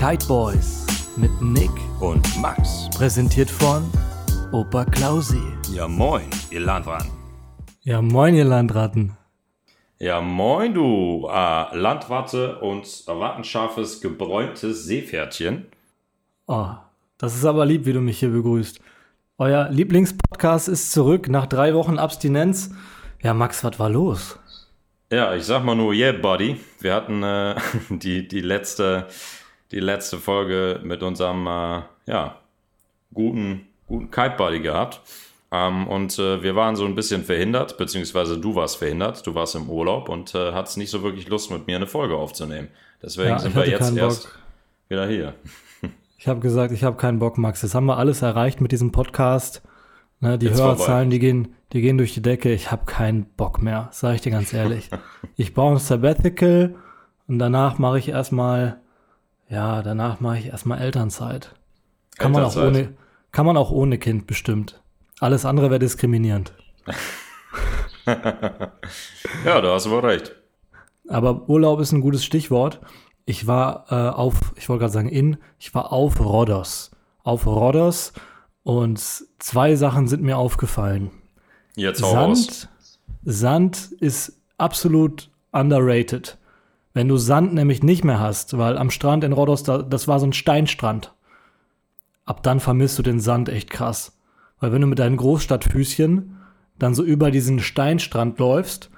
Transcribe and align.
Kite 0.00 0.26
Boys 0.28 0.86
mit 1.18 1.30
Nick, 1.42 1.70
und 2.00 2.26
Max. 2.40 2.88
präsentiert 2.96 3.50
von 3.50 3.84
Opa 4.50 4.86
Klausi. 4.86 5.42
Ja, 5.74 5.88
moin, 5.88 6.24
ihr 6.50 6.60
Landratten. 6.60 7.10
Ja, 7.82 8.00
moin, 8.00 8.34
ihr 8.34 8.46
Landratten. 8.46 9.14
Ja, 9.98 10.22
moin, 10.22 10.72
du 10.72 11.28
äh, 11.30 11.76
Landwarte 11.76 12.60
und 12.60 12.86
erwartenscharfes, 13.06 14.00
gebräuntes 14.00 14.86
Seepferdchen. 14.86 15.66
Oh, 16.46 16.70
das 17.18 17.36
ist 17.36 17.44
aber 17.44 17.66
lieb, 17.66 17.84
wie 17.84 17.92
du 17.92 18.00
mich 18.00 18.20
hier 18.20 18.30
begrüßt. 18.30 18.80
Euer 19.36 19.68
Lieblingspodcast 19.68 20.68
ist 20.68 20.92
zurück 20.92 21.28
nach 21.28 21.44
drei 21.44 21.74
Wochen 21.74 21.98
Abstinenz. 21.98 22.70
Ja, 23.22 23.34
Max, 23.34 23.62
was 23.62 23.78
war 23.78 23.90
los? 23.90 24.38
Ja, 25.12 25.34
ich 25.34 25.44
sag 25.44 25.62
mal 25.62 25.74
nur, 25.74 25.92
yeah, 25.92 26.12
buddy. 26.12 26.58
Wir 26.78 26.94
hatten 26.94 27.22
äh, 27.22 27.56
die, 27.90 28.26
die, 28.26 28.40
letzte, 28.40 29.08
die 29.72 29.80
letzte 29.80 30.18
Folge 30.18 30.80
mit 30.82 31.02
unserem, 31.02 31.46
äh, 31.46 31.82
ja, 32.06 32.36
guten, 33.14 33.66
guten 33.86 34.10
Kite-Buddy 34.10 34.60
gehabt. 34.60 35.00
Ähm, 35.52 35.88
und 35.88 36.16
äh, 36.18 36.42
wir 36.42 36.54
waren 36.54 36.76
so 36.76 36.84
ein 36.84 36.94
bisschen 36.94 37.24
verhindert, 37.24 37.76
beziehungsweise 37.76 38.38
du 38.38 38.54
warst 38.54 38.76
verhindert. 38.76 39.26
Du 39.26 39.34
warst 39.34 39.56
im 39.56 39.68
Urlaub 39.68 40.08
und 40.08 40.34
äh, 40.34 40.52
hattest 40.52 40.78
nicht 40.78 40.90
so 40.90 41.02
wirklich 41.02 41.28
Lust, 41.28 41.50
mit 41.50 41.66
mir 41.66 41.76
eine 41.76 41.86
Folge 41.88 42.14
aufzunehmen. 42.16 42.68
Deswegen 43.02 43.30
Ja, 43.30 43.38
sind 43.38 43.54
wir 43.56 43.68
jetzt 43.68 43.96
erst 43.96 44.24
Bock. 44.24 44.38
wieder 44.88 45.06
hier. 45.08 45.34
Ich 46.18 46.28
habe 46.28 46.40
gesagt, 46.40 46.70
ich 46.72 46.84
habe 46.84 46.98
keinen 46.98 47.18
Bock, 47.18 47.38
Max. 47.38 47.62
Das 47.62 47.74
haben 47.74 47.86
wir 47.86 47.96
alles 47.96 48.20
erreicht 48.20 48.60
mit 48.60 48.72
diesem 48.72 48.92
Podcast. 48.92 49.62
Ne, 50.20 50.36
die 50.36 50.48
Jetzt 50.48 50.58
Hörerzahlen, 50.60 51.04
vorbei. 51.04 51.10
die 51.12 51.18
gehen, 51.18 51.54
die 51.72 51.80
gehen 51.80 51.96
durch 51.96 52.12
die 52.12 52.20
Decke. 52.20 52.52
Ich 52.52 52.70
habe 52.70 52.84
keinen 52.84 53.24
Bock 53.24 53.62
mehr, 53.62 53.88
sage 53.90 54.16
ich 54.16 54.20
dir 54.20 54.30
ganz 54.30 54.52
ehrlich. 54.52 54.90
ich 55.36 55.54
baue 55.54 55.72
ein 55.72 55.78
Sabbatical 55.78 56.74
und 57.26 57.38
danach 57.38 57.78
mache 57.78 57.98
ich 57.98 58.10
erstmal, 58.10 58.80
ja, 59.50 59.82
danach 59.82 60.20
mache 60.20 60.38
ich 60.38 60.46
erstmal 60.46 60.80
Elternzeit. 60.80 61.54
Kann 62.16 62.32
man, 62.32 62.44
auch 62.44 62.56
Elternzeit. 62.56 62.86
ohne, 62.86 62.96
kann 63.32 63.46
man 63.46 63.56
auch 63.56 63.70
ohne 63.70 63.98
Kind 63.98 64.26
bestimmt. 64.26 64.80
Alles 65.20 65.44
andere 65.44 65.70
wäre 65.70 65.80
diskriminierend. 65.80 66.54
Ja, 69.44 69.60
da 69.60 69.74
hast 69.74 69.86
du 69.86 69.90
wohl 69.90 70.00
recht. 70.00 70.34
Aber 71.08 71.48
Urlaub 71.48 71.80
ist 71.80 71.92
ein 71.92 72.00
gutes 72.00 72.24
Stichwort. 72.24 72.80
Ich 73.24 73.46
war 73.46 73.86
äh, 73.90 73.94
auf, 73.94 74.52
ich 74.56 74.68
wollte 74.68 74.80
gerade 74.80 74.92
sagen 74.92 75.08
in, 75.08 75.36
ich 75.58 75.74
war 75.74 75.92
auf 75.92 76.20
Rhodos. 76.20 76.90
Auf 77.22 77.46
Rhodos 77.46 78.12
und 78.62 78.98
zwei 79.38 79.76
Sachen 79.76 80.08
sind 80.08 80.22
mir 80.22 80.38
aufgefallen. 80.38 81.10
Jetzt. 81.76 82.00
Sand, 82.00 82.68
Sand 83.24 83.92
ist 84.00 84.40
absolut 84.58 85.30
underrated. 85.52 86.38
Wenn 86.92 87.08
du 87.08 87.16
Sand 87.16 87.54
nämlich 87.54 87.82
nicht 87.82 88.04
mehr 88.04 88.18
hast, 88.18 88.58
weil 88.58 88.76
am 88.76 88.90
Strand 88.90 89.24
in 89.24 89.32
Rhodos, 89.32 89.62
da, 89.62 89.78
das 89.78 90.08
war 90.08 90.18
so 90.18 90.26
ein 90.26 90.32
Steinstrand. 90.32 91.14
Ab 92.24 92.42
dann 92.42 92.60
vermisst 92.60 92.98
du 92.98 93.02
den 93.02 93.20
Sand 93.20 93.48
echt 93.48 93.70
krass. 93.70 94.18
Weil 94.58 94.72
wenn 94.72 94.80
du 94.80 94.86
mit 94.86 94.98
deinen 94.98 95.16
Großstadtfüßchen 95.16 96.36
dann 96.78 96.94
so 96.94 97.02
über 97.02 97.30
diesen 97.30 97.60
Steinstrand 97.60 98.38
läufst 98.38 98.90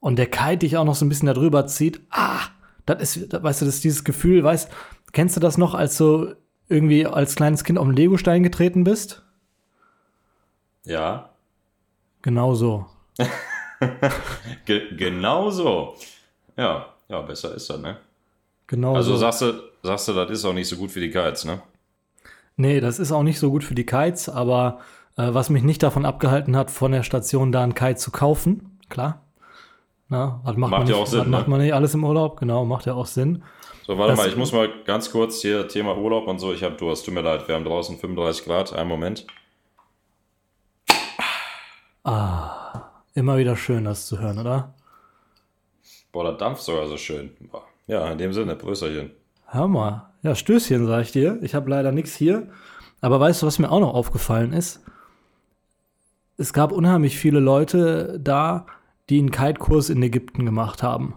und 0.00 0.16
der 0.16 0.26
Kite 0.26 0.58
dich 0.58 0.76
auch 0.76 0.84
noch 0.84 0.94
so 0.94 1.04
ein 1.04 1.08
bisschen 1.08 1.26
darüber 1.26 1.66
zieht, 1.66 2.00
ah, 2.10 2.40
das 2.86 3.16
ist, 3.16 3.32
weißt 3.32 3.62
du, 3.62 3.66
das 3.66 3.76
ist 3.76 3.84
dieses 3.84 4.04
Gefühl, 4.04 4.42
weißt, 4.42 4.70
kennst 5.12 5.36
du 5.36 5.40
das 5.40 5.58
noch, 5.58 5.74
als 5.74 5.96
du 5.98 6.34
irgendwie 6.68 7.06
als 7.06 7.34
kleines 7.34 7.64
Kind 7.64 7.78
auf 7.78 7.86
den 7.86 7.96
Legostein 7.96 8.42
getreten 8.42 8.84
bist? 8.84 9.22
Ja, 10.84 11.30
Genau 12.26 12.54
so. 12.54 12.86
ge 14.64 14.96
genau 14.96 15.48
so. 15.50 15.94
Ja, 16.56 16.95
ja, 17.08 17.20
besser 17.22 17.54
ist 17.54 17.68
das, 17.70 17.78
ne? 17.80 17.96
Genau 18.66 18.94
Also 18.96 19.12
so. 19.12 19.16
sagst 19.18 19.42
du, 19.42 19.52
sagst 19.82 20.08
du, 20.08 20.12
das 20.12 20.30
ist 20.30 20.44
auch 20.44 20.52
nicht 20.52 20.68
so 20.68 20.76
gut 20.76 20.90
für 20.90 21.00
die 21.00 21.10
Kites, 21.10 21.44
ne? 21.44 21.62
Nee, 22.56 22.80
das 22.80 22.98
ist 22.98 23.12
auch 23.12 23.22
nicht 23.22 23.38
so 23.38 23.50
gut 23.50 23.64
für 23.64 23.74
die 23.74 23.86
Kites, 23.86 24.28
aber 24.28 24.80
äh, 25.16 25.28
was 25.34 25.50
mich 25.50 25.62
nicht 25.62 25.82
davon 25.82 26.04
abgehalten 26.04 26.56
hat, 26.56 26.70
von 26.70 26.90
der 26.92 27.02
Station 27.02 27.52
da 27.52 27.62
einen 27.62 27.74
Kite 27.74 27.96
zu 27.96 28.10
kaufen, 28.10 28.78
klar. 28.88 29.22
Na, 30.08 30.40
was 30.44 30.56
macht, 30.56 30.70
Macht 30.70 30.80
man 30.80 30.88
ja 30.88 30.94
nicht, 30.94 31.02
auch 31.02 31.06
Sinn, 31.06 31.20
was 31.20 31.26
macht 31.26 31.46
ne? 31.48 31.50
man 31.50 31.60
nicht 31.60 31.74
alles 31.74 31.94
im 31.94 32.04
Urlaub? 32.04 32.38
Genau, 32.38 32.64
macht 32.64 32.86
ja 32.86 32.94
auch 32.94 33.06
Sinn. 33.06 33.42
So, 33.86 33.98
warte 33.98 34.12
Das- 34.12 34.18
mal, 34.20 34.28
ich 34.28 34.36
muss 34.36 34.52
mal 34.52 34.68
ganz 34.84 35.10
kurz 35.10 35.42
hier 35.42 35.68
Thema 35.68 35.96
Urlaub 35.96 36.26
und 36.28 36.38
so. 36.38 36.52
Ich 36.52 36.62
hab 36.62 36.78
Durst, 36.78 37.04
tut 37.06 37.14
mir 37.14 37.20
leid. 37.22 37.46
Wir 37.48 37.54
haben 37.56 37.64
draußen 37.64 37.98
35 37.98 38.44
Grad. 38.44 38.72
Einen 38.72 38.88
Moment. 38.88 39.26
Immer 43.14 43.38
wieder 43.38 43.56
schön, 43.56 43.84
das 43.84 44.06
zu 44.06 44.18
hören, 44.20 44.38
oder? 44.38 44.74
Boah, 46.16 46.24
der 46.24 46.32
dampft 46.32 46.62
sogar 46.62 46.86
so 46.86 46.96
schön. 46.96 47.28
Ja, 47.86 48.10
in 48.10 48.16
dem 48.16 48.32
Sinne, 48.32 48.56
Prösterchen. 48.56 49.10
Hör 49.48 49.68
mal. 49.68 50.06
Ja, 50.22 50.34
Stößchen, 50.34 50.86
sag 50.86 51.02
ich 51.02 51.12
dir. 51.12 51.38
Ich 51.42 51.54
habe 51.54 51.68
leider 51.68 51.92
nichts 51.92 52.16
hier. 52.16 52.48
Aber 53.02 53.20
weißt 53.20 53.42
du, 53.42 53.46
was 53.46 53.58
mir 53.58 53.70
auch 53.70 53.80
noch 53.80 53.92
aufgefallen 53.92 54.54
ist? 54.54 54.82
Es 56.38 56.54
gab 56.54 56.72
unheimlich 56.72 57.18
viele 57.18 57.38
Leute 57.38 58.18
da, 58.18 58.64
die 59.10 59.18
einen 59.18 59.30
Kite-Kurs 59.30 59.90
in 59.90 60.02
Ägypten 60.02 60.46
gemacht 60.46 60.82
haben 60.82 61.16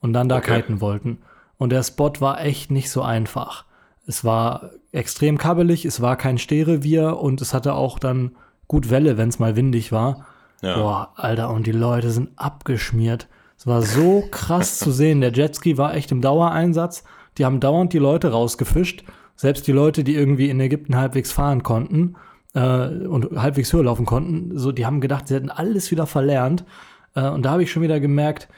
und 0.00 0.12
dann 0.12 0.28
da 0.28 0.36
Okay. 0.36 0.62
kiten 0.62 0.80
wollten. 0.80 1.18
Und 1.58 1.70
der 1.70 1.82
Spot 1.82 2.12
war 2.20 2.40
echt 2.40 2.70
nicht 2.70 2.88
so 2.92 3.02
einfach. 3.02 3.64
Es 4.06 4.24
war 4.24 4.70
extrem 4.92 5.38
kabbelig, 5.38 5.84
es 5.84 6.00
war 6.00 6.14
kein 6.14 6.38
Stehrevier 6.38 7.16
und 7.18 7.40
es 7.40 7.52
hatte 7.52 7.74
auch 7.74 7.98
dann 7.98 8.36
gut 8.68 8.90
Welle, 8.90 9.18
wenn 9.18 9.28
es 9.28 9.40
mal 9.40 9.56
windig 9.56 9.90
war. 9.90 10.24
Ja. 10.62 10.76
Boah, 10.76 11.12
Alter, 11.16 11.50
und 11.50 11.66
die 11.66 11.72
Leute 11.72 12.10
sind 12.10 12.30
abgeschmiert. 12.36 13.26
Es 13.58 13.66
war 13.66 13.82
so 13.82 14.24
krass 14.30 14.78
zu 14.78 14.90
sehen. 14.90 15.20
Der 15.20 15.32
Jetski 15.32 15.78
war 15.78 15.94
echt 15.94 16.12
im 16.12 16.20
Dauereinsatz. 16.20 17.04
Die 17.38 17.44
haben 17.44 17.60
dauernd 17.60 17.92
die 17.92 17.98
Leute 17.98 18.30
rausgefischt. 18.30 19.04
Selbst 19.34 19.66
die 19.66 19.72
Leute, 19.72 20.04
die 20.04 20.14
irgendwie 20.14 20.48
in 20.50 20.60
Ägypten 20.60 20.96
halbwegs 20.96 21.32
fahren 21.32 21.62
konnten 21.62 22.16
äh, 22.54 22.88
und 22.88 23.36
halbwegs 23.36 23.72
höher 23.72 23.84
laufen 23.84 24.06
konnten, 24.06 24.56
so, 24.58 24.72
die 24.72 24.86
haben 24.86 25.00
gedacht, 25.00 25.28
sie 25.28 25.34
hätten 25.34 25.50
alles 25.50 25.90
wieder 25.90 26.06
verlernt. 26.06 26.64
Äh, 27.14 27.28
und 27.28 27.44
da 27.44 27.50
habe 27.50 27.62
ich 27.62 27.70
schon 27.70 27.82
wieder 27.82 28.00
gemerkt, 28.00 28.48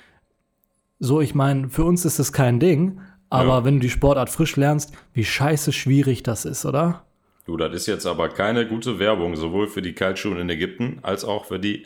so, 1.00 1.20
ich 1.20 1.34
meine, 1.34 1.68
für 1.68 1.84
uns 1.84 2.04
ist 2.04 2.18
das 2.18 2.32
kein 2.32 2.60
Ding, 2.60 3.00
aber 3.30 3.58
Ja. 3.58 3.64
wenn 3.64 3.74
du 3.74 3.80
die 3.80 3.90
Sportart 3.90 4.30
frisch 4.30 4.56
lernst, 4.56 4.92
wie 5.12 5.24
scheiße 5.24 5.72
schwierig 5.72 6.22
das 6.22 6.44
ist, 6.44 6.64
oder? 6.64 7.04
Du, 7.44 7.56
das 7.56 7.72
ist 7.74 7.86
jetzt 7.86 8.06
aber 8.06 8.28
keine 8.28 8.66
gute 8.66 8.98
Werbung, 8.98 9.34
sowohl 9.36 9.68
für 9.68 9.82
die 9.82 9.94
Kiteschulen 9.94 10.38
in 10.38 10.50
Ägypten 10.50 10.98
als 11.02 11.24
auch 11.24 11.46
für 11.46 11.58
die 11.58 11.82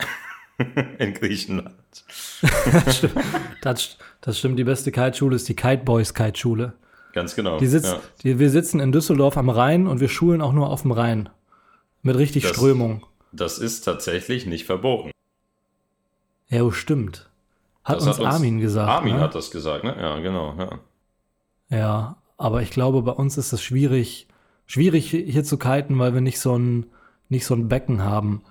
in 0.99 1.13
Griechenland. 1.13 1.73
Das, 3.61 3.97
das 4.21 4.39
stimmt, 4.39 4.59
die 4.59 4.63
beste 4.63 4.91
Kiteschule 4.91 5.35
ist 5.35 5.47
die 5.49 5.55
Kite 5.55 5.83
Boys 5.83 6.13
Kiteschule. 6.13 6.73
Ganz 7.13 7.35
genau. 7.35 7.59
Die 7.59 7.67
sitzt, 7.67 7.91
ja. 7.93 7.99
die, 8.23 8.39
wir 8.39 8.49
sitzen 8.49 8.79
in 8.79 8.91
Düsseldorf 8.91 9.37
am 9.37 9.49
Rhein 9.49 9.87
und 9.87 9.99
wir 9.99 10.09
schulen 10.09 10.41
auch 10.41 10.53
nur 10.53 10.69
auf 10.69 10.81
dem 10.81 10.91
Rhein. 10.91 11.29
Mit 12.01 12.17
richtig 12.17 12.43
Das- 12.43 12.53
Strömung. 12.53 13.05
Das 13.31 13.57
ist 13.57 13.81
tatsächlich 13.81 14.45
nicht 14.45 14.65
verboten. 14.65 15.09
Ja, 16.49 16.61
oh, 16.61 16.71
stimmt. 16.71 17.29
Hat 17.83 17.97
Das 17.97 18.05
uns 18.07 18.17
hat 18.19 18.25
uns- 18.25 18.35
Armin 18.35 18.59
gesagt. 18.59 18.89
Armin 18.89 19.15
ne? 19.15 19.21
hat 19.21 19.33
das 19.33 19.49
gesagt, 19.49 19.83
ne? 19.83 19.95
Ja, 19.99 20.19
genau. 20.19 20.55
Ja. 20.57 20.79
Ja, 21.75 22.17
aber 22.37 22.61
ich 22.61 22.69
glaube, 22.69 23.01
bei 23.01 23.11
uns 23.11 23.37
ist 23.37 23.51
es 23.53 23.61
schwierig, 23.63 24.27
schwierig 24.67 25.09
hier 25.09 25.43
zu 25.43 25.57
kiten, 25.57 25.97
weil 25.97 26.13
wir 26.13 26.21
nicht 26.21 26.39
so 26.39 26.55
ein, 26.55 26.85
nicht 27.29 27.45
so 27.47 27.55
ein 27.55 27.67
Becken 27.69 28.03
haben. 28.03 28.43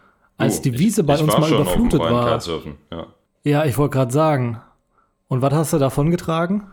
Als 0.43 0.61
die 0.63 0.79
Wiese 0.79 1.05
bei 1.05 1.15
ich, 1.15 1.21
ich 1.21 1.27
uns 1.27 1.39
mal 1.39 1.51
überflutet 1.51 2.01
war. 2.01 2.41
Ja. 2.91 3.07
Ja, 3.45 3.65
ich 3.65 3.79
wollte 3.79 3.95
gerade 3.95 4.13
sagen. 4.13 4.61
Und 5.29 5.43
was 5.43 5.53
hast 5.53 5.73
du 5.73 5.79
davon 5.79 6.11
getragen? 6.11 6.71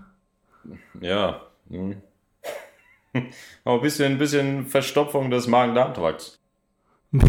Ja. 0.99 1.41
Hm. 1.69 2.01
Aber 3.63 3.75
ein 3.75 3.81
bisschen, 3.81 4.17
bisschen 4.17 4.65
Verstopfung 4.65 5.31
des 5.31 5.47
Magen-Darm-Trakts. 5.47 6.37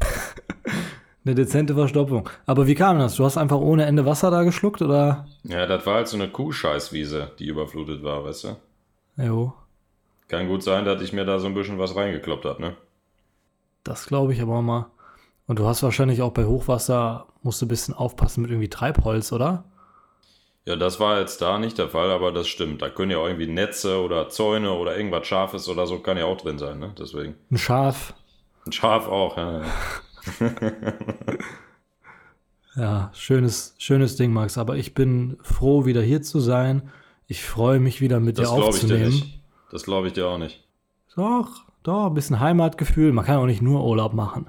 Eine 1.25 1.35
dezente 1.35 1.75
Verstopfung. 1.75 2.29
Aber 2.47 2.67
wie 2.67 2.75
kam 2.75 2.99
das? 2.99 3.17
Du 3.17 3.25
hast 3.25 3.37
einfach 3.37 3.59
ohne 3.59 3.85
Ende 3.85 4.07
Wasser 4.07 4.31
da 4.31 4.43
geschluckt 4.43 4.81
oder? 4.81 5.27
Ja, 5.45 5.67
das 5.67 5.85
war 5.87 5.97
halt 5.97 6.09
so 6.09 6.17
eine 6.17 6.29
Kuhscheißwiese, 6.29 7.33
die 7.39 7.47
überflutet 7.47 8.03
war, 8.03 8.25
weißt 8.25 8.45
du? 8.45 8.57
Jo, 9.23 9.53
Kann 10.29 10.49
gut 10.49 10.63
sein, 10.63 10.87
dass 10.87 11.03
ich 11.03 11.13
mir 11.13 11.27
da 11.27 11.39
so 11.39 11.47
ein 11.47 11.55
bisschen 11.55 11.79
was 11.79 11.95
reingekloppt 11.95 12.47
habe, 12.47 12.63
ne? 12.63 12.77
das 13.85 14.07
glaube 14.07 14.33
ich 14.33 14.41
aber 14.41 14.63
mal. 14.63 14.87
Und 15.51 15.59
du 15.59 15.67
hast 15.67 15.83
wahrscheinlich 15.83 16.23
auch 16.23 16.31
bei 16.31 16.45
Hochwasser, 16.45 17.27
musst 17.43 17.61
du 17.61 17.67
ein 17.67 17.69
bisschen 17.71 17.93
aufpassen 17.93 18.43
mit 18.43 18.53
irgendwie 18.53 18.69
Treibholz, 18.69 19.33
oder? 19.33 19.65
Ja, 20.65 20.77
das 20.77 21.01
war 21.01 21.19
jetzt 21.19 21.43
da 21.43 21.59
nicht 21.59 21.77
der 21.77 21.89
Fall, 21.89 22.13
aber 22.13 22.31
das 22.31 22.47
stimmt. 22.47 22.83
Da 22.83 22.89
können 22.89 23.11
ja 23.11 23.19
auch 23.19 23.27
irgendwie 23.27 23.49
Netze 23.49 24.01
oder 24.01 24.29
Zäune 24.29 24.71
oder 24.71 24.97
irgendwas 24.97 25.27
Scharfes 25.27 25.69
oder 25.69 25.89
so 25.89 25.99
kann 25.99 26.17
ja 26.17 26.27
auch 26.27 26.37
drin 26.37 26.57
sein, 26.59 26.79
ne? 26.79 26.95
Deswegen. 26.97 27.35
Ein 27.51 27.59
Schaf. 27.59 28.15
Ein 28.65 28.71
Schaf 28.71 29.09
auch, 29.09 29.37
ja. 29.37 29.63
ja. 32.77 33.11
Schönes, 33.13 33.75
schönes 33.79 34.15
Ding, 34.15 34.33
Max. 34.33 34.57
Aber 34.57 34.77
ich 34.77 34.95
bin 34.95 35.37
froh, 35.43 35.85
wieder 35.85 36.01
hier 36.01 36.23
zu 36.23 36.39
sein. 36.39 36.91
Ich 37.27 37.43
freue 37.43 37.81
mich 37.81 38.01
wieder 38.01 38.21
mit 38.21 38.39
Das 38.39 38.51
dir 38.51 38.55
glaube 38.55 38.77
ich 38.77 38.83
dir 38.83 38.87
aufzunehmen. 38.87 39.11
nicht. 39.11 39.41
Das 39.73 39.83
glaube 39.83 40.07
ich 40.07 40.13
dir 40.13 40.29
auch 40.29 40.39
nicht. 40.39 40.63
Doch, 41.17 41.65
doch, 41.83 42.07
ein 42.07 42.15
bisschen 42.15 42.39
Heimatgefühl. 42.39 43.11
Man 43.11 43.25
kann 43.25 43.39
auch 43.39 43.47
nicht 43.47 43.63
nur 43.63 43.85
Urlaub 43.85 44.15
machen. 44.15 44.49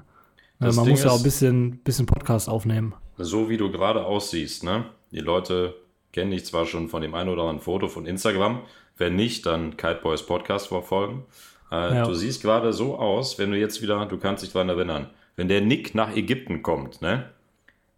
Das 0.62 0.76
man 0.76 0.84
Ding 0.84 0.94
muss 0.94 1.04
ja 1.04 1.10
auch 1.10 1.18
ein 1.18 1.22
bisschen, 1.22 1.78
bisschen 1.78 2.06
Podcast 2.06 2.48
aufnehmen. 2.48 2.94
So 3.18 3.48
wie 3.48 3.56
du 3.56 3.70
gerade 3.70 4.04
aussiehst, 4.04 4.64
ne? 4.64 4.84
Die 5.10 5.20
Leute 5.20 5.74
kennen 6.12 6.30
dich 6.30 6.44
zwar 6.44 6.66
schon 6.66 6.88
von 6.88 7.02
dem 7.02 7.14
einen 7.14 7.28
oder 7.28 7.42
anderen 7.42 7.60
Foto 7.60 7.88
von 7.88 8.06
Instagram. 8.06 8.62
Wenn 8.96 9.16
nicht, 9.16 9.46
dann 9.46 9.76
Kite 9.76 10.00
Boys 10.02 10.24
Podcast 10.24 10.68
verfolgen. 10.68 11.24
Äh, 11.70 11.94
ja. 11.94 12.06
Du 12.06 12.14
siehst 12.14 12.42
gerade 12.42 12.72
so 12.72 12.96
aus, 12.96 13.38
wenn 13.38 13.50
du 13.50 13.58
jetzt 13.58 13.82
wieder, 13.82 14.04
du 14.06 14.18
kannst 14.18 14.44
dich 14.44 14.52
daran 14.52 14.68
erinnern, 14.68 15.10
wenn 15.36 15.48
der 15.48 15.60
Nick 15.62 15.94
nach 15.94 16.14
Ägypten 16.14 16.62
kommt, 16.62 17.00
ne? 17.00 17.30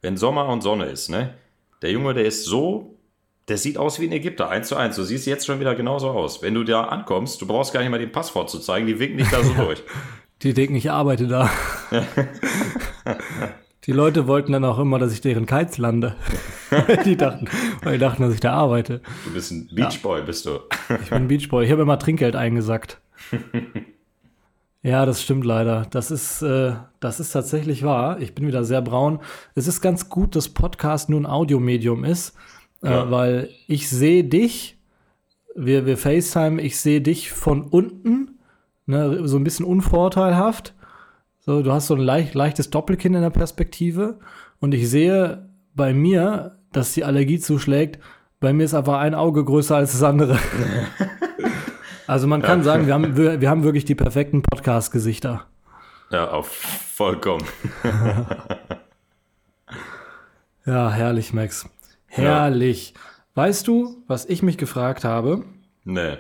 Wenn 0.01 0.17
Sommer 0.17 0.49
und 0.49 0.63
Sonne 0.63 0.87
ist, 0.87 1.09
ne? 1.09 1.35
Der 1.83 1.91
Junge, 1.91 2.15
der 2.15 2.25
ist 2.25 2.45
so, 2.45 2.97
der 3.49 3.59
sieht 3.59 3.77
aus 3.77 4.01
wie 4.01 4.07
ein 4.07 4.13
Ägypter, 4.13 4.49
eins 4.49 4.69
zu 4.69 4.77
eins. 4.77 4.97
Du 4.97 5.03
siehst 5.03 5.27
jetzt 5.27 5.45
schon 5.47 5.61
wieder 5.61 5.75
genauso 5.75 6.11
aus. 6.11 6.43
Wenn 6.43 6.55
du 6.55 6.65
da 6.65 6.85
ankommst, 6.85 7.41
du 7.43 7.47
brauchst 7.47 7.73
gar 7.73 7.81
nicht 7.81 7.91
mal 7.91 7.99
den 7.99 8.13
Passwort 8.13 8.49
zu 8.49 8.59
zeigen, 8.59 8.87
die 8.87 8.99
winken 8.99 9.19
dich 9.19 9.29
da 9.29 9.43
so 9.43 9.53
durch. 9.65 9.83
Die 10.43 10.53
denken, 10.53 10.75
ich 10.75 10.91
arbeite 10.91 11.27
da. 11.27 11.51
die 13.85 13.93
Leute 13.93 14.27
wollten 14.27 14.53
dann 14.53 14.65
auch 14.65 14.79
immer, 14.79 14.99
dass 14.99 15.13
ich 15.13 15.21
deren 15.21 15.47
Kites 15.47 15.79
lande. 15.79 16.17
die 17.05 17.17
dachten, 17.17 17.47
weil 17.83 17.95
die 17.95 17.99
dachten, 17.99 18.23
dass 18.23 18.35
ich 18.35 18.41
da 18.41 18.53
arbeite. 18.53 19.01
Du 19.25 19.33
bist 19.33 19.53
ein 19.53 19.69
Beachboy, 19.73 20.21
ja. 20.21 20.25
bist 20.25 20.47
du. 20.47 20.61
ich 21.03 21.11
bin 21.11 21.23
ein 21.23 21.29
Beachboy. 21.29 21.65
Ich 21.65 21.71
habe 21.71 21.83
immer 21.83 21.99
Trinkgeld 21.99 22.37
eingesackt. 22.37 23.01
ja, 24.83 25.07
das 25.07 25.23
stimmt 25.23 25.45
leider. 25.45 25.87
Das 25.91 26.11
ist, 26.11 26.43
äh, 26.43 26.75
das 27.01 27.21
ist 27.21 27.33
tatsächlich 27.33 27.83
wahr. 27.83 28.21
Ich 28.21 28.35
bin 28.35 28.47
wieder 28.47 28.65
sehr 28.65 28.83
braun. 28.83 29.21
Es 29.55 29.67
ist 29.67 29.81
ganz 29.81 30.09
gut, 30.09 30.37
dass 30.37 30.49
Podcast 30.49 31.09
nur 31.09 31.21
ein 31.21 31.27
Audiomedium 31.27 32.05
ist, 32.05 32.35
äh, 32.83 32.91
ja. 32.91 33.11
weil 33.11 33.51
ich 33.67 33.89
sehe 33.89 34.25
dich, 34.25 34.79
wir, 35.55 35.87
wir 35.87 35.97
FaceTime, 35.97 36.61
ich 36.61 36.79
sehe 36.79 37.01
dich 37.01 37.31
von 37.31 37.63
unten, 37.63 38.34
ne, 38.87 39.27
so 39.27 39.37
ein 39.37 39.45
bisschen 39.45 39.67
unvorteilhaft. 39.67 40.75
So, 41.41 41.63
du 41.63 41.73
hast 41.73 41.89
so 41.89 41.95
ein 41.95 42.01
leicht, 42.01 42.35
leichtes 42.35 42.71
Doppelkinn 42.71 43.15
in 43.15 43.23
der 43.23 43.31
Perspektive 43.31 44.19
und 44.61 44.73
ich 44.73 44.89
sehe 44.89 45.49
bei 45.75 45.93
mir, 45.93 46.59
dass 46.73 46.95
die 46.95 47.05
Allergie 47.05 47.39
zuschlägt. 47.39 47.99
Bei 48.41 48.53
mir 48.53 48.65
ist 48.65 48.75
einfach 48.75 48.99
ein 48.99 49.15
Auge 49.15 49.45
größer 49.45 49.77
als 49.77 49.93
das 49.93 50.03
andere. 50.03 50.39
Also 52.07 52.27
man 52.27 52.43
kann 52.43 52.59
ja. 52.59 52.65
sagen, 52.65 52.87
wir 52.87 52.95
haben, 52.95 53.17
wir, 53.17 53.41
wir 53.41 53.49
haben 53.49 53.65
wirklich 53.65 53.85
die 53.85 53.95
perfekten 53.95 54.43
Podcast-Gesichter. 54.43 55.47
Ja, 56.11 56.31
auf 56.31 56.49
vollkommen. 56.49 57.45
ja, 60.67 60.91
herrlich, 60.91 61.33
Max. 61.33 61.69
Herrlich. 62.07 62.93
Ja. 62.95 63.01
Weißt 63.35 63.67
du, 63.67 64.03
was 64.07 64.27
ich 64.27 64.43
mich 64.43 64.59
gefragt 64.59 65.05
habe? 65.05 65.45
Nee. 65.85 66.19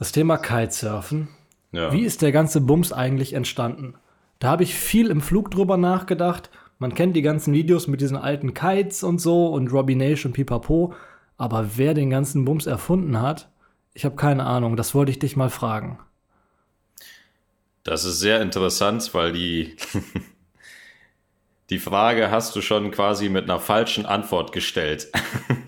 Das 0.00 0.12
Thema 0.12 0.38
Kitesurfen. 0.38 1.28
Ja. 1.72 1.92
Wie 1.92 2.04
ist 2.04 2.22
der 2.22 2.32
ganze 2.32 2.62
Bums 2.62 2.90
eigentlich 2.90 3.34
entstanden? 3.34 3.94
Da 4.38 4.48
habe 4.48 4.62
ich 4.62 4.74
viel 4.74 5.10
im 5.10 5.20
Flug 5.20 5.50
drüber 5.50 5.76
nachgedacht. 5.76 6.48
Man 6.78 6.94
kennt 6.94 7.14
die 7.16 7.22
ganzen 7.22 7.52
Videos 7.52 7.86
mit 7.86 8.00
diesen 8.00 8.16
alten 8.16 8.54
Kites 8.54 9.02
und 9.02 9.20
so 9.20 9.48
und 9.48 9.70
Robbie 9.70 9.96
Nation 9.96 10.30
und 10.30 10.32
Pipapo. 10.32 10.94
Aber 11.36 11.76
wer 11.76 11.92
den 11.92 12.08
ganzen 12.08 12.46
Bums 12.46 12.66
erfunden 12.66 13.20
hat, 13.20 13.50
ich 13.92 14.06
habe 14.06 14.16
keine 14.16 14.46
Ahnung, 14.46 14.74
das 14.74 14.94
wollte 14.94 15.12
ich 15.12 15.18
dich 15.18 15.36
mal 15.36 15.50
fragen. 15.50 15.98
Das 17.82 18.06
ist 18.06 18.20
sehr 18.20 18.40
interessant, 18.40 19.12
weil 19.12 19.32
die, 19.32 19.76
die 21.68 21.78
Frage 21.78 22.30
hast 22.30 22.56
du 22.56 22.62
schon 22.62 22.90
quasi 22.90 23.28
mit 23.28 23.44
einer 23.44 23.60
falschen 23.60 24.06
Antwort 24.06 24.52
gestellt. 24.52 25.12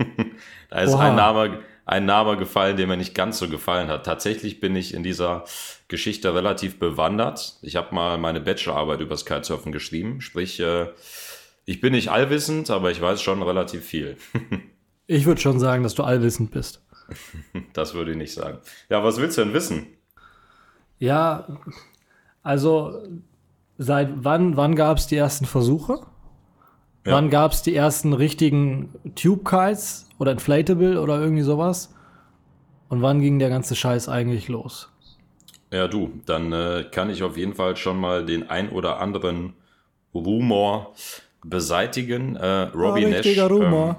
da 0.71 0.81
ist 0.81 0.95
ein 0.95 1.17
Name, 1.17 1.61
ein 1.93 2.07
Name 2.07 2.39
gefallen, 2.39 2.79
der 2.79 2.87
mir 2.87 2.97
nicht 2.97 3.15
ganz 3.15 3.39
so 3.39 3.51
gefallen 3.51 3.89
hat. 3.89 4.07
Tatsächlich 4.07 4.61
bin 4.61 4.75
ich 4.75 4.95
in 4.95 5.03
dieser 5.03 5.45
Geschichte 5.89 6.35
relativ 6.35 6.79
bewandert. 6.79 7.59
Ich 7.61 7.77
habe 7.77 7.95
mal 7.95 8.17
meine 8.17 8.41
Bachelorarbeit 8.41 9.01
über 9.01 9.11
das 9.11 9.27
Kitesurfen 9.27 9.73
geschrieben. 9.73 10.23
Sprich, 10.23 10.59
äh, 10.59 10.87
ich 11.67 11.83
bin 11.83 11.93
nicht 11.93 12.09
allwissend, 12.09 12.71
aber 12.71 12.91
ich 12.91 13.03
weiß 13.03 13.21
schon 13.21 13.43
relativ 13.43 13.85
viel. 13.85 14.17
ich 15.07 15.27
würde 15.27 15.43
schon 15.43 15.61
sagen, 15.61 15.83
dass 15.83 15.95
du 15.95 16.03
allwissend 16.03 16.51
bist. 16.51 16.83
Das 17.75 17.93
würde 17.93 18.13
ich 18.13 18.17
nicht 18.17 18.33
sagen. 18.33 18.59
Ja, 18.89 19.05
was 19.05 19.19
willst 19.19 19.37
du 19.37 19.45
denn 19.45 19.53
wissen? 19.53 19.87
Ja, 20.99 21.47
also 22.43 23.03
seit 23.77 24.09
wann, 24.15 24.57
wann 24.57 24.77
gab 24.77 24.97
es 24.97 25.09
die 25.09 25.17
ersten 25.17 25.45
Versuche? 25.45 26.07
Ja. 27.05 27.13
Wann 27.13 27.29
gab 27.29 27.53
es 27.53 27.63
die 27.63 27.75
ersten 27.75 28.13
richtigen 28.13 28.95
Tube 29.15 29.45
Kites 29.45 30.07
oder 30.23 30.31
Inflatable 30.31 31.01
oder 31.01 31.21
irgendwie 31.21 31.43
sowas? 31.43 31.93
Und 32.89 33.03
wann 33.03 33.21
ging 33.21 33.41
der 33.41 33.49
ganze 33.49 33.75
Scheiß 33.75 34.09
eigentlich 34.09 34.47
los? 34.47 34.89
Ja, 35.73 35.89
du, 35.89 36.13
dann 36.27 36.53
äh, 36.53 36.85
kann 36.91 37.11
ich 37.11 37.25
auf 37.25 37.37
jeden 37.37 37.55
Fall 37.55 37.77
schon 37.77 37.99
mal 37.99 38.25
den 38.25 38.49
ein 38.49 38.69
oder 38.71 39.01
anderen 39.01 39.55
Rumor 40.15 40.95
beseitigen. 41.45 42.37
Äh, 42.37 42.47
Robbie 42.75 43.07
oh, 43.07 43.09
Nash. 43.09 43.27
Ähm, 43.27 43.97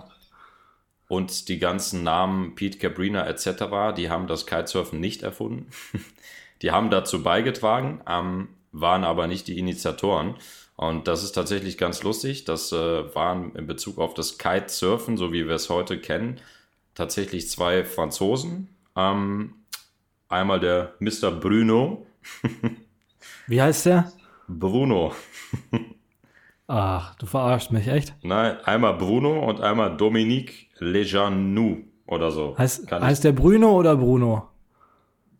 und 1.09 1.49
die 1.49 1.59
ganzen 1.59 2.03
Namen 2.03 2.55
Pete 2.55 2.77
Cabrina 2.77 3.27
etc., 3.27 3.95
die 3.97 4.09
haben 4.09 4.27
das 4.27 4.45
Kitesurfen 4.45 5.01
nicht 5.01 5.23
erfunden. 5.23 5.67
die 6.61 6.71
haben 6.71 6.89
dazu 6.89 7.21
beigetragen, 7.21 8.01
ähm, 8.07 8.47
waren 8.71 9.03
aber 9.03 9.27
nicht 9.27 9.47
die 9.47 9.59
Initiatoren. 9.59 10.35
Und 10.75 11.07
das 11.07 11.23
ist 11.23 11.33
tatsächlich 11.33 11.77
ganz 11.77 12.03
lustig. 12.03 12.45
Das 12.45 12.71
äh, 12.71 13.15
waren 13.15 13.55
in 13.55 13.67
Bezug 13.67 13.99
auf 13.99 14.13
das 14.13 14.37
Kitesurfen, 14.37 15.17
so 15.17 15.31
wie 15.31 15.47
wir 15.47 15.55
es 15.55 15.69
heute 15.69 15.99
kennen, 15.99 16.39
tatsächlich 16.95 17.49
zwei 17.49 17.83
Franzosen. 17.83 18.69
Ähm, 18.95 19.53
einmal 20.29 20.59
der 20.59 20.93
Mr. 20.99 21.31
Bruno. 21.31 22.05
wie 23.47 23.61
heißt 23.61 23.85
der? 23.85 24.11
Bruno. 24.47 25.13
Ach, 26.67 27.15
du 27.15 27.25
verarschst 27.25 27.71
mich, 27.71 27.87
echt? 27.87 28.15
Nein, 28.23 28.57
einmal 28.63 28.95
Bruno 28.95 29.47
und 29.47 29.61
einmal 29.61 29.95
Dominique 29.95 30.69
Lejanou 30.79 31.83
oder 32.07 32.31
so. 32.31 32.57
Heißt, 32.57 32.89
heißt 32.91 33.23
der 33.23 33.33
Bruno 33.33 33.77
oder 33.77 33.95
Bruno? 33.95 34.49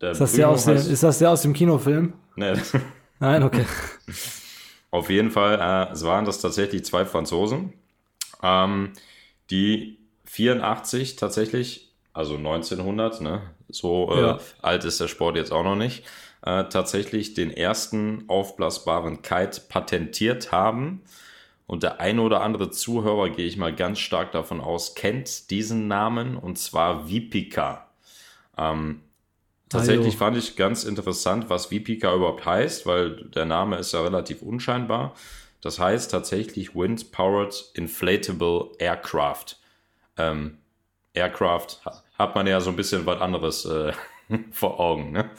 Der 0.00 0.12
ist, 0.12 0.20
das 0.20 0.32
Bruno 0.32 0.42
der 0.42 0.48
aus 0.50 0.64
dem, 0.66 0.76
ist 0.76 1.02
das 1.02 1.18
der 1.18 1.30
aus 1.30 1.42
dem 1.42 1.52
Kinofilm? 1.54 2.12
Nee. 2.36 2.54
Nein, 3.18 3.42
okay. 3.42 3.64
Auf 4.94 5.10
jeden 5.10 5.32
Fall 5.32 5.58
äh, 5.60 5.92
es 5.92 6.04
waren 6.04 6.24
das 6.24 6.40
tatsächlich 6.40 6.84
zwei 6.84 7.04
Franzosen, 7.04 7.72
ähm, 8.44 8.92
die 9.50 9.98
84 10.26 11.16
tatsächlich, 11.16 11.90
also 12.12 12.36
1900, 12.36 13.20
ne, 13.20 13.42
so 13.68 14.12
äh, 14.14 14.20
ja. 14.20 14.38
alt 14.62 14.84
ist 14.84 15.00
der 15.00 15.08
Sport 15.08 15.34
jetzt 15.34 15.50
auch 15.50 15.64
noch 15.64 15.74
nicht, 15.74 16.04
äh, 16.42 16.62
tatsächlich 16.68 17.34
den 17.34 17.50
ersten 17.50 18.22
aufblasbaren 18.28 19.22
Kite 19.22 19.62
patentiert 19.68 20.52
haben. 20.52 21.02
Und 21.66 21.82
der 21.82 21.98
eine 21.98 22.22
oder 22.22 22.42
andere 22.42 22.70
Zuhörer, 22.70 23.30
gehe 23.30 23.46
ich 23.46 23.56
mal 23.56 23.74
ganz 23.74 23.98
stark 23.98 24.30
davon 24.30 24.60
aus, 24.60 24.94
kennt 24.94 25.50
diesen 25.50 25.88
Namen 25.88 26.36
und 26.36 26.56
zwar 26.56 27.08
Vipika. 27.08 27.88
Ähm, 28.56 29.00
tatsächlich 29.68 30.16
fand 30.16 30.36
ich 30.36 30.56
ganz 30.56 30.84
interessant, 30.84 31.50
was 31.50 31.70
Vipika 31.70 32.14
überhaupt 32.14 32.44
heißt, 32.44 32.86
weil 32.86 33.24
der 33.30 33.44
Name 33.44 33.76
ist 33.76 33.92
ja 33.92 34.02
relativ 34.02 34.42
unscheinbar. 34.42 35.14
Das 35.60 35.78
heißt 35.78 36.10
tatsächlich 36.10 36.74
Wind 36.74 37.10
Powered 37.10 37.70
Inflatable 37.74 38.72
Aircraft. 38.78 39.56
Ähm, 40.16 40.58
Aircraft 41.14 41.78
hat 42.18 42.34
man 42.34 42.46
ja 42.46 42.60
so 42.60 42.70
ein 42.70 42.76
bisschen 42.76 43.06
was 43.06 43.20
anderes 43.20 43.64
äh, 43.64 43.92
vor 44.50 44.78
Augen. 44.78 45.12
Ne? 45.12 45.30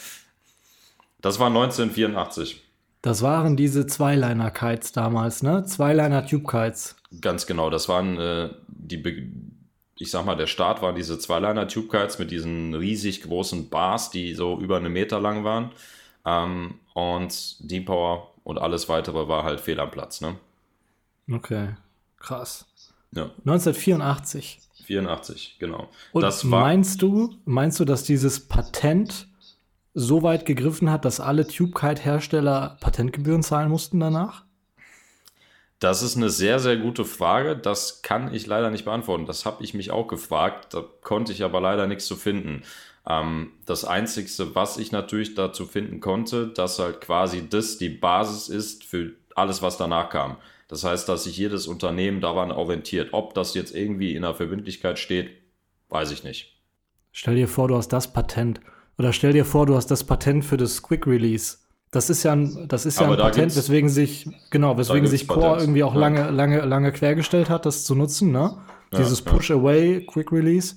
Das 1.21 1.39
war 1.39 1.47
1984. 1.47 2.63
Das 3.01 3.21
waren 3.21 3.55
diese 3.55 3.85
Zweiliner-Kites 3.85 4.91
damals, 4.91 5.43
ne? 5.43 5.63
Zweiliner-Tube-Kites. 5.63 6.95
Ganz 7.21 7.45
genau, 7.45 7.69
das 7.69 7.87
waren 7.87 8.17
äh, 8.17 8.49
die, 8.67 8.97
Be 8.97 9.27
ich 9.97 10.11
sag 10.11 10.25
mal, 10.25 10.35
der 10.35 10.47
Start 10.47 10.81
waren 10.81 10.95
diese 10.95 11.17
Zweiliner-Tube-Kites 11.17 12.19
mit 12.19 12.31
diesen 12.31 12.73
riesig 12.73 13.23
großen 13.23 13.69
Bars, 13.69 14.11
die 14.11 14.33
so 14.33 14.59
über 14.59 14.77
eine 14.77 14.89
Meter 14.89 15.19
lang 15.19 15.43
waren. 15.43 15.71
Ähm, 16.25 16.75
und 16.93 17.57
Deep 17.59 17.85
Power 17.85 18.31
und 18.43 18.57
alles 18.57 18.89
weitere 18.89 19.27
war 19.27 19.43
halt 19.43 19.59
fehl 19.59 19.79
am 19.79 19.91
Platz, 19.91 20.21
ne? 20.21 20.35
Okay, 21.31 21.75
krass. 22.17 22.65
Ja. 23.11 23.31
1984. 23.45 24.59
84, 24.83 25.57
genau. 25.59 25.89
Und 26.11 26.21
das 26.21 26.43
meinst 26.43 27.01
du, 27.01 27.33
meinst 27.45 27.79
du, 27.79 27.85
dass 27.85 28.03
dieses 28.03 28.39
Patent 28.39 29.27
so 29.93 30.21
weit 30.23 30.45
gegriffen 30.45 30.91
hat, 30.91 31.05
dass 31.05 31.19
alle 31.19 31.47
TubeKite-Hersteller 31.47 32.77
Patentgebühren 32.81 33.41
zahlen 33.41 33.69
mussten 33.69 33.99
danach? 33.99 34.43
Das 35.79 36.01
ist 36.01 36.15
eine 36.15 36.29
sehr, 36.29 36.59
sehr 36.59 36.77
gute 36.77 37.05
Frage. 37.05 37.57
Das 37.57 38.01
kann 38.01 38.33
ich 38.33 38.47
leider 38.47 38.71
nicht 38.71 38.85
beantworten. 38.85 39.25
Das 39.25 39.45
habe 39.45 39.63
ich 39.63 39.73
mich 39.73 39.91
auch 39.91 40.07
gefragt. 40.07 40.73
Da 40.73 40.83
konnte 41.01 41.31
ich 41.31 41.43
aber 41.43 41.59
leider 41.59 41.85
nichts 41.85 42.05
zu 42.05 42.15
finden. 42.15 42.63
Ähm, 43.07 43.51
das 43.65 43.85
Einzige, 43.85 44.55
was 44.55 44.77
ich 44.77 44.91
natürlich 44.91 45.35
dazu 45.35 45.65
finden 45.65 45.99
konnte, 45.99 46.47
dass 46.47 46.79
halt 46.79 47.01
quasi 47.01 47.49
das 47.49 47.77
die 47.77 47.89
Basis 47.89 48.49
ist 48.49 48.83
für 48.83 49.11
alles, 49.35 49.61
was 49.61 49.77
danach 49.77 50.09
kam. 50.09 50.37
Das 50.67 50.83
heißt, 50.83 51.07
dass 51.07 51.25
sich 51.25 51.37
jedes 51.37 51.67
Unternehmen 51.67 52.21
daran 52.21 52.51
orientiert. 52.51 53.09
Ob 53.11 53.33
das 53.33 53.53
jetzt 53.53 53.75
irgendwie 53.75 54.15
in 54.15 54.23
der 54.23 54.33
Verbindlichkeit 54.33 54.97
steht, 54.97 55.29
weiß 55.89 56.11
ich 56.11 56.23
nicht. 56.23 56.55
Stell 57.11 57.35
dir 57.35 57.47
vor, 57.47 57.67
du 57.67 57.75
hast 57.75 57.89
das 57.89 58.11
Patent 58.11 58.59
oder 58.97 59.13
stell 59.13 59.33
dir 59.33 59.45
vor, 59.45 59.65
du 59.65 59.75
hast 59.75 59.91
das 59.91 60.03
Patent 60.03 60.43
für 60.43 60.57
das 60.57 60.81
Quick 60.81 61.05
Release. 61.05 61.57
Das 61.95 62.09
ist 62.09 62.23
ja 62.23 62.33
ein, 62.33 62.67
das 62.67 62.85
ist 62.85 62.99
ja 62.99 63.09
ein 63.09 63.15
Patent, 63.17 63.55
weswegen 63.55 63.87
sich, 63.89 64.29
genau, 64.49 64.77
weswegen 64.77 65.07
sich 65.07 65.29
Core 65.29 65.41
Patents. 65.41 65.63
irgendwie 65.63 65.83
auch 65.83 65.95
lange, 65.95 66.29
lange, 66.29 66.59
lange 66.65 66.91
quergestellt 66.91 67.49
hat, 67.49 67.65
das 67.65 67.85
zu 67.85 67.95
nutzen, 67.95 68.31
ne? 68.33 68.57
Dieses 68.97 69.23
ja. 69.23 69.31
Push 69.31 69.51
Away 69.51 70.05
Quick 70.05 70.31
Release. 70.33 70.75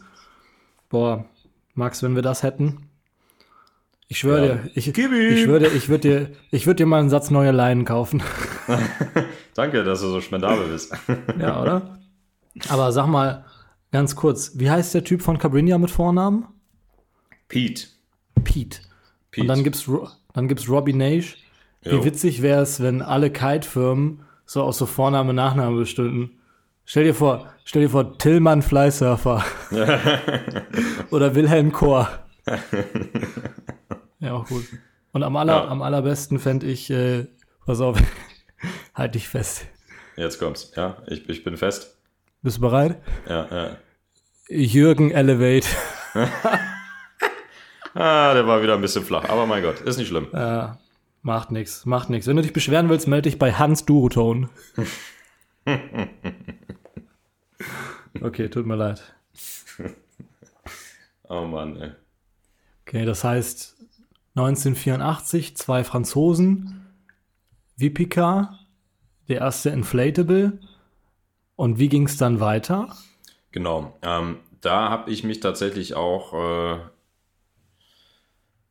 Boah, 0.89 1.25
Max, 1.75 2.05
wenn 2.05 2.15
wir 2.15 2.23
das 2.23 2.45
hätten. 2.45 2.89
Ich 4.07 4.21
schwöre 4.21 4.47
Ja. 4.47 4.55
dir, 4.55 4.71
ich, 4.75 4.89
ich 4.89 5.43
schwöre 5.43 5.59
dir, 5.59 5.73
ich 5.75 5.89
würde 5.89 6.09
dir, 6.09 6.31
ich 6.53 6.67
würde 6.67 6.77
dir 6.77 6.87
mal 6.87 7.01
einen 7.01 7.11
Satz 7.11 7.31
neue 7.31 7.51
Leinen 7.51 7.85
kaufen. 7.85 8.23
Danke, 9.55 9.83
dass 9.83 10.01
du 10.01 10.07
so 10.09 10.21
spendabel 10.21 10.69
bist. 10.69 10.95
Ja, 11.41 11.61
oder? 11.61 11.99
Aber 12.69 12.93
sag 12.93 13.07
mal 13.09 13.45
ganz 13.91 14.15
kurz, 14.15 14.53
wie 14.55 14.71
heißt 14.71 14.95
der 14.95 15.03
Typ 15.03 15.23
von 15.23 15.37
Cabrinha 15.39 15.79
mit 15.79 15.91
Vornamen? 15.91 16.47
Pete. 17.49 17.89
Pete. 18.45 18.79
Pete. 19.31 19.43
Und 19.43 19.49
dann 19.49 19.65
gibt's, 19.65 19.89
dann 20.33 20.49
gibt's 20.49 20.69
Robbie 20.69 20.93
Nash. 20.95 21.37
Wie 21.83 21.91
Jo. 21.91 22.05
witzig 22.05 22.43
wäre 22.43 22.63
es, 22.63 22.81
wenn 22.83 23.03
alle 23.03 23.31
Kite-Firmen 23.31 24.21
so 24.45 24.63
aus 24.63 24.79
so 24.79 24.87
Vorname, 24.87 25.33
Nachname 25.35 25.77
bestünden. 25.77 26.33
Stell 26.85 27.05
dir 27.05 27.15
vor, 27.15 27.47
stell 27.65 27.83
dir 27.83 27.91
vor, 27.91 28.17
Tillmann 28.19 28.63
Flysurfer. 28.63 29.45
Oder 31.11 31.35
Wilhelm 31.35 31.71
Chor. 31.73 32.09
ja, 34.21 34.33
auch 34.33 34.47
gut. 34.47 34.65
Und 35.13 35.23
am, 35.23 35.37
aller, 35.37 35.53
Ja. 35.65 35.69
am 35.69 35.83
allerbesten 35.83 36.39
fände 36.39 36.67
ich, 36.67 36.91
äh, 36.91 37.27
pass 37.67 37.81
auf, 37.81 37.99
halt 38.95 39.15
dich 39.15 39.29
fest. 39.29 39.67
Jetzt 40.17 40.39
kommt's. 40.39 40.73
Ja, 40.77 40.97
ich, 41.07 41.29
ich 41.29 41.45
bin 41.45 41.57
fest. 41.57 41.97
Bist 42.43 42.57
du 42.57 42.63
bereit? 42.63 43.01
Ja, 43.29 43.47
ja. 43.51 43.77
Jürgen 44.49 45.11
Elevate. 45.11 45.69
Ah, 47.95 48.35
der 48.35 48.47
war 48.47 48.63
wieder 48.63 48.75
ein 48.75 48.81
bisschen 48.81 49.05
flach. 49.05 49.29
Aber 49.29 49.47
mein 49.47 49.63
Gott, 49.63 49.81
ist 49.81 49.97
nicht 49.99 50.09
schlimm. 50.09 50.29
Ja, 50.33 50.79
macht 51.23 51.51
nix, 51.51 51.87
macht 51.87 52.11
nix. 52.11 52.27
Wenn 52.27 52.37
du 52.37 52.43
dich 52.43 52.53
beschweren 52.53 52.89
willst, 52.89 53.09
melde 53.09 53.29
dich 53.31 53.39
bei 53.39 53.53
Hans 53.53 53.85
Durotone. 53.85 54.49
okay, 58.21 58.49
tut 58.49 58.67
mir 58.67 58.77
leid. 58.77 59.03
Oh 61.31 61.43
Mann, 61.43 61.77
ey. 61.77 61.91
Okay, 62.87 63.05
das 63.05 63.23
heißt 63.23 63.77
1984, 64.35 65.59
zwei 65.59 65.85
Franzosen, 65.85 66.87
Vipica, 67.77 68.59
der 69.29 69.41
erste 69.41 69.69
Inflatable. 69.69 70.59
Und 71.55 71.79
wie 71.79 71.91
ging 71.91 72.07
es 72.07 72.17
dann 72.17 72.41
weiter? 72.41 72.97
Genau. 73.51 73.95
Ähm, 74.01 74.39
da 74.63 74.89
habe 74.89 75.11
ich 75.11 75.23
mich 75.23 75.41
tatsächlich 75.41 75.97
auch 75.97 76.33
äh, 76.33 76.79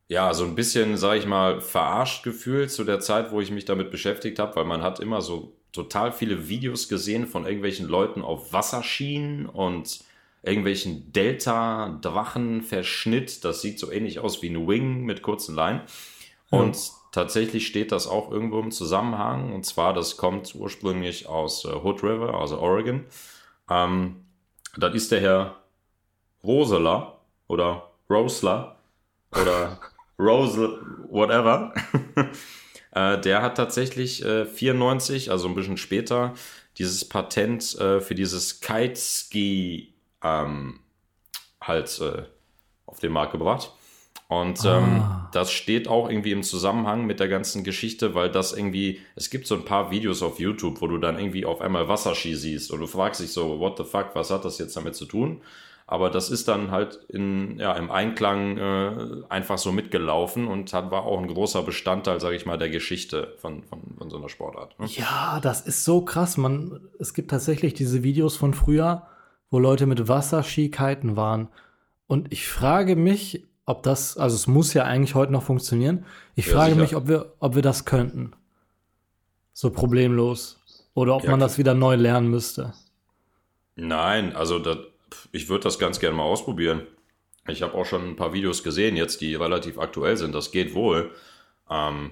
ja 0.08 0.34
so 0.34 0.44
ein 0.44 0.54
bisschen, 0.54 0.96
sag 0.96 1.18
ich 1.18 1.26
mal, 1.26 1.60
verarscht 1.60 2.22
gefühlt 2.24 2.70
zu 2.70 2.84
der 2.84 3.00
Zeit, 3.00 3.30
wo 3.30 3.40
ich 3.40 3.50
mich 3.50 3.66
damit 3.66 3.90
beschäftigt 3.90 4.38
habe, 4.38 4.56
weil 4.56 4.64
man 4.64 4.82
hat 4.82 5.00
immer 5.00 5.20
so 5.20 5.52
total 5.72 6.12
viele 6.12 6.48
Videos 6.48 6.88
gesehen 6.88 7.26
von 7.26 7.44
irgendwelchen 7.44 7.86
Leuten 7.86 8.22
auf 8.22 8.50
Wasserschienen 8.52 9.46
und 9.46 10.00
irgendwelchen 10.42 11.12
Delta-Drachen-Verschnitt. 11.12 13.44
Das 13.44 13.60
sieht 13.60 13.78
so 13.78 13.92
ähnlich 13.92 14.18
aus 14.18 14.40
wie 14.42 14.48
ein 14.48 14.66
Wing 14.66 15.04
mit 15.04 15.20
kurzen 15.22 15.54
Leinen. 15.54 15.82
Und 16.50 16.78
tatsächlich 17.12 17.66
steht 17.66 17.92
das 17.92 18.06
auch 18.06 18.30
irgendwo 18.30 18.60
im 18.60 18.70
Zusammenhang. 18.70 19.52
Und 19.52 19.66
zwar, 19.66 19.92
das 19.92 20.16
kommt 20.16 20.54
ursprünglich 20.54 21.28
aus 21.28 21.66
äh, 21.66 21.68
Hood 21.68 22.02
River, 22.02 22.40
also 22.40 22.58
Oregon. 22.58 23.04
Ähm, 23.68 24.24
das 24.76 24.94
ist 24.94 25.12
der 25.12 25.20
Herr 25.20 25.56
Rosela 26.42 27.18
oder 27.46 27.90
Rosler 28.08 28.78
oder 29.32 29.78
Rose, 30.18 30.78
whatever. 31.08 31.72
äh, 32.92 33.20
der 33.20 33.42
hat 33.42 33.56
tatsächlich 33.56 34.24
äh, 34.24 34.44
94, 34.46 35.30
also 35.30 35.48
ein 35.48 35.54
bisschen 35.54 35.76
später, 35.76 36.34
dieses 36.78 37.04
Patent 37.08 37.78
äh, 37.78 38.00
für 38.00 38.14
dieses 38.14 38.60
Kiteski 38.60 39.94
ähm, 40.22 40.80
halt 41.62 42.00
äh, 42.00 42.22
auf 42.86 43.00
den 43.00 43.12
Markt 43.12 43.32
gebracht. 43.32 43.72
Und 44.28 44.62
ähm, 44.66 45.00
Ah. 45.00 45.30
das 45.32 45.50
steht 45.50 45.88
auch 45.88 46.10
irgendwie 46.10 46.32
im 46.32 46.42
Zusammenhang 46.42 47.06
mit 47.06 47.18
der 47.18 47.28
ganzen 47.28 47.64
Geschichte, 47.64 48.14
weil 48.14 48.30
das 48.30 48.52
irgendwie, 48.52 49.00
es 49.16 49.30
gibt 49.30 49.46
so 49.46 49.54
ein 49.54 49.64
paar 49.64 49.90
Videos 49.90 50.22
auf 50.22 50.38
YouTube, 50.38 50.82
wo 50.82 50.86
du 50.86 50.98
dann 50.98 51.18
irgendwie 51.18 51.46
auf 51.46 51.62
einmal 51.62 51.88
Wasserski 51.88 52.34
siehst 52.34 52.70
und 52.70 52.80
du 52.80 52.86
fragst 52.86 53.22
dich 53.22 53.32
so, 53.32 53.58
what 53.58 53.78
the 53.78 53.84
fuck, 53.84 54.10
was 54.14 54.30
hat 54.30 54.44
das 54.44 54.58
jetzt 54.58 54.76
damit 54.76 54.96
zu 54.96 55.06
tun? 55.06 55.40
Aber 55.90 56.10
das 56.10 56.28
ist 56.30 56.48
dann 56.48 56.70
halt 56.70 57.00
in, 57.08 57.58
ja, 57.58 57.72
im 57.72 57.90
Einklang 57.90 58.58
äh, 58.58 59.06
einfach 59.30 59.56
so 59.56 59.72
mitgelaufen 59.72 60.46
und 60.46 60.70
hat, 60.74 60.90
war 60.90 61.04
auch 61.04 61.18
ein 61.18 61.28
großer 61.28 61.62
Bestandteil, 61.62 62.20
sage 62.20 62.36
ich 62.36 62.44
mal, 62.44 62.58
der 62.58 62.68
Geschichte 62.68 63.34
von, 63.38 63.62
von, 63.64 63.80
von 63.96 64.10
so 64.10 64.18
einer 64.18 64.28
Sportart. 64.28 64.78
Ne? 64.78 64.86
Ja, 64.86 65.40
das 65.40 65.62
ist 65.62 65.84
so 65.84 66.02
krass. 66.02 66.36
Man, 66.36 66.78
es 66.98 67.14
gibt 67.14 67.30
tatsächlich 67.30 67.72
diese 67.72 68.02
Videos 68.02 68.36
von 68.36 68.52
früher, 68.52 69.06
wo 69.50 69.58
Leute 69.58 69.86
mit 69.86 70.08
Wasserski 70.08 70.70
kiten 70.70 71.16
waren. 71.16 71.48
Und 72.06 72.32
ich 72.34 72.46
frage 72.48 72.94
mich, 72.94 73.46
ob 73.64 73.82
das, 73.82 74.18
also 74.18 74.36
es 74.36 74.46
muss 74.46 74.74
ja 74.74 74.84
eigentlich 74.84 75.14
heute 75.14 75.32
noch 75.32 75.42
funktionieren. 75.42 76.04
Ich 76.34 76.46
Ja, 76.46 76.52
frage 76.52 76.74
sicher. 76.74 76.82
mich, 76.82 76.96
ob 76.96 77.08
wir, 77.08 77.32
ob 77.40 77.54
wir 77.54 77.62
das 77.62 77.86
könnten. 77.86 78.32
So 79.52 79.70
problemlos. 79.70 80.58
Oder 80.94 81.16
ob 81.16 81.22
Ja, 81.24 81.30
man 81.30 81.40
das 81.40 81.58
wieder 81.58 81.74
neu 81.74 81.94
lernen 81.96 82.28
müsste. 82.30 82.74
Nein, 83.76 84.34
also 84.34 84.58
das, 84.58 84.78
ich 85.32 85.48
würde 85.48 85.64
das 85.64 85.78
ganz 85.78 86.00
gerne 86.00 86.16
mal 86.16 86.24
ausprobieren. 86.24 86.86
Ich 87.46 87.62
habe 87.62 87.74
auch 87.74 87.86
schon 87.86 88.10
ein 88.10 88.16
paar 88.16 88.32
Videos 88.32 88.62
gesehen, 88.62 88.96
jetzt 88.96 89.20
die 89.20 89.34
relativ 89.34 89.78
aktuell 89.78 90.16
sind. 90.16 90.34
Das 90.34 90.50
geht 90.50 90.74
wohl. 90.74 91.10
Ähm, 91.70 92.10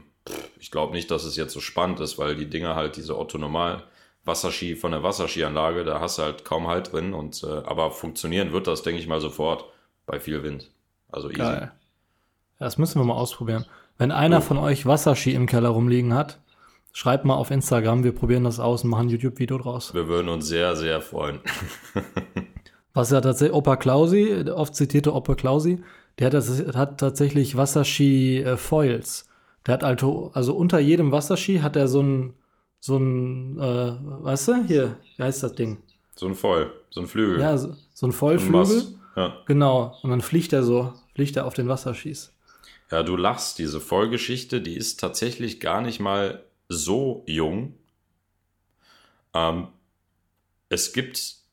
ich 0.59 0.71
glaube 0.71 0.93
nicht, 0.93 1.11
dass 1.11 1.25
es 1.25 1.37
jetzt 1.37 1.53
so 1.53 1.61
spannend 1.61 2.01
ist, 2.01 2.19
weil 2.19 2.37
die 2.37 2.49
Dinger 2.49 2.75
halt 2.75 2.97
diese 2.97 3.19
Otto 3.19 3.39
Normal 3.39 3.85
Wasserski 4.27 4.75
von 4.75 4.91
der 4.91 5.03
Wasserskianlage, 5.03 5.85
da 5.85 6.01
hast 6.01 6.19
du 6.19 6.23
halt 6.23 6.45
kaum 6.45 6.67
Halt 6.67 6.93
drin. 6.93 7.15
Und 7.15 7.43
äh, 7.45 7.47
aber 7.47 7.91
funktionieren 7.91 8.53
wird 8.53 8.67
das, 8.67 8.83
denke 8.83 9.01
ich 9.01 9.07
mal, 9.07 9.21
sofort 9.21 9.65
bei 10.05 10.21
viel 10.21 10.43
Wind. 10.43 10.71
Also 11.11 11.29
easy. 11.29 11.39
Geil. 11.39 11.73
Das 12.59 12.79
müssen 12.79 13.01
wir 13.01 13.05
mal 13.05 13.15
ausprobieren. 13.15 13.67
Wenn 13.99 14.11
einer 14.11 14.41
von 14.43 14.59
euch 14.59 14.85
Wasserski 14.85 15.33
im 15.33 15.47
Keller 15.47 15.71
rumliegen 15.71 16.13
hat, 16.13 16.39
schreibt 16.93 17.25
mal 17.25 17.35
auf 17.35 17.51
Instagram, 17.51 18.05
wir 18.05 18.13
probieren 18.13 18.45
das 18.45 18.59
aus 18.59 18.85
und 18.85 18.91
machen 18.91 19.07
ein 19.07 19.11
YouTube-Video 19.11 19.59
draus. 19.59 19.95
Wir 19.95 20.09
würden 20.09 20.29
uns 20.29 20.47
sehr, 20.47 20.75
sehr 20.77 21.01
freuen. 21.01 21.41
Was 22.97 23.11
ja 23.11 23.21
tatsächlich, 23.21 23.55
Opa 23.55 23.77
Klausi, 23.77 24.43
der 24.43 24.57
oft 24.57 24.75
zitierte 24.75 25.15
Opa 25.15 25.35
Klausi, 25.35 25.83
der 26.19 26.29
hat, 26.29 26.33
das, 26.33 26.49
hat 26.75 26.99
tatsächlich 26.99 27.55
Wasserski-Foils. 27.55 29.29
Der 29.67 29.75
hat 29.75 29.85
also, 29.85 30.31
also 30.33 30.57
unter 30.57 30.79
jedem 30.79 31.13
Wasserski 31.13 31.59
hat 31.59 31.77
er 31.77 31.89
so 31.89 32.03
ein, 32.03 32.33
so 32.81 32.97
ein, 32.97 33.59
äh, 33.59 33.97
weißt 34.01 34.49
du, 34.49 34.65
hier, 34.65 34.97
wie 35.19 35.25
heißt 35.25 35.43
das 35.43 35.53
Ding? 35.53 35.77
So 36.15 36.27
ein 36.27 36.35
Voll, 36.35 36.73
so 36.89 37.03
ein 37.03 37.07
Flügel. 37.07 37.39
Ja, 37.39 37.59
so, 37.59 37.77
so 37.93 38.07
ein 38.07 38.13
Vollflügel. 38.13 38.61
Mast. 38.61 38.95
Ja. 39.15 39.43
Genau. 39.45 39.99
Und 40.03 40.09
dann 40.09 40.23
fliegt 40.23 40.55
er 40.55 40.63
so, 40.63 40.95
fliegt 41.15 41.37
er 41.37 41.45
auf 41.45 41.53
den 41.53 41.69
Wasserskis. 41.69 42.33
Ja, 42.91 43.03
du 43.03 43.15
lachst, 43.15 43.59
diese 43.59 43.79
Vollgeschichte, 43.79 44.63
die 44.63 44.75
ist 44.75 45.01
tatsächlich 45.01 45.61
gar 45.61 45.83
nicht 45.83 46.01
mal 46.01 46.45
so 46.71 47.25
jung. 47.27 47.75
Ähm, 49.35 49.69
es 50.71 50.95
gibt 50.95 51.45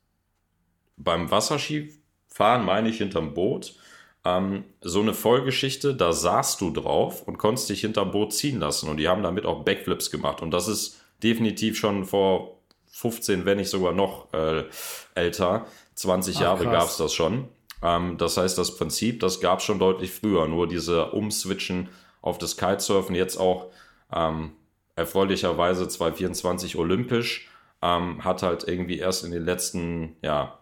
beim 0.97 1.31
Wasserskifahren, 1.31 2.65
meine 2.65 2.89
ich, 2.89 2.97
hinterm 2.97 3.33
Boot, 3.33 3.75
ähm, 4.25 4.63
so 4.81 5.01
eine 5.01 5.13
Vollgeschichte, 5.13 5.95
da 5.95 6.13
saßt 6.13 6.61
du 6.61 6.71
drauf 6.71 7.23
und 7.23 7.37
konntest 7.37 7.69
dich 7.69 7.81
hinterm 7.81 8.11
Boot 8.11 8.33
ziehen 8.33 8.59
lassen. 8.59 8.89
Und 8.89 8.97
die 8.97 9.07
haben 9.07 9.23
damit 9.23 9.45
auch 9.45 9.63
Backflips 9.63 10.11
gemacht. 10.11 10.41
Und 10.41 10.51
das 10.51 10.67
ist 10.67 11.01
definitiv 11.21 11.77
schon 11.77 12.05
vor 12.05 12.59
15, 12.91 13.45
wenn 13.45 13.57
nicht 13.57 13.69
sogar 13.69 13.93
noch 13.93 14.31
äh, 14.33 14.63
älter. 15.15 15.65
20 15.95 16.37
Ach, 16.37 16.41
Jahre 16.41 16.65
gab 16.65 16.87
es 16.87 16.97
das 16.97 17.13
schon. 17.13 17.49
Ähm, 17.81 18.17
das 18.17 18.37
heißt, 18.37 18.57
das 18.57 18.77
Prinzip, 18.77 19.19
das 19.19 19.41
gab 19.41 19.59
es 19.59 19.65
schon 19.65 19.79
deutlich 19.79 20.11
früher. 20.11 20.47
Nur 20.47 20.67
diese 20.67 21.11
Umswitchen 21.11 21.89
auf 22.21 22.37
das 22.37 22.55
Kitesurfen, 22.55 23.15
jetzt 23.15 23.37
auch 23.37 23.67
ähm, 24.13 24.53
erfreulicherweise 24.95 25.87
2024 25.87 26.77
olympisch, 26.77 27.49
ähm, 27.81 28.23
hat 28.23 28.43
halt 28.43 28.65
irgendwie 28.67 28.99
erst 28.99 29.25
in 29.25 29.31
den 29.31 29.43
letzten, 29.43 30.15
ja, 30.21 30.59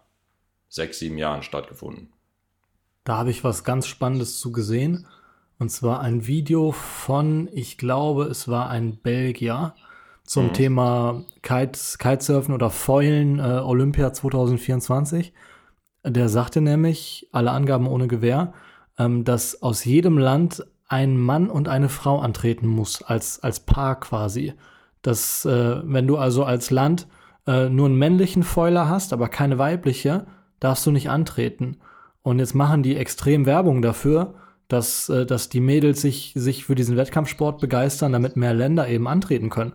sechs, 0.72 0.98
sieben 0.98 1.18
Jahren 1.18 1.42
stattgefunden. 1.42 2.08
Da 3.04 3.18
habe 3.18 3.30
ich 3.30 3.44
was 3.44 3.62
ganz 3.62 3.86
Spannendes 3.86 4.38
zu 4.38 4.52
gesehen. 4.52 5.06
Und 5.58 5.68
zwar 5.68 6.00
ein 6.00 6.26
Video 6.26 6.72
von, 6.72 7.48
ich 7.52 7.76
glaube, 7.78 8.24
es 8.24 8.48
war 8.48 8.70
ein 8.70 8.96
Belgier 8.96 9.74
zum 10.24 10.46
Mhm. 10.46 10.52
Thema 10.54 11.24
Kites, 11.42 11.98
Kitesurfen 11.98 12.54
oder 12.54 12.70
Foilen 12.70 13.38
äh, 13.38 13.60
Olympia 13.62 14.12
2024. 14.12 15.32
Der 16.04 16.28
sagte 16.28 16.60
nämlich, 16.60 17.28
alle 17.32 17.50
Angaben 17.50 17.86
ohne 17.86 18.08
Gewähr, 18.08 18.54
ähm, 18.98 19.24
dass 19.24 19.62
aus 19.62 19.84
jedem 19.84 20.16
Land 20.16 20.64
ein 20.88 21.18
Mann 21.18 21.50
und 21.50 21.68
eine 21.68 21.88
Frau 21.88 22.18
antreten 22.20 22.66
muss, 22.66 23.02
als, 23.02 23.42
als 23.42 23.60
Paar 23.60 24.00
quasi. 24.00 24.54
Dass, 25.02 25.44
äh, 25.44 25.82
wenn 25.84 26.06
du 26.06 26.16
also 26.16 26.44
als 26.44 26.70
Land 26.70 27.08
äh, 27.46 27.68
nur 27.68 27.86
einen 27.86 27.98
männlichen 27.98 28.42
Foiler 28.42 28.88
hast, 28.88 29.12
aber 29.12 29.28
keine 29.28 29.58
weibliche, 29.58 30.26
darfst 30.62 30.86
du 30.86 30.90
nicht 30.90 31.10
antreten. 31.10 31.78
Und 32.22 32.38
jetzt 32.38 32.54
machen 32.54 32.82
die 32.82 32.96
extrem 32.96 33.46
Werbung 33.46 33.82
dafür, 33.82 34.34
dass, 34.68 35.08
äh, 35.08 35.26
dass 35.26 35.48
die 35.48 35.60
Mädels 35.60 36.00
sich, 36.00 36.32
sich 36.36 36.64
für 36.64 36.74
diesen 36.74 36.96
Wettkampfsport 36.96 37.60
begeistern, 37.60 38.12
damit 38.12 38.36
mehr 38.36 38.54
Länder 38.54 38.88
eben 38.88 39.08
antreten 39.08 39.50
können. 39.50 39.72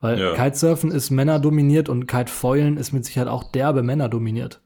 Weil 0.00 0.20
Ja. 0.20 0.34
Kitesurfen 0.34 0.90
ist 0.90 1.10
männerdominiert 1.10 1.88
und 1.88 2.06
Kitefoilen 2.06 2.76
ist 2.76 2.92
mit 2.92 3.04
Sicherheit 3.04 3.28
auch 3.28 3.44
derbe 3.50 3.82
männerdominiert. 3.82 4.60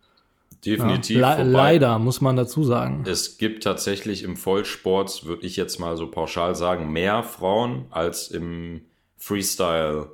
definitiv. 0.66 1.16
Ja, 1.18 1.36
le 1.36 1.44
leider, 1.44 1.98
muss 1.98 2.20
man 2.20 2.36
dazu 2.36 2.64
sagen. 2.64 3.04
Es 3.06 3.38
gibt 3.38 3.62
tatsächlich 3.64 4.22
im 4.24 4.36
Vollsport, 4.36 5.24
würde 5.24 5.46
ich 5.46 5.56
jetzt 5.56 5.78
mal 5.78 5.96
so 5.96 6.08
pauschal 6.10 6.54
sagen, 6.54 6.92
mehr 6.92 7.22
Frauen 7.22 7.86
als 7.90 8.28
im 8.28 8.82
Freestyle 9.16 10.10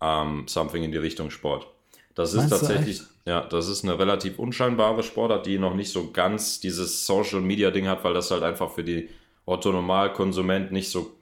ähm, 0.00 0.44
Something 0.46 0.82
in 0.84 0.92
die 0.92 0.98
Richtung 0.98 1.30
Sport. 1.30 1.66
Das 2.14 2.30
ist 2.30 2.36
Meinst 2.36 2.52
du 2.52 2.56
tatsächlich? 2.56 3.02
Ja, 3.24 3.40
das 3.42 3.68
ist 3.68 3.84
eine 3.84 3.98
relativ 3.98 4.38
unscheinbare 4.38 5.02
Sportart, 5.02 5.46
die 5.46 5.58
noch 5.58 5.74
nicht 5.74 5.92
so 5.92 6.10
ganz 6.10 6.58
dieses 6.60 7.06
Social 7.06 7.40
Media 7.40 7.70
Ding 7.70 7.86
hat, 7.86 8.02
weil 8.04 8.14
das 8.14 8.30
halt 8.30 8.42
einfach 8.42 8.70
für 8.70 8.82
die 8.82 9.08
Otto-Normal-Konsument 9.46 10.72
nicht 10.72 10.90
so 10.90 11.12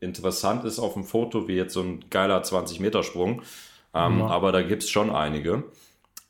interessant 0.00 0.64
ist 0.64 0.78
auf 0.78 0.94
dem 0.94 1.04
Foto 1.04 1.48
wie 1.48 1.54
jetzt 1.54 1.74
so 1.74 1.80
ein 1.80 2.04
geiler 2.10 2.42
20-Meter-Sprung. 2.42 3.42
Ähm, 3.94 4.18
Ja. 4.20 4.26
Aber 4.26 4.52
da 4.52 4.62
gibt's 4.62 4.90
schon 4.90 5.10
einige. 5.10 5.64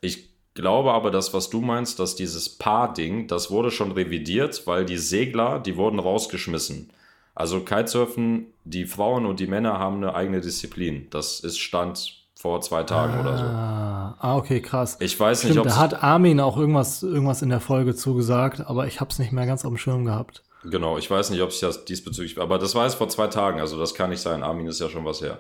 Ich 0.01 0.29
glaube 0.55 0.93
aber, 0.93 1.11
das, 1.11 1.33
was 1.33 1.51
du 1.51 1.61
meinst, 1.61 1.99
dass 1.99 2.15
dieses 2.15 2.49
Paar-Ding, 2.49 3.27
das 3.27 3.51
wurde 3.51 3.71
schon 3.71 3.93
revidiert, 3.93 4.67
weil 4.67 4.85
die 4.85 4.99
Segler, 4.99 5.59
die 5.59 5.77
wurden 5.77 5.99
rausgeschmissen. 5.99 6.91
Also 7.35 7.61
Kitesurfen, 7.61 8.53
die 8.65 8.85
Frauen 8.85 9.27
und 9.27 9.41
die 9.41 9.47
Männer 9.47 9.79
haben 9.79 9.97
eine 9.97 10.15
eigene 10.15 10.41
Disziplin. 10.41 11.07
Das 11.11 11.41
ist 11.41 11.59
Stand 11.59 12.22
vor 12.43 12.61
zwei 12.61 12.83
Tagen 12.83 13.21
oder 13.21 13.39
so. 13.39 13.45
Ah, 13.45 14.17
ah, 14.19 14.37
okay, 14.37 14.61
krass. 14.61 14.97
Ich 14.99 15.19
weiß 15.19 15.45
nicht, 15.45 15.53
Stimmt, 15.53 15.69
ob 15.69 15.73
da 15.73 15.79
hat 15.79 16.03
Armin 16.03 16.41
auch 16.41 16.57
irgendwas, 16.57 17.05
irgendwas 17.05 17.41
in 17.41 17.51
der 17.51 17.61
Folge 17.61 17.95
zugesagt, 17.95 18.67
aber 18.67 18.89
ich 18.89 19.01
habe 19.01 19.13
es 19.13 19.21
nicht 19.21 19.31
mehr 19.31 19.47
ganz 19.47 19.65
auf 19.65 19.71
dem 19.71 19.79
Schirm 19.79 20.05
gehabt. 20.05 20.43
genau, 20.65 20.99
ich 20.99 21.09
weiß 21.09 21.31
nicht, 21.31 21.41
ob 21.41 21.53
sich 21.53 21.61
das 21.61 21.85
diesbezüglich, 21.85 22.41
aber 22.41 22.59
das 22.59 22.75
war 22.75 22.85
es 22.85 22.97
vor 22.97 23.09
zwei 23.09 23.29
Tagen, 23.29 23.61
also 23.61 23.79
das 23.79 23.95
kann 23.95 24.11
nicht 24.11 24.21
sein. 24.21 24.43
Armin 24.43 24.67
ist 24.67 24.81
ja 24.81 24.89
schon 24.89 25.05
was 25.05 25.23
her. 25.23 25.39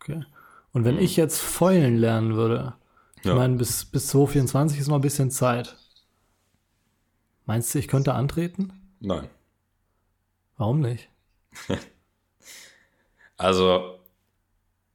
Okay. 0.00 0.24
Und 0.72 0.84
wenn 0.84 0.98
ich 0.98 1.16
jetzt 1.16 1.40
Fäulen 1.40 1.96
lernen 1.96 2.34
würde, 2.34 2.74
ich. 3.18 3.24
Ja. 3.26 3.36
meine, 3.36 3.54
bis, 3.56 3.84
bis 3.84 4.08
2024 4.08 4.80
ist 4.80 4.88
noch 4.88 4.96
ein 4.96 5.00
bisschen 5.00 5.30
Zeit. 5.30 5.76
Meinst 7.44 7.72
du, 7.72 7.78
ich 7.78 7.86
könnte 7.86 8.14
antreten? 8.14 8.72
Nein. 8.98 9.28
Warum 10.56 10.80
nicht? 10.80 11.08
Also, 13.38 13.98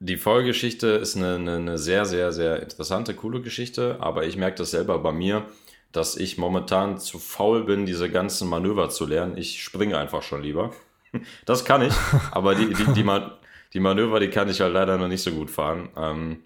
die 0.04 0.18
Vollgeschichte 0.18 0.88
ist 0.88 1.16
eine, 1.16 1.36
eine, 1.36 1.56
eine 1.58 1.78
sehr, 1.78 2.06
sehr, 2.06 2.32
sehr 2.32 2.64
interessante, 2.64 3.14
coole 3.14 3.40
Geschichte, 3.40 3.98
aber 4.00 4.26
ich 4.26 4.36
merke 4.36 4.58
das 4.58 4.72
selber 4.72 4.98
bei 4.98 5.12
mir, 5.12 5.46
dass 5.92 6.18
ich 6.18 6.40
momentan 6.40 6.98
zu 6.98 7.20
faul 7.20 7.66
bin, 7.66 7.86
diese 7.86 8.10
ganzen 8.10 8.50
Manöver 8.50 8.90
zu 8.90 9.06
lernen. 9.06 9.38
Ich 9.38 9.62
springe 9.62 9.98
einfach 9.98 10.24
schon 10.24 10.44
lieber. 10.44 10.72
Das 11.46 11.66
kann 11.66 11.82
ich, 11.82 11.94
aber 12.32 12.56
die, 12.56 12.74
die, 12.74 12.94
die, 12.94 13.04
Man 13.04 13.32
die 13.74 13.82
Manöver, 13.82 14.22
die 14.22 14.30
kann 14.30 14.50
ich 14.50 14.62
halt 14.62 14.74
leider 14.74 14.98
noch 14.98 15.10
nicht 15.10 15.22
so 15.22 15.32
gut 15.32 15.52
fahren. 15.52 15.90
Ähm, 15.98 16.38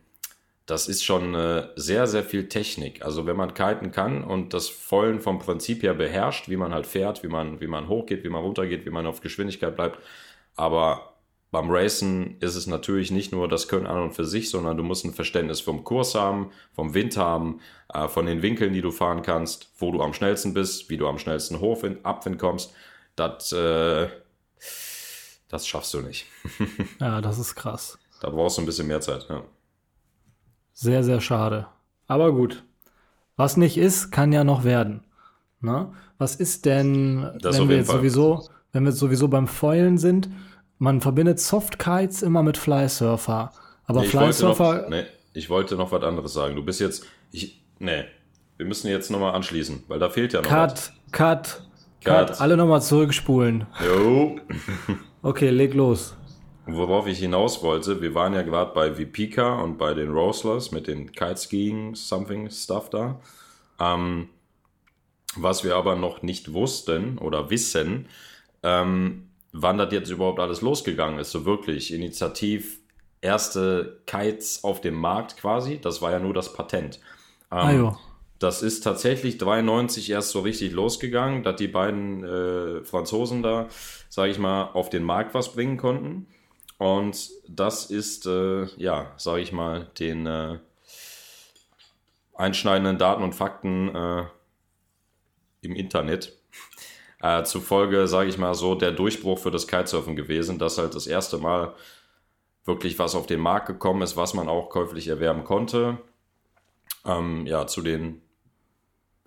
das 0.66 0.88
ist 0.88 1.06
schon 1.06 1.36
äh, 1.36 1.68
sehr, 1.76 2.08
sehr 2.08 2.24
viel 2.24 2.50
Technik. 2.50 3.06
Also 3.06 3.28
wenn 3.28 3.38
man 3.38 3.54
kiten 3.54 3.92
kann 3.92 4.24
und 4.24 4.56
das 4.56 4.68
Vollen 4.68 5.22
vom 5.22 5.38
Prinzip 5.38 5.84
her 5.84 5.94
beherrscht, 5.94 6.50
wie 6.50 6.58
man 6.58 6.74
halt 6.74 6.88
fährt, 6.88 7.22
wie 7.22 7.28
man, 7.28 7.62
wie 7.62 7.68
man 7.68 7.88
hochgeht, 7.88 8.24
wie 8.24 8.30
man 8.30 8.42
runtergeht, 8.42 8.88
wie 8.88 8.90
man 8.90 9.06
auf 9.06 9.22
Geschwindigkeit 9.22 9.76
bleibt. 9.76 10.00
Aber 10.56 11.15
beim 11.56 11.72
Racen 11.72 12.36
ist 12.42 12.56
es 12.56 12.68
natürlich 12.68 13.12
nicht 13.12 13.32
nur 13.32 13.48
das 13.48 13.70
Können 13.70 13.88
an 13.88 14.02
und 14.04 14.12
für 14.14 14.26
sich, 14.26 14.50
sondern 14.50 14.76
du 14.76 14.84
musst 14.84 15.06
ein 15.06 15.14
Verständnis 15.14 15.62
vom 15.62 15.86
Kurs 15.86 16.14
haben, 16.14 16.52
vom 16.74 16.94
Wind 16.94 17.16
haben, 17.16 17.62
äh, 17.94 18.10
von 18.10 18.26
den 18.26 18.42
Winkeln, 18.42 18.74
die 18.74 18.82
du 18.82 18.92
fahren 18.92 19.22
kannst, 19.22 19.70
wo 19.80 19.90
du 19.90 20.02
am 20.02 20.12
schnellsten 20.12 20.54
bist, 20.54 20.90
wie 20.90 20.98
du 20.98 21.08
am 21.08 21.18
schnellsten 21.18 21.62
Hochwind, 21.62 22.06
Abwind 22.06 22.40
kommst. 22.40 22.74
Das, 23.16 23.54
äh, 23.54 24.10
das 25.48 25.66
schaffst 25.66 25.94
du 25.94 26.02
nicht. 26.02 26.26
Ja, 27.00 27.22
das 27.22 27.40
ist 27.40 27.56
krass. 27.56 27.98
Da 28.20 28.30
brauchst 28.30 28.58
du 28.58 28.62
ein 28.62 28.66
bisschen 28.66 28.88
mehr 28.88 29.00
Zeit. 29.00 29.26
Ja. 29.30 29.42
Sehr, 30.74 31.06
sehr 31.06 31.22
schade. 31.22 31.68
Aber 32.08 32.34
gut. 32.34 32.66
Was 33.38 33.56
nicht 33.56 33.78
ist, 33.78 34.12
kann 34.12 34.34
ja 34.34 34.44
noch 34.44 34.66
werden. 34.66 35.06
Na? 35.62 35.94
Was 36.18 36.36
ist 36.36 36.66
denn, 36.66 37.30
Das 37.40 37.58
wenn 37.58 37.70
wir 37.70 37.78
jetzt 37.78 37.88
Fall. 37.88 38.00
sowieso, 38.00 38.50
wenn 38.74 38.84
wir 38.84 38.90
jetzt 38.90 39.00
sowieso 39.00 39.30
beim 39.30 39.48
Foilen 39.48 39.98
sind? 39.98 40.28
Man 40.78 41.02
verbindet 41.02 41.40
Softkites 41.40 42.22
immer 42.22 42.44
mit 42.44 42.58
Flysurfer. 42.58 43.52
Aber 43.86 44.02
Nee, 44.02 44.08
Flysurfer, 44.08 44.88
nee, 44.90 45.04
ich 45.34 45.50
wollte 45.50 45.76
noch 45.76 45.92
was 45.92 46.04
anderes 46.04 46.34
sagen. 46.34 46.56
Du 46.56 46.64
bist 46.64 46.80
jetzt, 46.82 47.06
ich, 47.32 47.62
nee, 47.80 48.06
wir 48.58 48.66
müssen 48.66 48.88
jetzt 48.90 49.12
nochmal 49.12 49.36
anschließen, 49.36 49.84
weil 49.88 50.00
da 50.00 50.10
fehlt 50.10 50.34
ja 50.34 50.42
noch 50.42 50.52
was. 50.52 50.92
Cut, 51.12 51.12
Cut, 51.12 51.62
Cut, 52.04 52.28
Cut. 52.30 52.42
alle 52.42 52.58
nochmal 52.58 52.82
zurückspulen. 52.82 53.68
Jo. 53.86 54.40
Okay, 55.22 55.50
leg 55.50 55.74
los. 55.74 56.16
Worauf 56.68 57.08
ich 57.08 57.18
hinaus 57.18 57.64
wollte, 57.64 58.00
wir 58.00 58.14
waren 58.14 58.36
ja 58.36 58.44
gerade 58.44 58.76
bei 58.76 58.96
Vipika 58.96 59.56
und 59.60 59.80
bei 59.80 59.96
den 59.96 60.12
Roslers 60.12 60.72
mit 60.72 60.86
den 60.86 61.12
Kiteskiing 61.12 61.96
Something 61.96 62.52
Stuff 62.52 62.92
da. 62.92 63.20
Ähm, 63.80 64.30
was 65.36 65.64
wir 65.64 65.76
aber 65.76 65.96
noch 65.96 66.22
nicht 66.22 66.54
wussten 66.54 67.18
oder 67.18 67.50
wissen, 67.50 68.08
ähm, 68.62 69.30
wann 69.58 69.78
das 69.78 69.92
jetzt 69.94 70.10
überhaupt 70.10 70.40
alles 70.40 70.62
losgegangen 70.62 71.18
ist, 71.20 71.32
so 71.32 71.46
wirklich 71.46 71.94
initiativ 71.94 72.80
erste 73.22 74.02
Kites 74.06 74.64
auf 74.64 74.82
dem 74.82 74.96
Markt 74.96 75.38
quasi. 75.38 75.80
Das 75.80 76.02
war 76.02 76.12
ja 76.12 76.20
nur 76.20 76.34
das 76.34 76.54
Patent. 76.54 77.00
Ähm, 77.52 77.58
Ah, 77.58 77.72
jo. 77.72 77.98
das 78.40 78.62
ist 78.62 78.82
tatsächlich 78.82 79.38
93 79.38 80.10
erst 80.10 80.32
so 80.32 80.42
richtig 80.42 80.74
losgegangen, 80.74 81.44
dass 81.44 81.56
die 81.56 81.70
beiden 81.70 82.24
äh, 82.24 82.84
Franzosen 82.84 83.42
da, 83.42 83.68
sage 84.10 84.32
ich 84.32 84.40
mal, 84.40 84.72
auf 84.74 84.90
den 84.90 85.04
Markt 85.04 85.34
was 85.34 85.54
bringen 85.54 85.78
konnten. 85.78 86.28
Und 86.78 87.30
das 87.48 87.86
ist, 87.86 88.26
äh, 88.26 88.66
ja, 88.76 89.14
sage 89.16 89.42
ich 89.42 89.54
mal, 89.54 89.88
den 89.98 90.26
äh, 90.28 90.60
einschneidenden 92.34 92.98
Daten 92.98 93.24
und 93.24 93.34
Fakten 93.34 93.96
äh, 93.96 94.24
im 95.62 95.74
Internet 95.76 96.34
äh, 97.22 97.44
zufolge, 97.44 98.08
sage 98.08 98.30
ich 98.30 98.38
mal 98.38 98.54
so, 98.54 98.76
der 98.76 98.92
Durchbruch 98.92 99.40
für 99.40 99.52
das 99.52 99.68
Kitesurfen 99.68 100.16
gewesen, 100.16 100.60
dass 100.60 100.78
halt 100.78 100.96
das 100.96 101.08
erste 101.08 101.38
Mal 101.38 101.74
wirklich 102.66 102.98
was 103.00 103.16
auf 103.16 103.28
den 103.28 103.40
Markt 103.40 103.68
gekommen 103.68 104.02
ist, 104.02 104.18
was 104.18 104.34
man 104.34 104.50
auch 104.50 104.70
käuflich 104.70 105.08
erwerben 105.08 105.44
konnte. 105.44 105.98
Ähm, 107.06 107.46
ja, 107.46 107.68
zu 107.68 107.82
den 107.82 108.22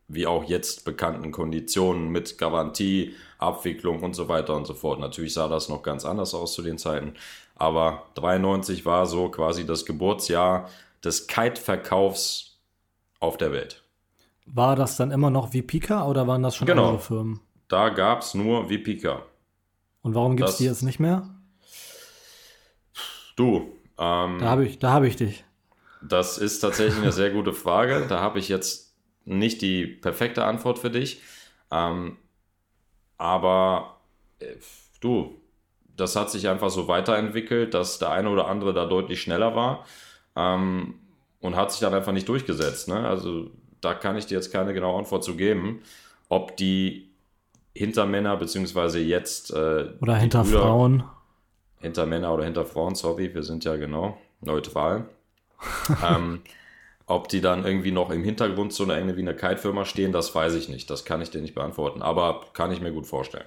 wie 0.08 0.26
auch 0.26 0.44
jetzt 0.44 0.84
bekannten 0.86 1.30
Konditionen 1.32 2.08
mit 2.08 2.38
Garantie, 2.38 3.14
Abwicklung 3.38 4.02
und 4.02 4.14
so 4.14 4.28
weiter 4.28 4.56
und 4.56 4.66
so 4.66 4.72
fort. 4.72 4.98
Natürlich 5.00 5.34
sah 5.34 5.48
das 5.48 5.68
noch 5.68 5.82
ganz 5.82 6.04
anders 6.06 6.34
aus 6.34 6.54
zu 6.54 6.62
den 6.62 6.78
Zeiten, 6.78 7.14
aber 7.56 8.04
93 8.14 8.86
war 8.86 9.06
so 9.06 9.28
quasi 9.28 9.66
das 9.66 9.84
Geburtsjahr 9.84 10.68
des 11.04 11.26
Kite-Verkaufs 11.26 12.58
auf 13.20 13.36
der 13.36 13.52
Welt. 13.52 13.82
War 14.46 14.76
das 14.76 14.96
dann 14.96 15.10
immer 15.10 15.30
noch 15.30 15.52
wie 15.52 15.60
Pika 15.62 16.06
oder 16.06 16.26
waren 16.26 16.42
das 16.42 16.56
schon 16.56 16.66
Genau. 16.66 16.86
andere 16.86 17.00
Firmen? 17.00 17.40
Da 17.68 17.90
gab 17.90 18.22
es 18.22 18.34
nur 18.34 18.68
Vipika. 18.70 19.22
Und 20.02 20.14
warum 20.14 20.36
gibt 20.36 20.48
es 20.48 20.56
die 20.56 20.64
jetzt 20.64 20.82
nicht 20.82 21.00
mehr? 21.00 21.28
Du, 23.36 23.72
ähm, 23.98 24.38
Da 24.38 24.46
habe 24.46 24.66
ich, 24.66 24.78
da 24.78 24.92
habe 24.92 25.06
ich 25.06 25.16
dich. 25.16 25.44
Das 26.02 26.38
ist 26.38 26.60
tatsächlich 26.60 27.02
eine 27.02 27.12
sehr 27.12 27.30
gute 27.30 27.52
Frage. 27.52 28.06
Da 28.08 28.20
habe 28.20 28.38
ich 28.38 28.48
jetzt 28.48 28.96
nicht 29.24 29.60
die 29.62 29.86
perfekte 29.86 30.44
Antwort 30.44 30.78
für 30.78 30.90
dich. 30.90 31.20
Ähm, 31.70 32.16
aber 33.18 34.00
äh, 34.38 34.54
du, 35.00 35.40
das 35.96 36.16
hat 36.16 36.30
sich 36.30 36.48
einfach 36.48 36.70
so 36.70 36.88
weiterentwickelt, 36.88 37.74
dass 37.74 37.98
der 37.98 38.10
eine 38.10 38.30
oder 38.30 38.46
andere 38.46 38.72
da 38.72 38.86
deutlich 38.86 39.20
schneller 39.20 39.54
war 39.54 39.84
ähm, 40.36 40.94
und 41.40 41.56
hat 41.56 41.72
sich 41.72 41.80
dann 41.80 41.92
einfach 41.94 42.12
nicht 42.12 42.28
durchgesetzt. 42.28 42.88
Ne? 42.88 43.06
Also 43.06 43.50
da 43.80 43.94
kann 43.94 44.16
ich 44.16 44.26
dir 44.26 44.36
jetzt 44.36 44.52
keine 44.52 44.72
genaue 44.72 44.98
Antwort 44.98 45.24
zu 45.24 45.36
geben, 45.36 45.82
ob 46.28 46.56
die 46.56 47.07
Hintermänner 47.78 48.36
beziehungsweise 48.36 48.98
jetzt 49.00 49.52
äh, 49.52 49.86
Oder 50.00 50.16
hinter 50.16 50.42
Brüder- 50.42 50.60
Frauen. 50.60 51.04
hinter 51.80 52.06
Männer 52.06 52.34
oder 52.34 52.44
hinter 52.44 52.64
Frauen, 52.64 52.94
sorry, 52.94 53.32
wir 53.34 53.42
sind 53.42 53.64
ja 53.64 53.76
genau 53.76 54.18
neutral. 54.40 55.06
ähm, 56.08 56.40
ob 57.06 57.28
die 57.28 57.40
dann 57.40 57.64
irgendwie 57.64 57.90
noch 57.92 58.10
im 58.10 58.22
Hintergrund 58.22 58.72
so 58.72 58.84
eine 58.84 59.16
wie 59.16 59.20
eine 59.22 59.34
Kite-Firma 59.34 59.84
stehen, 59.84 60.12
das 60.12 60.34
weiß 60.34 60.54
ich 60.54 60.68
nicht. 60.68 60.90
Das 60.90 61.04
kann 61.04 61.22
ich 61.22 61.30
dir 61.30 61.40
nicht 61.40 61.54
beantworten, 61.54 62.02
aber 62.02 62.42
kann 62.52 62.70
ich 62.70 62.80
mir 62.80 62.92
gut 62.92 63.06
vorstellen. 63.06 63.46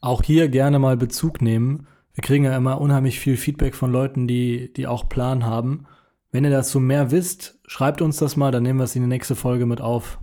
Auch 0.00 0.22
hier 0.22 0.48
gerne 0.48 0.78
mal 0.78 0.96
Bezug 0.96 1.42
nehmen. 1.42 1.86
Wir 2.14 2.22
kriegen 2.22 2.44
ja 2.44 2.56
immer 2.56 2.80
unheimlich 2.80 3.18
viel 3.18 3.36
Feedback 3.36 3.74
von 3.74 3.90
Leuten, 3.92 4.28
die, 4.28 4.72
die 4.72 4.86
auch 4.86 5.08
Plan 5.08 5.44
haben. 5.44 5.86
Wenn 6.30 6.44
ihr 6.44 6.50
dazu 6.50 6.78
mehr 6.80 7.10
wisst, 7.10 7.58
schreibt 7.66 8.00
uns 8.02 8.18
das 8.18 8.36
mal, 8.36 8.52
dann 8.52 8.62
nehmen 8.62 8.78
wir 8.78 8.84
es 8.84 8.94
in 8.94 9.02
die 9.02 9.08
nächste 9.08 9.34
Folge 9.34 9.66
mit 9.66 9.80
auf. 9.80 10.18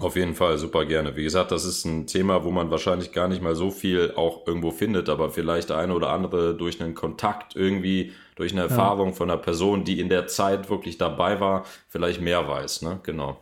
Auf 0.00 0.14
jeden 0.16 0.34
Fall, 0.34 0.58
super 0.58 0.84
gerne. 0.84 1.16
Wie 1.16 1.24
gesagt, 1.24 1.50
das 1.50 1.64
ist 1.64 1.84
ein 1.84 2.06
Thema, 2.06 2.44
wo 2.44 2.50
man 2.52 2.70
wahrscheinlich 2.70 3.10
gar 3.12 3.26
nicht 3.26 3.42
mal 3.42 3.54
so 3.56 3.70
viel 3.70 4.12
auch 4.16 4.46
irgendwo 4.46 4.70
findet, 4.70 5.08
aber 5.08 5.30
vielleicht 5.30 5.72
eine 5.72 5.92
oder 5.92 6.10
andere 6.10 6.54
durch 6.54 6.80
einen 6.80 6.94
Kontakt 6.94 7.56
irgendwie, 7.56 8.12
durch 8.36 8.52
eine 8.52 8.62
Erfahrung 8.62 9.12
von 9.14 9.28
einer 9.30 9.40
Person, 9.40 9.82
die 9.84 9.98
in 9.98 10.08
der 10.08 10.28
Zeit 10.28 10.70
wirklich 10.70 10.98
dabei 10.98 11.40
war, 11.40 11.64
vielleicht 11.88 12.20
mehr 12.20 12.46
weiß, 12.46 12.82
ne? 12.82 13.00
Genau. 13.02 13.38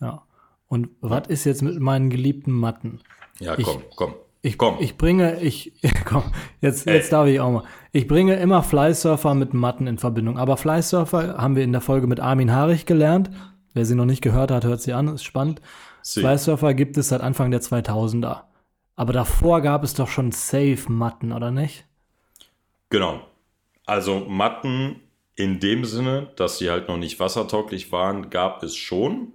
Ja. 0.00 0.22
Und 0.68 0.88
was 1.00 1.28
ist 1.28 1.44
jetzt 1.44 1.62
mit 1.62 1.78
meinen 1.80 2.08
geliebten 2.10 2.52
Matten? 2.52 3.00
Ja, 3.40 3.58
Ich- 3.58 3.64
komm, 3.66 3.82
komm. 3.96 4.14
Ich, 4.40 4.56
Komm. 4.56 4.76
ich 4.78 4.96
bringe, 4.96 5.40
ich, 5.42 5.72
komm, 6.04 6.22
jetzt, 6.60 6.86
jetzt 6.86 7.12
darf 7.12 7.26
ich 7.26 7.40
auch 7.40 7.50
mal. 7.50 7.64
Ich 7.90 8.06
bringe 8.06 8.36
immer 8.36 8.62
Flysurfer 8.62 9.34
mit 9.34 9.52
Matten 9.52 9.88
in 9.88 9.98
Verbindung. 9.98 10.38
Aber 10.38 10.56
Flysurfer 10.56 11.36
haben 11.36 11.56
wir 11.56 11.64
in 11.64 11.72
der 11.72 11.80
Folge 11.80 12.06
mit 12.06 12.20
Armin 12.20 12.52
Harich 12.52 12.86
gelernt. 12.86 13.30
Wer 13.78 13.84
sie 13.84 13.94
noch 13.94 14.06
nicht 14.06 14.22
gehört 14.22 14.50
hat, 14.50 14.64
hört 14.64 14.82
sie 14.82 14.92
an, 14.92 15.06
ist 15.06 15.22
spannend. 15.22 15.62
Sie. 16.02 16.20
Gibt 16.74 16.96
es 16.96 17.08
seit 17.10 17.20
Anfang 17.20 17.52
der 17.52 17.60
2000er. 17.60 18.40
Aber 18.96 19.12
davor 19.12 19.60
gab 19.60 19.84
es 19.84 19.94
doch 19.94 20.08
schon 20.08 20.32
Safe-Matten, 20.32 21.30
oder 21.32 21.52
nicht? 21.52 21.84
Genau. 22.90 23.20
Also 23.86 24.26
Matten 24.28 24.96
in 25.36 25.60
dem 25.60 25.84
Sinne, 25.84 26.32
dass 26.34 26.58
sie 26.58 26.70
halt 26.70 26.88
noch 26.88 26.96
nicht 26.96 27.20
wassertauglich 27.20 27.92
waren, 27.92 28.30
gab 28.30 28.64
es 28.64 28.74
schon. 28.74 29.28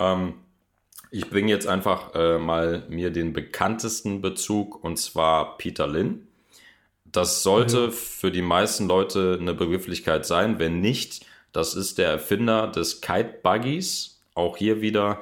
Ähm, 0.00 0.34
ich 1.12 1.30
bringe 1.30 1.50
jetzt 1.50 1.68
einfach 1.68 2.12
äh, 2.16 2.38
mal 2.38 2.82
mir 2.88 3.10
den 3.12 3.32
bekanntesten 3.32 4.20
Bezug 4.20 4.82
und 4.82 4.96
zwar 4.96 5.58
Peter 5.58 5.86
Lynn. 5.86 6.26
Das 7.04 7.44
sollte 7.44 7.84
Ja. 7.84 7.90
für 7.92 8.32
die 8.32 8.42
meisten 8.42 8.88
Leute 8.88 9.38
eine 9.40 9.54
Begrifflichkeit 9.54 10.26
sein. 10.26 10.58
Wenn 10.58 10.80
nicht, 10.80 11.24
das 11.52 11.74
ist 11.74 11.98
der 11.98 12.10
Erfinder 12.10 12.68
des 12.68 13.00
Kite 13.00 13.34
Buggies. 13.42 14.20
Auch 14.34 14.56
hier 14.56 14.80
wieder, 14.80 15.20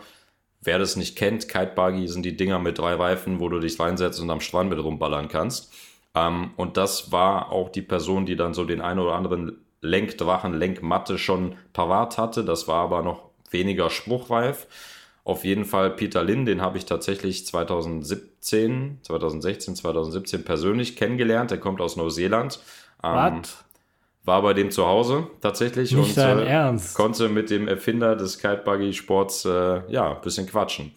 wer 0.60 0.78
das 0.78 0.96
nicht 0.96 1.16
kennt, 1.16 1.48
Kite 1.48 1.72
Buggy 1.74 2.08
sind 2.08 2.24
die 2.24 2.36
Dinger 2.36 2.58
mit 2.58 2.78
drei 2.78 2.94
Reifen, 2.94 3.40
wo 3.40 3.48
du 3.48 3.58
dich 3.58 3.78
reinsetzt 3.80 4.20
und 4.20 4.30
am 4.30 4.40
Strand 4.40 4.70
mit 4.70 4.82
rumballern 4.82 5.28
kannst. 5.28 5.72
Ähm, 6.14 6.52
und 6.56 6.76
das 6.76 7.12
war 7.12 7.52
auch 7.52 7.68
die 7.70 7.82
Person, 7.82 8.26
die 8.26 8.36
dann 8.36 8.54
so 8.54 8.64
den 8.64 8.80
einen 8.80 9.00
oder 9.00 9.14
anderen 9.14 9.64
Lenkdrachen, 9.80 10.54
Lenkmatte 10.54 11.18
schon 11.18 11.56
parat 11.72 12.18
hatte. 12.18 12.44
Das 12.44 12.68
war 12.68 12.82
aber 12.82 13.02
noch 13.02 13.22
weniger 13.50 13.90
spruchreif. 13.90 14.66
Auf 15.24 15.44
jeden 15.44 15.64
Fall 15.64 15.90
Peter 15.90 16.24
Lynn, 16.24 16.46
den 16.46 16.62
habe 16.62 16.78
ich 16.78 16.86
tatsächlich 16.86 17.46
2017, 17.46 18.98
2016, 19.02 19.76
2017 19.76 20.44
persönlich 20.44 20.96
kennengelernt. 20.96 21.50
Der 21.50 21.58
kommt 21.58 21.80
aus 21.80 21.96
Neuseeland. 21.96 22.60
Ähm, 23.02 23.42
Was? 23.42 23.64
War 24.28 24.42
bei 24.42 24.54
dem 24.54 24.70
zu 24.70 24.86
Hause 24.86 25.26
tatsächlich 25.40 25.90
Nicht 25.92 26.16
und 26.16 26.22
äh, 26.22 26.44
Ernst? 26.44 26.94
konnte 26.94 27.28
mit 27.28 27.50
dem 27.50 27.66
Erfinder 27.66 28.14
des 28.14 28.38
Kitebuggy-Sports 28.38 29.46
äh, 29.46 29.90
ja 29.90 30.14
ein 30.14 30.20
bisschen 30.20 30.46
quatschen. 30.46 30.92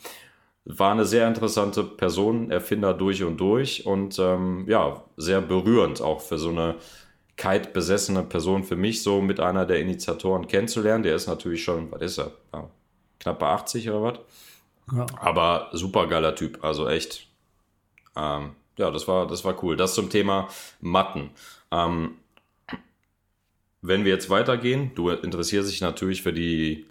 War 0.65 0.91
eine 0.91 1.06
sehr 1.06 1.28
interessante 1.28 1.84
Person, 1.84 2.52
Erfinder 2.52 2.94
durch 2.94 3.24
und 3.24 3.38
durch 3.38 3.88
und 3.88 4.20
ähm, 4.20 4.65
ja, 4.67 5.04
sehr 5.17 5.41
berührend 5.41 6.02
auch 6.02 6.22
für 6.22 6.38
so 6.38 6.50
eine 6.50 6.76
Kite-besessene 7.38 8.22
Person 8.22 8.63
für 8.63 8.76
mich, 8.76 9.02
so 9.02 9.22
mit 9.22 9.39
einer 9.39 9.65
der 9.65 9.80
Initiatoren 9.80 10.46
kennenzulernen. 10.46 11.04
Der 11.04 11.15
ist 11.15 11.28
natürlich 11.28 11.63
schon, 11.63 11.91
was 11.91 12.02
ist 12.02 12.20
er? 12.20 12.32
Ja, 12.54 12.70
knapp 13.20 13.39
bei 13.39 13.48
80 13.48 13.89
oder 13.89 14.04
was? 14.04 14.20
Ja. 14.96 15.06
Aber 15.20 15.70
super 15.72 16.06
geiler 16.06 16.36
Typ, 16.36 16.63
also 16.63 16.88
echt. 16.88 17.28
Ähm, 18.15 18.52
ja, 18.78 18.91
das 18.91 19.08
war, 19.08 19.26
das 19.26 19.44
war 19.46 19.63
cool. 19.63 19.78
Das 19.78 19.96
zum 19.96 20.10
Thema 20.10 20.50
Matten. 20.82 21.32
Ähm, 21.72 22.17
wenn 23.82 24.06
wir 24.06 24.12
jetzt 24.12 24.30
weitergehen, 24.30 24.91
du 24.96 25.10
interessierst 25.10 25.70
dich 25.72 25.82
natürlich 25.82 26.22
für 26.22 26.34
die, 26.34 26.86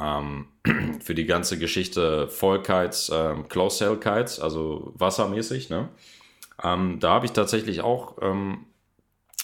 ähm, 0.00 0.48
für 1.00 1.14
die 1.14 1.26
ganze 1.26 1.58
Geschichte 1.58 2.28
Vollkites, 2.28 3.10
ähm, 3.12 3.48
Close 3.48 3.78
Cell 3.78 3.96
Kites, 3.98 4.40
also 4.40 4.92
wassermäßig, 4.96 5.70
ne? 5.70 5.88
Ähm, 6.62 7.00
da 7.00 7.14
habe 7.14 7.26
ich 7.26 7.32
tatsächlich 7.32 7.80
auch 7.80 8.16
ähm, 8.22 8.66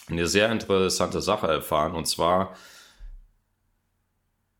eine 0.08 0.26
sehr 0.26 0.50
interessante 0.52 1.20
Sache 1.20 1.48
erfahren 1.48 1.94
und 1.94 2.06
zwar 2.06 2.54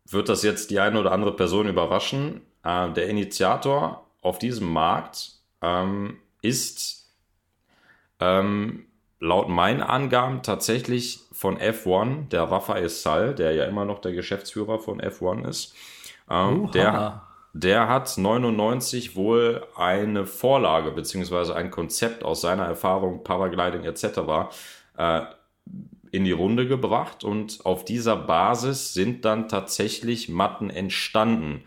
wird 0.08 0.28
das 0.28 0.42
jetzt 0.42 0.70
die 0.70 0.80
eine 0.80 0.98
oder 0.98 1.12
andere 1.12 1.36
Person 1.36 1.68
überraschen. 1.68 2.40
Äh, 2.64 2.92
der 2.92 3.08
Initiator 3.08 4.06
auf 4.22 4.38
diesem 4.40 4.72
Markt 4.72 5.34
ähm, 5.62 6.18
ist 6.42 7.08
ähm, 8.18 8.86
laut 9.20 9.48
meinen 9.48 9.82
Angaben 9.82 10.42
tatsächlich 10.42 11.20
von 11.32 11.58
F1, 11.58 12.28
der 12.30 12.44
Raphael 12.44 12.88
Sall, 12.88 13.34
der 13.34 13.52
ja 13.52 13.64
immer 13.64 13.84
noch 13.84 14.00
der 14.00 14.12
Geschäftsführer 14.12 14.78
von 14.78 15.00
F1 15.00 15.46
ist. 15.46 15.74
Ähm, 16.28 16.64
Oha. 16.64 16.70
der, 16.72 17.22
der 17.52 17.88
hat 17.88 18.16
99 18.16 19.16
wohl 19.16 19.66
eine 19.76 20.24
Vorlage 20.24 20.90
beziehungsweise 20.90 21.54
ein 21.54 21.70
Konzept 21.70 22.24
aus 22.24 22.40
seiner 22.40 22.64
Erfahrung, 22.64 23.22
Paragliding 23.22 23.84
etc. 23.84 24.52
Äh, 24.96 25.22
in 26.12 26.24
die 26.24 26.32
Runde 26.32 26.66
gebracht 26.66 27.22
und 27.22 27.64
auf 27.64 27.84
dieser 27.84 28.16
Basis 28.16 28.94
sind 28.94 29.24
dann 29.24 29.48
tatsächlich 29.48 30.28
Matten 30.28 30.70
entstanden. 30.70 31.62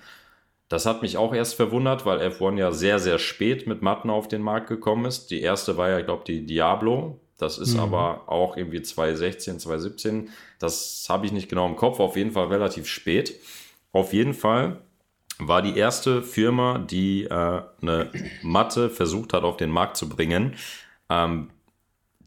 Das 0.69 0.85
hat 0.85 1.01
mich 1.01 1.17
auch 1.17 1.33
erst 1.33 1.55
verwundert, 1.55 2.05
weil 2.05 2.19
F1 2.19 2.57
ja 2.57 2.71
sehr, 2.71 2.99
sehr 2.99 3.19
spät 3.19 3.67
mit 3.67 3.81
Matten 3.83 4.09
auf 4.09 4.27
den 4.27 4.41
Markt 4.41 4.67
gekommen 4.67 5.05
ist. 5.05 5.27
Die 5.27 5.41
erste 5.41 5.77
war 5.77 5.89
ja, 5.89 5.99
ich 5.99 6.05
glaube, 6.05 6.23
die 6.25 6.45
Diablo. 6.45 7.19
Das 7.37 7.57
ist 7.57 7.73
Mhm. 7.73 7.79
aber 7.81 8.23
auch 8.27 8.55
irgendwie 8.57 8.81
2016, 8.81 9.59
2017. 9.59 10.29
Das 10.59 11.05
habe 11.09 11.25
ich 11.25 11.31
nicht 11.31 11.49
genau 11.49 11.65
im 11.67 11.75
Kopf. 11.75 11.99
Auf 11.99 12.15
jeden 12.15 12.31
Fall 12.31 12.47
relativ 12.47 12.87
spät. 12.87 13.39
Auf 13.91 14.13
jeden 14.13 14.33
Fall 14.33 14.81
war 15.39 15.61
die 15.61 15.75
erste 15.77 16.21
Firma, 16.21 16.77
die 16.77 17.23
äh, 17.25 17.61
eine 17.81 18.11
Matte 18.43 18.89
versucht 18.89 19.33
hat, 19.33 19.43
auf 19.43 19.57
den 19.57 19.71
Markt 19.71 19.97
zu 19.97 20.07
bringen, 20.07 20.55
ähm, 21.09 21.49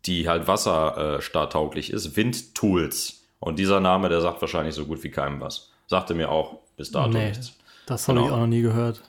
die 0.07 0.29
halt 0.29 0.47
wasserstarttauglich 0.49 1.91
ist, 1.93 2.17
Windtools. 2.17 3.23
Und 3.41 3.59
dieser 3.59 3.81
Name, 3.81 4.09
der 4.09 4.21
sagt 4.21 4.41
wahrscheinlich 4.41 4.75
so 4.75 4.87
gut 4.87 5.03
wie 5.03 5.11
keinem 5.11 5.41
was. 5.41 5.71
Sagte 5.87 6.15
mir 6.15 6.31
auch 6.31 6.59
bis 6.77 6.91
dato 6.91 7.09
Nee, 7.11 7.29
nichts. 7.29 7.55
das 7.87 8.09
habe 8.09 8.19
Genau. 8.19 8.29
ich 8.29 8.35
auch 8.35 8.41
noch 8.41 8.47
nie 8.47 8.63
gehört. 8.63 9.03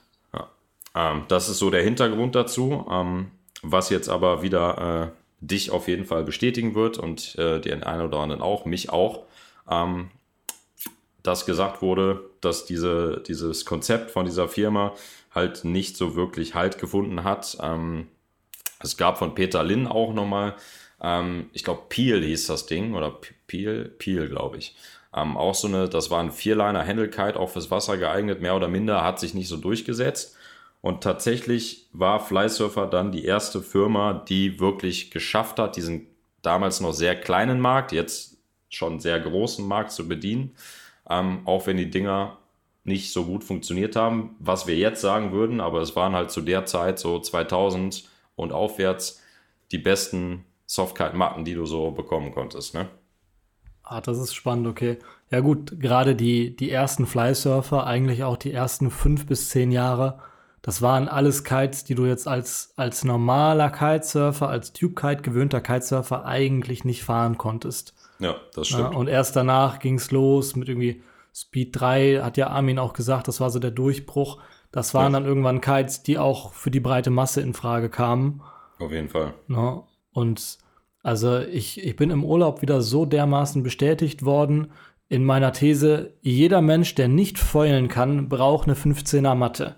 Ähm, 0.94 1.24
das 1.28 1.48
ist 1.48 1.58
so 1.58 1.70
der 1.70 1.82
Hintergrund 1.82 2.34
dazu, 2.34 2.86
ähm, 2.90 3.30
was 3.62 3.90
jetzt 3.90 4.08
aber 4.08 4.42
wieder 4.42 5.12
äh, 5.12 5.27
dich 5.40 5.70
auf 5.70 5.88
jeden 5.88 6.04
Fall 6.04 6.24
bestätigen 6.24 6.74
wird 6.74 6.98
und 6.98 7.36
äh, 7.38 7.60
den 7.60 7.82
einen 7.82 8.02
oder 8.02 8.18
anderen 8.18 8.42
auch, 8.42 8.64
mich 8.64 8.90
auch, 8.90 9.24
ähm, 9.70 10.10
dass 11.22 11.46
gesagt 11.46 11.82
wurde, 11.82 12.30
dass 12.40 12.64
diese, 12.64 13.22
dieses 13.26 13.64
Konzept 13.64 14.10
von 14.10 14.24
dieser 14.24 14.48
Firma 14.48 14.94
halt 15.34 15.64
nicht 15.64 15.96
so 15.96 16.14
wirklich 16.16 16.54
Halt 16.54 16.78
gefunden 16.78 17.24
hat. 17.24 17.58
Ähm, 17.60 18.08
es 18.80 18.96
gab 18.96 19.18
von 19.18 19.34
Peter 19.34 19.62
Lynn 19.62 19.86
auch 19.86 20.12
nochmal, 20.12 20.54
ähm, 21.00 21.50
ich 21.52 21.64
glaube 21.64 21.82
Peel 21.88 22.22
hieß 22.22 22.46
das 22.46 22.66
Ding, 22.66 22.94
oder 22.94 23.18
Peel, 23.46 23.84
Peel 23.98 24.28
glaube 24.28 24.58
ich. 24.58 24.74
Ähm, 25.14 25.36
auch 25.36 25.54
so 25.54 25.68
eine, 25.68 25.88
das 25.88 26.10
war 26.10 26.20
ein 26.20 26.32
Vierliner 26.32 26.86
Handle 26.86 27.08
Kite, 27.08 27.38
auch 27.38 27.50
fürs 27.50 27.70
Wasser 27.70 27.96
geeignet, 27.96 28.40
mehr 28.40 28.56
oder 28.56 28.68
minder, 28.68 29.04
hat 29.04 29.20
sich 29.20 29.34
nicht 29.34 29.48
so 29.48 29.56
durchgesetzt. 29.56 30.36
Und 30.80 31.02
tatsächlich 31.02 31.88
war 31.92 32.20
Flysurfer 32.20 32.86
dann 32.86 33.12
die 33.12 33.24
erste 33.24 33.62
Firma, 33.62 34.12
die 34.12 34.60
wirklich 34.60 35.10
geschafft 35.10 35.58
hat, 35.58 35.76
diesen 35.76 36.06
damals 36.42 36.80
noch 36.80 36.92
sehr 36.92 37.16
kleinen 37.16 37.60
Markt, 37.60 37.92
jetzt 37.92 38.38
schon 38.68 39.00
sehr 39.00 39.18
großen 39.18 39.66
Markt 39.66 39.90
zu 39.90 40.06
bedienen. 40.06 40.54
Ähm, 41.08 41.40
auch 41.46 41.66
wenn 41.66 41.78
die 41.78 41.90
Dinger 41.90 42.38
nicht 42.84 43.12
so 43.12 43.24
gut 43.24 43.44
funktioniert 43.44 43.96
haben, 43.96 44.36
was 44.38 44.66
wir 44.66 44.76
jetzt 44.76 45.00
sagen 45.00 45.32
würden, 45.32 45.60
aber 45.60 45.80
es 45.80 45.96
waren 45.96 46.14
halt 46.14 46.30
zu 46.30 46.40
der 46.40 46.64
Zeit 46.64 46.98
so 46.98 47.18
2000 47.18 48.08
und 48.36 48.52
aufwärts 48.52 49.22
die 49.72 49.78
besten 49.78 50.44
Softkite-Matten, 50.66 51.44
die 51.44 51.54
du 51.54 51.66
so 51.66 51.90
bekommen 51.90 52.32
konntest. 52.32 52.74
Ne? 52.74 52.88
Ah, 53.82 54.00
das 54.00 54.18
ist 54.18 54.34
spannend, 54.34 54.66
okay. 54.66 54.98
Ja 55.30 55.40
gut, 55.40 55.78
gerade 55.80 56.14
die, 56.14 56.54
die 56.56 56.70
ersten 56.70 57.06
Flysurfer, 57.06 57.86
eigentlich 57.86 58.24
auch 58.24 58.36
die 58.36 58.52
ersten 58.52 58.90
fünf 58.90 59.26
bis 59.26 59.50
zehn 59.50 59.70
Jahre, 59.70 60.20
das 60.68 60.82
waren 60.82 61.08
alles 61.08 61.44
Kites, 61.44 61.84
die 61.84 61.94
du 61.94 62.04
jetzt 62.04 62.28
als, 62.28 62.74
als 62.76 63.02
normaler 63.02 63.70
Kitesurfer, 63.70 64.50
als 64.50 64.74
Tube-Kite 64.74 65.22
gewöhnter 65.22 65.62
Kitesurfer 65.62 66.26
eigentlich 66.26 66.84
nicht 66.84 67.04
fahren 67.04 67.38
konntest. 67.38 67.94
Ja, 68.18 68.36
das 68.54 68.68
Ja, 68.68 68.80
stimmt. 68.80 68.94
und 68.94 69.08
erst 69.08 69.34
danach 69.34 69.78
ging 69.78 69.94
es 69.94 70.10
los 70.10 70.56
mit 70.56 70.68
irgendwie 70.68 71.02
Speed 71.34 71.70
3, 71.80 72.20
hat 72.22 72.36
ja 72.36 72.48
Armin 72.48 72.78
auch 72.78 72.92
gesagt, 72.92 73.28
das 73.28 73.40
war 73.40 73.48
so 73.48 73.58
der 73.60 73.70
Durchbruch. 73.70 74.42
Das 74.70 74.92
waren 74.92 75.14
Ja. 75.14 75.20
dann 75.20 75.26
irgendwann 75.26 75.62
Kites, 75.62 76.02
die 76.02 76.18
auch 76.18 76.52
für 76.52 76.70
die 76.70 76.80
breite 76.80 77.08
Masse 77.08 77.40
in 77.40 77.54
Frage 77.54 77.88
kamen. 77.88 78.42
Auf 78.78 78.92
jeden 78.92 79.08
Fall. 79.08 79.32
Ne? 79.46 79.82
Und 80.12 80.58
also 81.02 81.38
ich, 81.38 81.82
ich 81.82 81.96
bin 81.96 82.10
im 82.10 82.24
Urlaub 82.24 82.60
wieder 82.60 82.82
so 82.82 83.06
dermaßen 83.06 83.62
bestätigt 83.62 84.22
worden 84.26 84.70
in 85.08 85.24
meiner 85.24 85.54
These, 85.54 86.12
jeder 86.20 86.60
Mensch, 86.60 86.94
der 86.94 87.08
nicht 87.08 87.38
feulen 87.38 87.88
kann, 87.88 88.28
braucht 88.28 88.68
eine 88.68 88.76
15er 88.76 89.34
Matte. 89.34 89.76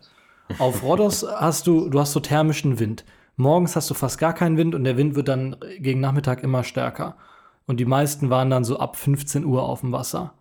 Auf 0.58 0.82
Rhodos 0.82 1.26
hast 1.36 1.66
du, 1.66 1.88
du 1.88 2.00
hast 2.00 2.12
so 2.12 2.20
thermischen 2.20 2.78
Wind. 2.78 3.04
Morgens 3.36 3.76
hast 3.76 3.88
du 3.88 3.94
fast 3.94 4.18
gar 4.18 4.34
keinen 4.34 4.56
Wind 4.56 4.74
und 4.74 4.84
der 4.84 4.96
Wind 4.96 5.14
wird 5.14 5.28
dann 5.28 5.56
gegen 5.78 6.00
Nachmittag 6.00 6.42
immer 6.42 6.64
stärker. 6.64 7.16
Und 7.66 7.78
die 7.78 7.84
meisten 7.84 8.30
waren 8.30 8.50
dann 8.50 8.64
so 8.64 8.78
ab 8.78 8.96
15 8.96 9.44
Uhr 9.44 9.62
auf 9.62 9.80
dem 9.80 9.92
Wasser. 9.92 10.34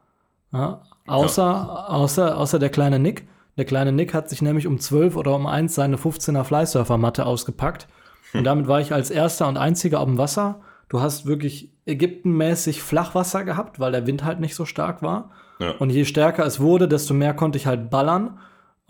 Ja? 0.51 0.81
Außer, 1.07 1.89
außer, 1.89 2.37
außer 2.37 2.59
der 2.59 2.69
kleine 2.69 2.99
Nick. 2.99 3.27
Der 3.57 3.65
kleine 3.65 3.91
Nick 3.91 4.13
hat 4.13 4.29
sich 4.29 4.41
nämlich 4.41 4.67
um 4.67 4.79
12 4.79 5.15
oder 5.15 5.35
um 5.35 5.45
1 5.45 5.75
seine 5.75 5.97
15er 5.97 6.43
Flysurfer-Matte 6.43 7.25
ausgepackt. 7.25 7.87
Und 8.33 8.43
damit 8.43 8.67
war 8.67 8.79
ich 8.79 8.93
als 8.93 9.09
erster 9.11 9.47
und 9.47 9.57
einziger 9.57 9.99
auf 9.99 10.05
dem 10.05 10.17
Wasser. 10.17 10.61
Du 10.87 11.01
hast 11.01 11.25
wirklich 11.25 11.71
ägyptenmäßig 11.85 12.81
Flachwasser 12.81 13.43
gehabt, 13.43 13.79
weil 13.79 13.91
der 13.91 14.07
Wind 14.07 14.23
halt 14.23 14.39
nicht 14.39 14.55
so 14.55 14.65
stark 14.65 15.01
war. 15.01 15.31
Ja. 15.59 15.71
Und 15.71 15.89
je 15.89 16.05
stärker 16.05 16.45
es 16.45 16.59
wurde, 16.59 16.87
desto 16.87 17.13
mehr 17.13 17.33
konnte 17.33 17.57
ich 17.57 17.67
halt 17.67 17.89
ballern. 17.89 18.39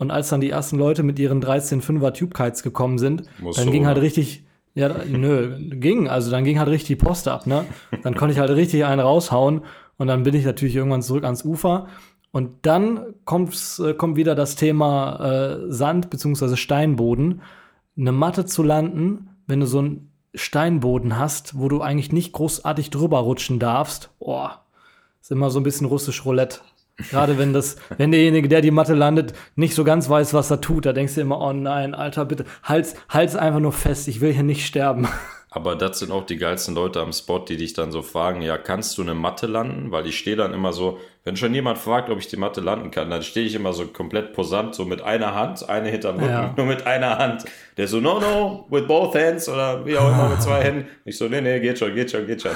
Und 0.00 0.10
als 0.10 0.30
dann 0.30 0.40
die 0.40 0.48
ersten 0.48 0.78
Leute 0.78 1.02
mit 1.02 1.18
ihren 1.18 1.42
13,5er 1.44 2.14
Tube 2.14 2.32
Kites 2.32 2.62
gekommen 2.62 2.96
sind, 2.96 3.24
Musst 3.38 3.58
dann 3.58 3.66
du, 3.66 3.72
ging 3.72 3.86
halt 3.86 3.98
richtig, 3.98 4.46
ja, 4.74 4.88
nö, 5.06 5.58
ging, 5.58 6.08
also 6.08 6.30
dann 6.30 6.42
ging 6.42 6.58
halt 6.58 6.70
richtig 6.70 6.98
die 6.98 7.04
Post 7.04 7.28
ab, 7.28 7.46
ne? 7.46 7.66
Dann 8.02 8.14
konnte 8.14 8.32
ich 8.32 8.40
halt 8.40 8.48
richtig 8.48 8.86
einen 8.86 9.02
raushauen 9.02 9.60
und 9.98 10.06
dann 10.06 10.22
bin 10.22 10.34
ich 10.34 10.46
natürlich 10.46 10.74
irgendwann 10.74 11.02
zurück 11.02 11.24
ans 11.24 11.44
Ufer. 11.44 11.88
Und 12.32 12.50
dann 12.62 13.12
kommt's, 13.26 13.78
äh, 13.78 13.92
kommt 13.92 14.16
wieder 14.16 14.34
das 14.34 14.56
Thema 14.56 15.20
äh, 15.20 15.70
Sand 15.70 16.08
bzw. 16.08 16.56
Steinboden. 16.56 17.42
Eine 17.98 18.12
Matte 18.12 18.46
zu 18.46 18.62
landen, 18.62 19.28
wenn 19.46 19.60
du 19.60 19.66
so 19.66 19.80
einen 19.80 20.12
Steinboden 20.34 21.18
hast, 21.18 21.58
wo 21.58 21.68
du 21.68 21.82
eigentlich 21.82 22.10
nicht 22.10 22.32
großartig 22.32 22.88
drüber 22.88 23.18
rutschen 23.18 23.58
darfst, 23.58 24.08
boah, 24.18 24.62
ist 25.20 25.30
immer 25.30 25.50
so 25.50 25.60
ein 25.60 25.64
bisschen 25.64 25.86
russisch 25.86 26.24
Roulette. 26.24 26.60
Gerade 27.10 27.38
wenn 27.38 27.52
das, 27.52 27.76
wenn 27.96 28.10
derjenige, 28.10 28.48
der 28.48 28.60
die 28.60 28.70
Matte 28.70 28.94
landet, 28.94 29.32
nicht 29.56 29.74
so 29.74 29.84
ganz 29.84 30.08
weiß, 30.08 30.34
was 30.34 30.50
er 30.50 30.60
tut, 30.60 30.86
da 30.86 30.92
denkst 30.92 31.14
du 31.14 31.20
immer, 31.20 31.40
oh 31.40 31.52
nein, 31.52 31.94
Alter, 31.94 32.24
bitte, 32.24 32.44
halt's, 32.62 32.94
halt's 33.08 33.36
einfach 33.36 33.60
nur 33.60 33.72
fest, 33.72 34.08
ich 34.08 34.20
will 34.20 34.32
hier 34.32 34.42
nicht 34.42 34.66
sterben. 34.66 35.08
Aber 35.52 35.74
das 35.74 35.98
sind 35.98 36.12
auch 36.12 36.24
die 36.24 36.36
geilsten 36.36 36.76
Leute 36.76 37.00
am 37.00 37.12
Spot, 37.12 37.40
die 37.40 37.56
dich 37.56 37.72
dann 37.72 37.90
so 37.90 38.02
fragen, 38.02 38.40
ja, 38.40 38.56
kannst 38.56 38.96
du 38.96 39.02
eine 39.02 39.14
Matte 39.14 39.48
landen? 39.48 39.90
Weil 39.90 40.06
ich 40.06 40.16
stehe 40.16 40.36
dann 40.36 40.54
immer 40.54 40.72
so, 40.72 40.98
wenn 41.24 41.36
schon 41.36 41.52
jemand 41.52 41.78
fragt, 41.78 42.08
ob 42.08 42.18
ich 42.20 42.28
die 42.28 42.36
Matte 42.36 42.60
landen 42.60 42.92
kann, 42.92 43.10
dann 43.10 43.24
stehe 43.24 43.46
ich 43.46 43.56
immer 43.56 43.72
so 43.72 43.86
komplett 43.86 44.32
posant, 44.32 44.76
so 44.76 44.84
mit 44.84 45.02
einer 45.02 45.34
Hand, 45.34 45.68
eine 45.68 45.88
hinterm 45.88 46.20
Rücken, 46.20 46.30
ja. 46.30 46.54
nur 46.56 46.66
mit 46.66 46.86
einer 46.86 47.18
Hand. 47.18 47.44
Der 47.76 47.88
so, 47.88 48.00
no, 48.00 48.20
no, 48.20 48.66
with 48.70 48.86
both 48.86 49.16
hands 49.16 49.48
oder 49.48 49.84
wie 49.84 49.98
auch 49.98 50.08
immer, 50.08 50.28
mit 50.28 50.40
zwei 50.40 50.60
Händen. 50.62 50.88
Ich 51.04 51.18
so, 51.18 51.26
nee, 51.26 51.40
nee, 51.40 51.58
geht 51.58 51.80
schon, 51.80 51.96
geht 51.96 52.12
schon, 52.12 52.28
geht 52.28 52.42
schon. 52.42 52.52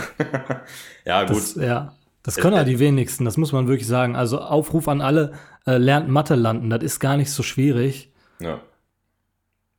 ja, 1.04 1.24
gut. 1.24 1.36
Das, 1.36 1.56
ja. 1.56 1.92
Das 2.24 2.36
können 2.36 2.56
ja 2.56 2.64
die 2.64 2.78
wenigsten, 2.78 3.26
das 3.26 3.36
muss 3.36 3.52
man 3.52 3.68
wirklich 3.68 3.86
sagen. 3.86 4.16
Also 4.16 4.40
Aufruf 4.40 4.88
an 4.88 5.02
alle, 5.02 5.34
äh, 5.66 5.76
lernt 5.76 6.08
Mathe 6.08 6.34
landen, 6.34 6.70
das 6.70 6.82
ist 6.82 6.98
gar 6.98 7.18
nicht 7.18 7.30
so 7.30 7.42
schwierig. 7.42 8.12
Ja. 8.40 8.60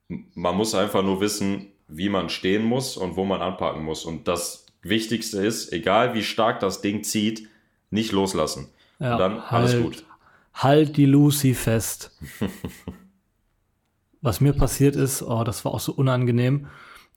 Man 0.08 0.56
muss 0.56 0.76
einfach 0.76 1.02
nur 1.02 1.20
wissen, 1.22 1.72
wie 1.88 2.08
man 2.08 2.30
stehen 2.30 2.64
muss 2.64 2.98
und 2.98 3.16
wo 3.16 3.26
man 3.26 3.42
anpacken 3.42 3.84
muss. 3.84 4.06
Und 4.06 4.28
das 4.28 4.68
Wichtigste 4.84 5.44
ist, 5.44 5.74
egal 5.74 6.14
wie 6.14 6.24
stark 6.24 6.60
das 6.60 6.82
Ding 6.82 7.04
zieht, 7.04 7.50
nicht 7.90 8.12
loslassen. 8.12 8.70
Ja, 9.00 9.14
und 9.14 9.20
dann 9.20 9.52
halt, 9.52 9.52
alles 9.52 9.82
gut. 9.82 10.06
Halt 10.54 10.98
die 10.98 11.08
Lucy 11.08 11.56
fest. 11.56 12.12
Was 14.22 14.40
mir 14.40 14.54
passiert 14.54 14.96
ist, 14.96 15.24
oh, 15.24 15.44
das 15.44 15.66
war 15.66 15.74
auch 15.74 15.80
so 15.80 15.94
unangenehm. 15.94 16.68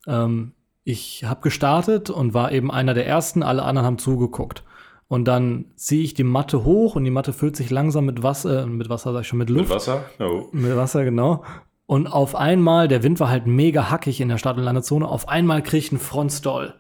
Ähm, 0.07 0.53
ich 0.85 1.25
habe 1.25 1.43
gestartet 1.43 2.09
und 2.09 2.33
war 2.33 2.51
eben 2.51 2.71
einer 2.71 2.95
der 2.95 3.07
ersten, 3.07 3.43
alle 3.43 3.63
anderen 3.63 3.87
haben 3.87 3.99
zugeguckt. 3.99 4.65
Und 5.09 5.25
dann 5.25 5.65
ziehe 5.75 6.03
ich 6.03 6.13
die 6.13 6.25
Matte 6.25 6.65
hoch 6.65 6.95
und 6.95 7.05
die 7.05 7.11
Matte 7.11 7.33
füllt 7.33 7.57
sich 7.57 7.71
langsam 7.71 8.05
mit 8.05 8.23
Wasser, 8.23 8.65
äh, 8.65 8.67
mit 8.67 8.91
Wasser 8.91 9.13
sag 9.13 9.23
ich 9.23 9.29
schon, 9.29 9.39
mit 9.39 9.49
Luft. 9.49 9.69
Mit 9.69 9.77
Wasser? 9.77 10.05
Oh. 10.21 10.45
Mit 10.53 10.77
Wasser, 10.77 11.05
genau. 11.05 11.43
Und 11.87 12.07
auf 12.07 12.35
einmal, 12.35 12.87
der 12.89 13.03
Wind 13.03 13.19
war 13.19 13.31
halt 13.31 13.47
mega 13.47 13.91
hackig 13.91 14.21
in 14.21 14.29
der 14.29 14.37
Start- 14.37 14.59
und 14.59 14.65
Landezone, 14.65 15.09
auf 15.09 15.29
einmal 15.29 15.63
kriege 15.63 15.79
ich 15.79 15.91
einen 15.91 16.01
Frontstall. 16.01 16.75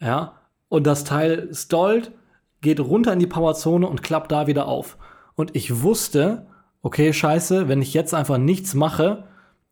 Ja. 0.00 0.34
Und 0.68 0.86
das 0.86 1.02
Teil 1.02 1.52
stallt, 1.52 2.12
geht 2.60 2.78
runter 2.78 3.12
in 3.12 3.18
die 3.18 3.26
Powerzone 3.26 3.88
und 3.88 4.02
klappt 4.02 4.30
da 4.30 4.46
wieder 4.46 4.68
auf. 4.68 4.96
Und 5.34 5.56
ich 5.56 5.82
wusste, 5.82 6.46
okay, 6.82 7.12
scheiße, 7.12 7.68
wenn 7.68 7.82
ich 7.82 7.94
jetzt 7.94 8.14
einfach 8.14 8.38
nichts 8.38 8.74
mache, 8.74 9.24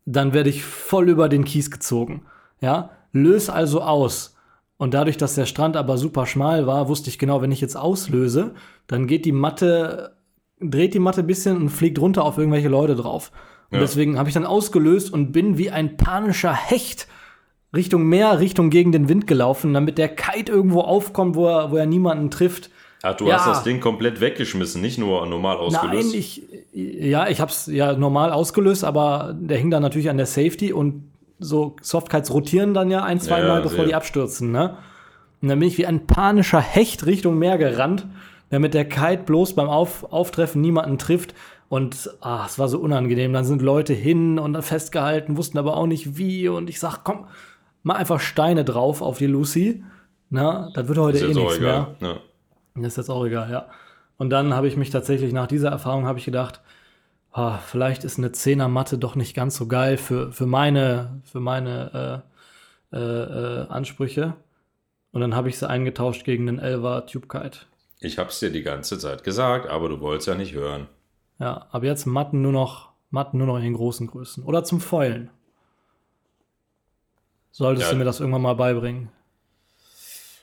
dann 0.05 0.33
werde 0.33 0.49
ich 0.49 0.63
voll 0.63 1.07
über 1.07 1.29
den 1.29 1.45
Kies 1.45 1.71
gezogen. 1.71 2.25
Ja. 2.59 2.89
Löse 3.13 3.53
also 3.53 3.81
aus 3.81 4.36
und 4.77 4.93
dadurch, 4.93 5.17
dass 5.17 5.35
der 5.35 5.45
Strand 5.45 5.75
aber 5.75 5.97
super 5.97 6.25
schmal 6.25 6.67
war, 6.67 6.87
wusste 6.87 7.09
ich 7.09 7.17
genau, 7.17 7.41
wenn 7.41 7.51
ich 7.51 7.61
jetzt 7.61 7.75
auslöse, 7.75 8.53
dann 8.85 9.07
geht 9.07 9.25
die 9.25 9.31
Matte, 9.31 10.17
dreht 10.59 10.93
die 10.93 10.99
Matte 10.99 11.21
ein 11.21 11.27
bisschen 11.27 11.57
und 11.57 11.69
fliegt 11.69 11.99
runter 11.99 12.23
auf 12.23 12.37
irgendwelche 12.37 12.69
Leute 12.69 12.95
drauf. 12.95 13.31
Und 13.71 13.77
ja. 13.77 13.81
deswegen 13.81 14.17
habe 14.17 14.29
ich 14.29 14.33
dann 14.33 14.45
ausgelöst 14.45 15.11
und 15.11 15.31
bin 15.31 15.57
wie 15.57 15.71
ein 15.71 15.97
panischer 15.97 16.53
Hecht 16.53 17.07
Richtung 17.75 18.03
Meer, 18.03 18.39
Richtung 18.39 18.69
gegen 18.69 18.91
den 18.91 19.09
Wind 19.09 19.27
gelaufen, 19.27 19.73
damit 19.73 19.97
der 19.97 20.09
Kite 20.09 20.51
irgendwo 20.51 20.81
aufkommt, 20.81 21.35
wo 21.35 21.47
er, 21.47 21.71
wo 21.71 21.75
er 21.75 21.85
niemanden 21.85 22.31
trifft. 22.31 22.69
Ach, 23.03 23.15
du 23.15 23.27
ja. 23.27 23.35
hast 23.35 23.47
das 23.47 23.63
Ding 23.63 23.79
komplett 23.79 24.21
weggeschmissen, 24.21 24.81
nicht 24.81 24.97
nur 24.97 25.25
normal 25.25 25.57
ausgelöst. 25.57 26.11
Nein, 26.11 26.19
ich, 26.19 26.43
ja, 26.73 27.27
ich 27.27 27.41
habe 27.41 27.51
es 27.51 27.67
ja 27.67 27.93
normal 27.93 28.31
ausgelöst, 28.31 28.83
aber 28.83 29.35
der 29.39 29.57
hing 29.57 29.69
dann 29.69 29.81
natürlich 29.81 30.09
an 30.09 30.17
der 30.17 30.25
Safety 30.25 30.71
und 30.71 31.11
so 31.39 31.75
Softkites 31.81 32.33
rotieren 32.33 32.73
dann 32.73 32.89
ja 32.89 33.03
ein, 33.03 33.19
zwei 33.19 33.39
ja, 33.41 33.47
Mal, 33.47 33.61
bevor 33.61 33.85
die 33.85 33.95
abstürzen, 33.95 34.51
ne? 34.51 34.77
Und 35.41 35.49
dann 35.49 35.59
bin 35.59 35.67
ich 35.67 35.77
wie 35.77 35.85
ein 35.85 36.07
panischer 36.07 36.61
Hecht 36.61 37.05
Richtung 37.05 37.37
Meer 37.37 37.57
gerannt, 37.57 38.07
damit 38.49 38.73
der 38.73 38.85
Kite 38.85 39.23
bloß 39.23 39.53
beim 39.53 39.69
Auf 39.69 40.11
Auftreffen 40.11 40.61
niemanden 40.61 40.97
trifft. 40.97 41.35
Und 41.69 42.09
ah, 42.21 42.43
es 42.45 42.57
war 42.57 42.67
so 42.69 42.79
unangenehm. 42.79 43.33
Dann 43.33 43.45
sind 43.45 43.61
Leute 43.61 43.93
hin 43.93 44.39
und 44.39 44.59
festgehalten, 44.63 45.37
wussten 45.37 45.57
aber 45.57 45.77
auch 45.77 45.85
nicht 45.85 46.17
wie. 46.17 46.47
Und 46.47 46.69
ich 46.69 46.79
sag, 46.79 47.03
komm, 47.03 47.27
mal 47.83 47.95
einfach 47.95 48.19
Steine 48.19 48.65
drauf 48.65 49.01
auf 49.01 49.19
die 49.19 49.27
Lucy. 49.27 49.83
Na, 50.29 50.69
das 50.73 50.87
wird 50.87 50.97
heute 50.97 51.19
eh 51.19 51.33
nichts 51.33 51.59
mehr. 51.59 51.95
Ja. 51.99 52.15
Das 52.75 52.87
ist 52.87 52.97
jetzt 52.97 53.09
auch 53.09 53.25
egal, 53.25 53.51
ja. 53.51 53.67
Und 54.17 54.29
dann 54.31 54.53
habe 54.53 54.67
ich 54.67 54.77
mich 54.77 54.89
tatsächlich 54.89 55.33
nach 55.33 55.47
dieser 55.47 55.69
Erfahrung 55.69 56.05
habe 56.05 56.19
ich 56.19 56.25
gedacht, 56.25 56.61
ah, 57.31 57.57
vielleicht 57.57 58.03
ist 58.03 58.17
eine 58.17 58.31
Zehner 58.31 58.67
Matte 58.67 58.97
doch 58.97 59.15
nicht 59.15 59.35
ganz 59.35 59.55
so 59.55 59.67
geil 59.67 59.97
für, 59.97 60.31
für 60.31 60.45
meine, 60.45 61.21
für 61.23 61.39
meine 61.39 62.23
äh, 62.91 62.95
äh, 62.95 62.99
äh, 62.99 63.67
Ansprüche. 63.67 64.35
Und 65.11 65.21
dann 65.21 65.35
habe 65.35 65.49
ich 65.49 65.57
sie 65.57 65.69
eingetauscht 65.69 66.23
gegen 66.25 66.45
den 66.45 66.59
Elva 66.59 67.01
Tube 67.01 67.27
Kite. 67.27 67.59
Ich 67.99 68.17
habe 68.17 68.29
es 68.29 68.39
dir 68.39 68.51
die 68.51 68.61
ganze 68.61 68.99
Zeit 68.99 69.23
gesagt, 69.23 69.67
aber 69.67 69.89
du 69.89 69.99
wolltest 69.99 70.27
ja 70.27 70.35
nicht 70.35 70.53
hören. 70.53 70.87
Ja, 71.39 71.67
aber 71.71 71.85
jetzt 71.85 72.05
Matten 72.05 72.41
nur 72.41 72.51
noch, 72.51 72.89
Matten 73.09 73.37
nur 73.37 73.47
noch 73.47 73.57
in 73.57 73.63
den 73.63 73.73
großen 73.73 74.07
Größen. 74.07 74.43
Oder 74.43 74.63
zum 74.63 74.79
Feulen. 74.79 75.29
Solltest 77.51 77.87
ja. 77.87 77.93
du 77.93 77.97
mir 77.97 78.05
das 78.05 78.19
irgendwann 78.19 78.43
mal 78.43 78.55
beibringen? 78.55 79.09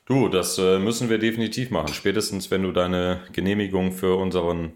Du, 0.07 0.29
das 0.29 0.59
äh, 0.59 0.79
müssen 0.79 1.09
wir 1.09 1.19
definitiv 1.19 1.71
machen. 1.71 1.95
Spätestens, 1.95 2.51
wenn 2.51 2.63
du 2.63 2.73
deine 2.73 3.23
Genehmigung 3.33 3.93
für 3.93 4.17
unseren 4.17 4.73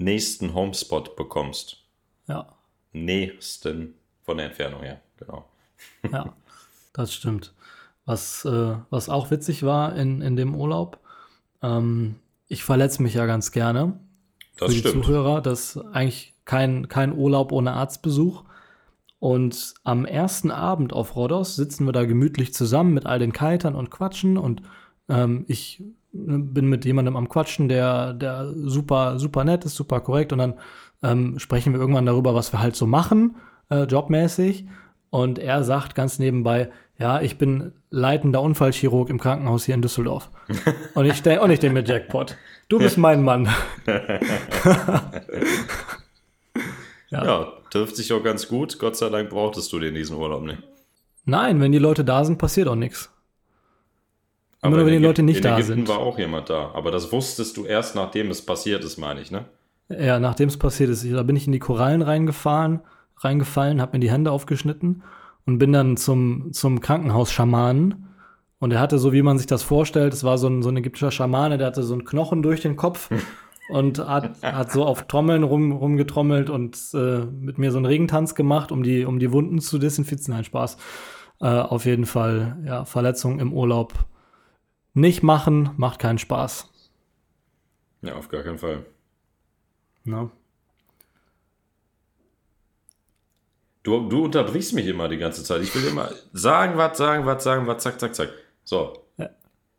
nächsten 0.00 0.54
Homespot 0.54 1.14
bekommst. 1.16 1.84
Ja. 2.26 2.46
Nächsten 2.92 3.94
von 4.22 4.38
der 4.38 4.46
Entfernung 4.46 4.82
her, 4.82 5.00
genau. 5.16 5.44
Ja, 6.10 6.32
das 6.92 7.14
stimmt. 7.14 7.54
Was, 8.04 8.44
äh, 8.44 8.76
was 8.90 9.08
auch 9.08 9.30
witzig 9.30 9.62
war 9.62 9.94
in, 9.94 10.22
in 10.22 10.36
dem 10.36 10.54
Urlaub, 10.54 10.98
ähm, 11.62 12.16
ich 12.48 12.64
verletze 12.64 13.02
mich 13.02 13.14
ja 13.14 13.26
ganz 13.26 13.52
gerne. 13.52 13.98
Das 14.58 14.68
für 14.68 14.74
die 14.74 14.80
stimmt. 14.80 15.04
Zuhörer, 15.04 15.40
das 15.40 15.76
ist 15.76 15.84
eigentlich 15.92 16.34
kein, 16.44 16.88
kein 16.88 17.16
Urlaub 17.16 17.52
ohne 17.52 17.74
Arztbesuch. 17.74 18.44
Und 19.20 19.74
am 19.84 20.06
ersten 20.06 20.50
Abend 20.50 20.92
auf 20.92 21.14
Rhodos 21.14 21.54
sitzen 21.54 21.84
wir 21.84 21.92
da 21.92 22.06
gemütlich 22.06 22.54
zusammen 22.54 22.94
mit 22.94 23.06
all 23.06 23.18
den 23.18 23.32
Kitern 23.32 23.74
und 23.74 23.90
quatschen 23.90 24.38
und 24.38 24.62
ähm, 25.08 25.44
ich 25.46 25.82
bin 26.12 26.68
mit 26.68 26.84
jemandem 26.84 27.16
am 27.16 27.28
Quatschen, 27.28 27.68
der, 27.68 28.12
der 28.14 28.52
super, 28.54 29.18
super 29.18 29.44
nett 29.44 29.64
ist, 29.64 29.76
super 29.76 30.00
korrekt. 30.00 30.32
Und 30.32 30.38
dann 30.38 30.54
ähm, 31.02 31.38
sprechen 31.38 31.72
wir 31.72 31.80
irgendwann 31.80 32.06
darüber, 32.06 32.34
was 32.34 32.52
wir 32.52 32.60
halt 32.60 32.76
so 32.76 32.86
machen, 32.86 33.36
äh, 33.70 33.84
jobmäßig. 33.84 34.66
Und 35.10 35.38
er 35.38 35.64
sagt 35.64 35.94
ganz 35.94 36.18
nebenbei, 36.18 36.70
ja, 36.98 37.20
ich 37.20 37.38
bin 37.38 37.72
leitender 37.90 38.42
Unfallchirurg 38.42 39.08
im 39.08 39.18
Krankenhaus 39.18 39.64
hier 39.64 39.74
in 39.74 39.82
Düsseldorf. 39.82 40.30
und 40.94 41.06
ich 41.06 41.22
denke, 41.22 41.42
und 41.42 41.50
ich 41.50 41.58
denke 41.60 41.80
mir, 41.80 41.86
Jackpot, 41.86 42.36
du 42.68 42.78
bist 42.78 42.98
mein 42.98 43.22
Mann. 43.22 43.48
ja. 47.10 47.24
ja, 47.24 47.52
trifft 47.70 47.96
sich 47.96 48.12
auch 48.12 48.22
ganz 48.22 48.48
gut. 48.48 48.78
Gott 48.78 48.96
sei 48.96 49.08
Dank 49.08 49.30
brauchtest 49.30 49.72
du 49.72 49.78
den 49.78 49.94
diesen 49.94 50.16
Urlaub 50.16 50.42
nicht. 50.42 50.62
Nein, 51.24 51.60
wenn 51.60 51.72
die 51.72 51.78
Leute 51.78 52.04
da 52.04 52.24
sind, 52.24 52.38
passiert 52.38 52.68
auch 52.68 52.74
nichts. 52.74 53.10
Immer 54.62 54.76
nur, 54.76 54.86
wenn 54.86 54.92
die 54.92 54.98
Leute 54.98 55.22
nicht 55.22 55.38
in 55.38 55.42
da 55.42 55.54
Ägypten 55.56 55.74
sind. 55.74 55.88
war 55.88 55.98
auch 55.98 56.18
jemand 56.18 56.50
da. 56.50 56.72
Aber 56.74 56.90
das 56.90 57.10
wusstest 57.12 57.56
du 57.56 57.64
erst, 57.64 57.94
nachdem 57.94 58.30
es 58.30 58.42
passiert 58.44 58.84
ist, 58.84 58.98
meine 58.98 59.20
ich, 59.20 59.30
ne? 59.30 59.46
Ja, 59.88 60.20
nachdem 60.20 60.48
es 60.48 60.58
passiert 60.58 60.90
ist. 60.90 61.10
Da 61.10 61.22
bin 61.22 61.34
ich 61.34 61.46
in 61.46 61.52
die 61.52 61.58
Korallen 61.58 62.02
reingefahren, 62.02 62.80
reingefallen, 63.16 63.80
habe 63.80 63.96
mir 63.96 64.00
die 64.00 64.10
Hände 64.10 64.30
aufgeschnitten 64.30 65.02
und 65.46 65.58
bin 65.58 65.72
dann 65.72 65.96
zum, 65.96 66.52
zum 66.52 66.80
Krankenhausschamanen. 66.80 68.06
Und 68.58 68.72
er 68.72 68.80
hatte 68.80 68.98
so, 68.98 69.14
wie 69.14 69.22
man 69.22 69.38
sich 69.38 69.46
das 69.46 69.62
vorstellt, 69.62 70.12
es 70.12 70.24
war 70.24 70.36
so 70.36 70.46
ein, 70.48 70.62
so 70.62 70.68
ein 70.68 70.76
ägyptischer 70.76 71.10
Schamane, 71.10 71.56
der 71.56 71.68
hatte 71.68 71.82
so 71.82 71.94
einen 71.94 72.04
Knochen 72.04 72.42
durch 72.42 72.60
den 72.60 72.76
Kopf 72.76 73.08
und 73.70 73.98
hat, 73.98 74.42
hat 74.42 74.70
so 74.70 74.84
auf 74.84 75.04
Trommeln 75.08 75.42
rum, 75.42 75.72
rumgetrommelt 75.72 76.50
und 76.50 76.78
äh, 76.92 77.24
mit 77.24 77.56
mir 77.56 77.72
so 77.72 77.78
einen 77.78 77.86
Regentanz 77.86 78.34
gemacht, 78.34 78.70
um 78.70 78.82
die, 78.82 79.06
um 79.06 79.18
die 79.18 79.32
Wunden 79.32 79.60
zu 79.60 79.78
desinfizieren. 79.78 80.34
Nein, 80.36 80.44
Spaß. 80.44 80.76
Äh, 81.40 81.46
auf 81.46 81.86
jeden 81.86 82.04
Fall, 82.04 82.58
ja, 82.66 82.84
Verletzung 82.84 83.40
im 83.40 83.54
Urlaub 83.54 83.94
nicht 85.00 85.22
machen 85.22 85.70
macht 85.76 85.98
keinen 85.98 86.18
Spaß. 86.18 86.70
Ja, 88.02 88.14
auf 88.14 88.28
gar 88.28 88.42
keinen 88.42 88.58
Fall. 88.58 88.84
Na? 90.04 90.30
Du, 93.82 94.08
du 94.08 94.24
unterbrichst 94.24 94.74
mich 94.74 94.86
immer 94.86 95.08
die 95.08 95.16
ganze 95.16 95.42
Zeit. 95.42 95.62
Ich 95.62 95.74
will 95.74 95.86
immer 95.86 96.10
sagen, 96.32 96.76
was, 96.76 96.98
sagen, 96.98 97.24
was, 97.24 97.42
sagen, 97.42 97.66
was, 97.66 97.82
zack, 97.82 97.98
zack, 97.98 98.14
zack. 98.14 98.30
So. 98.64 99.04
Ja. 99.16 99.30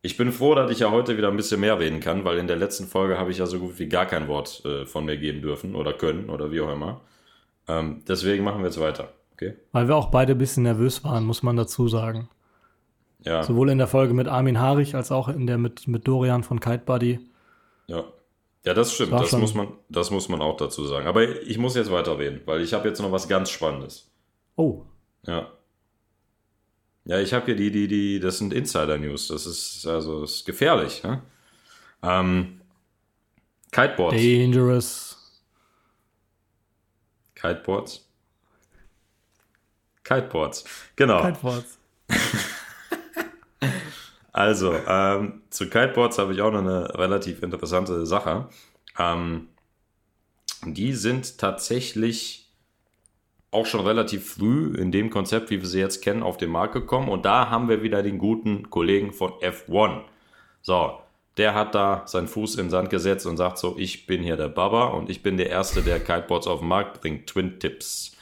Ich 0.02 0.18
bin 0.18 0.32
froh, 0.32 0.56
dass 0.56 0.72
ich 0.72 0.80
ja 0.80 0.90
heute 0.90 1.18
wieder 1.18 1.28
ein 1.28 1.38
bisschen 1.38 1.62
mehr 1.62 1.80
reden 1.80 2.00
kann, 2.00 2.26
weil 2.26 2.40
in 2.40 2.48
der 2.48 2.58
letzten 2.58 2.88
Folge 2.88 3.20
habe 3.20 3.30
ich 3.32 3.38
ja 3.38 3.46
so 3.46 3.60
gut 3.60 3.78
wie 3.78 3.88
gar 3.88 4.08
kein 4.08 4.28
Wort 4.28 4.64
äh, 4.66 4.86
von 4.86 5.06
mir 5.06 5.18
geben 5.18 5.42
dürfen 5.42 5.76
oder 5.76 5.94
können 5.94 6.30
oder 6.30 6.52
wie 6.52 6.62
auch 6.62 6.74
immer. 6.74 7.02
Ähm, 7.68 8.04
deswegen 8.08 8.44
machen 8.44 8.60
wir 8.60 8.68
jetzt 8.68 8.80
weiter. 8.80 9.10
Okay? 9.34 9.54
Weil 9.72 9.88
wir 9.88 9.96
auch 9.96 10.10
beide 10.10 10.34
ein 10.34 10.38
bisschen 10.40 10.64
nervös 10.64 11.04
waren, 11.04 11.24
muss 11.24 11.44
man 11.44 11.56
dazu 11.56 11.88
sagen. 11.88 12.28
Ja. 13.24 13.44
Sowohl 13.44 13.70
in 13.70 13.78
der 13.78 13.88
Folge 13.88 14.14
mit 14.14 14.28
Armin 14.28 14.60
Harich 14.60 14.96
als 14.96 15.12
auch 15.12 15.28
in 15.28 15.46
der 15.48 15.58
mit, 15.58 15.88
mit 15.88 16.08
Dorian 16.08 16.44
von 16.44 16.60
Kite 16.60 16.84
Buddy. 16.86 17.20
Ja. 17.88 18.04
Ja, 18.64 18.74
das 18.74 18.94
stimmt. 18.94 19.12
Das 19.14 19.30
schon- 19.30 19.40
muss, 19.42 19.54
man, 19.54 19.70
das 19.90 20.12
muss 20.12 20.30
man 20.30 20.42
auch 20.42 20.58
dazu 20.58 20.86
sagen. 20.86 21.08
Aber 21.08 21.28
ich 21.44 21.58
muss 21.58 21.76
jetzt 21.76 21.92
weiterreden, 21.92 22.42
weil 22.46 22.62
ich 22.62 22.74
habe 22.74 22.88
jetzt 22.88 23.00
noch 23.02 23.12
was 23.12 23.28
ganz 23.28 23.50
Spannendes. 23.50 24.10
Oh, 24.56 24.84
Ja. 25.26 25.52
Ja, 27.06 27.20
ich 27.20 27.34
habe 27.34 27.46
hier 27.48 27.56
die, 27.56 27.72
die, 27.72 27.88
die, 27.88 28.20
das 28.20 28.38
sind 28.38 28.54
Insider-News. 28.54 29.30
Das 29.30 29.48
ist, 29.48 29.88
also, 29.88 30.22
das 30.22 30.34
ist 30.36 30.46
gefährlich. 30.46 31.02
Ne? 31.04 31.24
Ähm, 32.04 32.62
Kiteboards. 33.72 34.16
dangerous. 34.18 35.42
Kiteboards. 37.34 38.08
Kiteboards. 40.04 40.64
Genau. 40.96 41.22
Kiteboards. 41.24 41.80
Also, 44.42 44.74
ähm, 44.88 45.44
zu 45.52 45.70
Kiteboards 45.70 46.18
habe 46.18 46.34
ich 46.34 46.42
auch 46.42 46.52
noch 46.52 46.62
eine 46.62 46.98
relativ 46.98 47.44
interessante 47.44 48.08
Sache. 48.08 48.50
Ähm, 48.98 49.50
die 50.66 50.94
sind 50.94 51.38
tatsächlich 51.38 52.52
auch 53.52 53.68
schon 53.68 53.86
relativ 53.86 54.34
früh 54.34 54.74
in 54.76 54.92
dem 54.92 55.12
Konzept, 55.12 55.52
wie 55.52 55.62
wir 55.62 55.68
sie 55.68 55.80
jetzt 55.80 56.02
kennen, 56.02 56.24
auf 56.24 56.38
den 56.38 56.50
Markt 56.50 56.74
gekommen. 56.74 57.10
Und 57.10 57.24
da 57.24 57.52
haben 57.52 57.70
wir 57.70 57.84
wieder 57.84 58.02
den 58.02 58.18
guten 58.18 58.72
Kollegen 58.72 59.14
von 59.14 59.32
F1. 59.42 60.02
So, 60.64 60.98
der 61.38 61.54
hat 61.54 61.76
da 61.76 62.02
seinen 62.08 62.28
Fuß 62.28 62.56
in 62.56 62.66
den 62.66 62.70
Sand 62.72 62.90
gesetzt 62.90 63.28
und 63.28 63.38
sagt 63.38 63.60
so, 63.60 63.76
ich 63.78 64.08
bin 64.08 64.24
hier 64.24 64.38
der 64.38 64.50
Baba 64.50 64.86
und 64.86 65.12
ich 65.12 65.22
bin 65.22 65.38
der 65.38 65.52
Erste, 65.52 65.84
der 65.84 66.00
Kiteboards 66.00 66.48
auf 66.48 66.62
den 66.62 66.68
Markt 66.68 67.00
bringt. 67.00 67.28
Twin 67.28 67.60
Tips. 67.60 68.18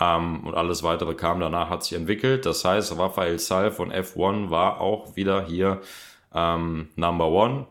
Ähm, 0.00 0.46
und 0.46 0.54
alles 0.54 0.82
weitere 0.82 1.14
kam 1.14 1.40
danach, 1.40 1.68
hat 1.68 1.84
sich 1.84 1.96
entwickelt. 1.96 2.46
Das 2.46 2.64
heißt, 2.64 2.98
Raphael 2.98 3.38
Sall 3.38 3.70
von 3.70 3.92
F1 3.92 4.50
war 4.50 4.80
auch 4.80 5.14
wieder 5.14 5.44
hier 5.44 5.80
ähm, 6.34 6.88
Number 6.96 7.28
One 7.28 7.66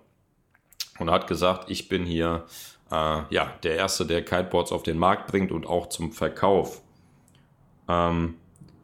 und 1.00 1.10
hat 1.10 1.28
gesagt, 1.28 1.72
ich 1.72 1.90
bin 1.90 2.06
hier 2.06 2.46
äh, 2.92 3.22
ja, 3.30 3.54
der 3.64 3.76
Erste, 3.76 4.06
der 4.06 4.24
Kiteboards 4.24 4.72
auf 4.72 4.84
den 4.84 4.98
Markt 4.98 5.28
bringt 5.28 5.52
und 5.52 5.66
auch 5.66 5.90
zum 5.90 6.12
Verkauf. 6.12 6.82
Ähm, 7.88 8.36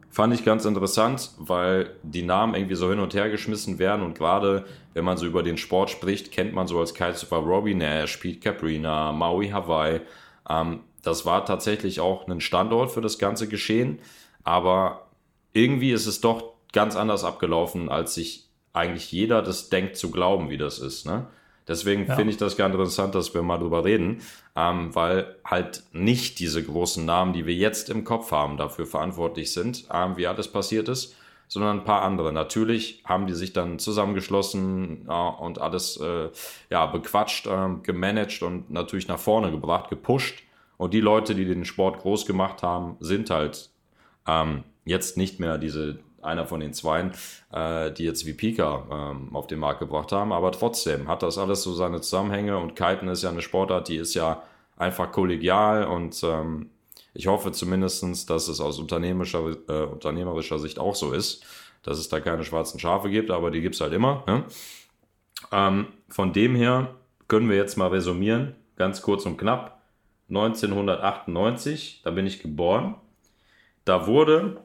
fand 0.10 0.34
ich 0.34 0.44
ganz 0.44 0.66
interessant, 0.66 1.32
weil 1.38 1.96
die 2.02 2.24
Namen 2.24 2.56
irgendwie 2.56 2.76
so 2.76 2.90
hin 2.90 3.00
und 3.00 3.14
her 3.14 3.30
geschmissen 3.30 3.78
werden 3.78 4.02
und 4.02 4.18
gerade 4.18 4.66
wenn 4.94 5.06
man 5.06 5.18
so 5.18 5.26
über 5.26 5.44
den 5.44 5.58
Sport 5.58 5.90
spricht, 5.90 6.32
kennt 6.32 6.54
man 6.54 6.68
so 6.68 6.80
als 6.80 6.94
Kitesurfer 6.94 7.38
Robbie 7.38 7.76
Nash, 7.76 8.18
Pete 8.18 8.40
Caprina, 8.40 9.12
Maui 9.12 9.50
Hawaii. 9.50 10.02
Ähm, 10.50 10.80
das 11.06 11.26
war 11.26 11.46
tatsächlich 11.46 12.00
auch 12.00 12.28
ein 12.28 12.42
Standort 12.42 12.92
für 12.92 13.02
das 13.02 13.20
ganze 13.20 13.48
Geschehen, 13.48 14.00
aber 14.44 15.08
irgendwie 15.54 15.92
ist 15.92 16.08
es 16.08 16.20
doch 16.20 16.54
ganz 16.74 16.96
anders 16.96 17.24
abgelaufen, 17.24 17.90
als 17.90 18.16
sich 18.16 18.50
eigentlich 18.74 19.12
jeder 19.12 19.42
das 19.42 19.70
denkt 19.70 19.96
zu 19.96 20.12
glauben, 20.12 20.50
wie 20.50 20.58
das 20.58 20.80
ist. 20.80 21.06
Ne? 21.06 21.28
Deswegen 21.68 22.08
Ja. 22.08 22.16
finde 22.16 22.32
ich 22.32 22.38
das 22.38 22.58
ganz 22.58 22.74
interessant, 22.74 23.16
dass 23.16 23.34
wir 23.34 23.42
mal 23.42 23.58
drüber 23.58 23.86
reden, 23.86 24.22
ähm, 24.56 24.94
weil 24.94 25.36
halt 25.46 25.84
nicht 25.94 26.40
diese 26.40 26.62
großen 26.64 27.06
Namen, 27.06 27.34
die 27.34 27.46
wir 27.46 27.56
jetzt 27.56 27.90
im 27.90 28.04
Kopf 28.04 28.32
haben, 28.32 28.58
dafür 28.58 28.86
verantwortlich 28.86 29.54
sind, 29.54 29.86
ähm, 29.94 30.18
wie 30.18 30.28
alles 30.28 30.48
passiert 30.48 30.90
ist, 30.90 31.16
sondern 31.48 31.80
ein 31.80 31.86
paar 31.86 32.02
andere. 32.02 32.34
Natürlich 32.34 33.04
haben 33.06 33.28
die 33.28 33.34
sich 33.34 33.54
dann 33.54 33.80
zusammengeschlossen 33.80 35.06
ja, 35.08 35.28
und 35.30 35.62
alles 35.62 35.98
äh, 35.98 36.30
ja, 36.70 36.86
bequatscht, 36.88 37.48
ähm, 37.48 37.84
gemanagt 37.84 38.42
und 38.42 38.70
natürlich 38.72 39.08
nach 39.08 39.20
vorne 39.20 39.52
gebracht, 39.52 39.90
gepusht. 39.90 40.42
Und 40.78 40.94
die 40.94 41.02
Leute, 41.02 41.36
die 41.36 41.46
den 41.46 41.66
Sport 41.66 42.00
groß 42.00 42.26
gemacht 42.26 42.64
haben, 42.64 42.98
sind 43.00 43.30
halt 43.30 43.70
ähm, 44.28 44.64
jetzt 44.86 45.18
nicht 45.18 45.40
mehr 45.40 45.58
diese 45.58 46.00
einer 46.22 46.46
von 46.46 46.60
den 46.60 46.74
Zweien, 46.74 47.12
äh, 47.52 47.92
die 47.92 48.04
jetzt 48.04 48.26
wie 48.26 48.34
Pika 48.34 49.12
ähm, 49.12 49.36
auf 49.36 49.48
den 49.48 49.60
Markt 49.60 49.80
gebracht 49.80 50.12
haben, 50.12 50.34
aber 50.34 50.52
trotzdem 50.52 51.08
hat 51.08 51.24
das 51.24 51.38
alles 51.38 51.62
so 51.62 51.74
seine 51.74 52.02
Zusammenhänge 52.02 52.58
und 52.58 52.76
Kiten 52.76 53.08
ist 53.08 53.22
ja 53.22 53.30
eine 53.30 53.42
Sportart, 53.42 53.88
die 53.88 53.98
ist 53.98 54.16
ja 54.16 54.42
einfach 54.76 55.12
kollegial 55.12 55.86
und 55.86 56.22
ähm, 56.24 56.72
ich 57.14 57.28
hoffe 57.28 57.52
zumindestens, 57.52 58.26
dass 58.26 58.48
es 58.48 58.60
aus 58.60 58.78
unternehmerischer, 58.80 59.56
äh, 59.70 59.84
unternehmerischer 59.84 60.60
Sicht 60.60 60.80
auch 60.80 60.96
so 60.96 61.14
ist, 61.14 61.46
dass 61.84 61.98
es 61.98 62.10
da 62.10 62.20
keine 62.20 62.44
schwarzen 62.44 62.80
Schafe 62.80 63.10
gibt, 63.10 63.32
aber 63.32 63.52
die 63.52 63.62
gibt's 63.62 63.80
halt 63.80 63.94
immer. 63.94 64.24
Ne? 64.28 64.44
Ähm, 65.52 65.88
von 66.10 66.34
dem 66.34 66.56
her 66.56 66.96
können 67.28 67.50
wir 67.50 67.56
jetzt 67.56 67.78
mal 67.78 67.88
resumieren, 67.88 68.56
ganz 68.76 69.02
kurz 69.02 69.26
und 69.26 69.38
knapp. 69.38 69.75
1998, 70.30 72.02
da 72.04 72.12
bin 72.12 72.26
ich 72.26 72.42
geboren. 72.42 72.96
Da 73.84 74.08
wurde 74.08 74.58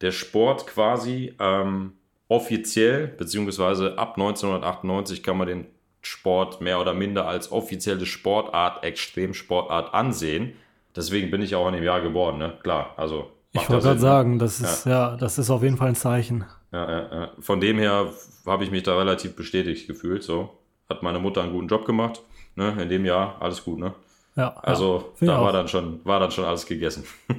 der 0.00 0.12
Sport 0.12 0.66
quasi 0.66 1.34
ähm, 1.38 1.92
offiziell, 2.28 3.08
beziehungsweise 3.08 3.98
ab 3.98 4.14
1998 4.16 5.22
kann 5.22 5.36
man 5.36 5.48
den 5.48 5.66
Sport 6.00 6.60
mehr 6.60 6.80
oder 6.80 6.94
minder 6.94 7.26
als 7.26 7.52
offizielle 7.52 8.06
Sportart, 8.06 8.82
Extremsportart 8.84 9.92
ansehen. 9.92 10.54
Deswegen 10.96 11.30
bin 11.30 11.42
ich 11.42 11.54
auch 11.54 11.68
in 11.68 11.74
dem 11.74 11.84
Jahr 11.84 12.00
geboren, 12.00 12.38
ne? 12.38 12.58
Klar, 12.62 12.94
also. 12.96 13.30
Ich 13.52 13.60
wollte 13.68 13.72
ja 13.72 13.78
gerade 13.80 13.94
ne? 13.96 14.00
sagen, 14.00 14.38
das 14.38 14.60
ist, 14.60 14.86
ja. 14.86 15.16
das 15.16 15.38
ist 15.38 15.50
auf 15.50 15.62
jeden 15.62 15.76
Fall 15.76 15.88
ein 15.88 15.96
Zeichen. 15.96 16.44
Ja, 16.72 16.90
ja, 16.90 17.12
ja. 17.12 17.30
Von 17.40 17.60
dem 17.60 17.78
her 17.78 18.12
habe 18.46 18.64
ich 18.64 18.70
mich 18.70 18.84
da 18.84 18.96
relativ 18.96 19.34
bestätigt 19.34 19.88
gefühlt. 19.88 20.22
So 20.22 20.56
hat 20.88 21.02
meine 21.02 21.18
Mutter 21.18 21.42
einen 21.42 21.52
guten 21.52 21.66
Job 21.66 21.84
gemacht. 21.84 22.22
Ne? 22.54 22.80
In 22.80 22.88
dem 22.88 23.04
Jahr 23.04 23.36
alles 23.40 23.64
gut. 23.64 23.80
Ne? 23.80 23.92
Ja, 24.36 24.54
Also 24.62 25.12
ja, 25.20 25.26
da 25.28 25.40
war 25.42 25.52
dann 25.52 25.68
schon 25.68 26.00
war 26.04 26.20
dann 26.20 26.30
schon 26.30 26.44
alles 26.44 26.66
gegessen. 26.66 27.04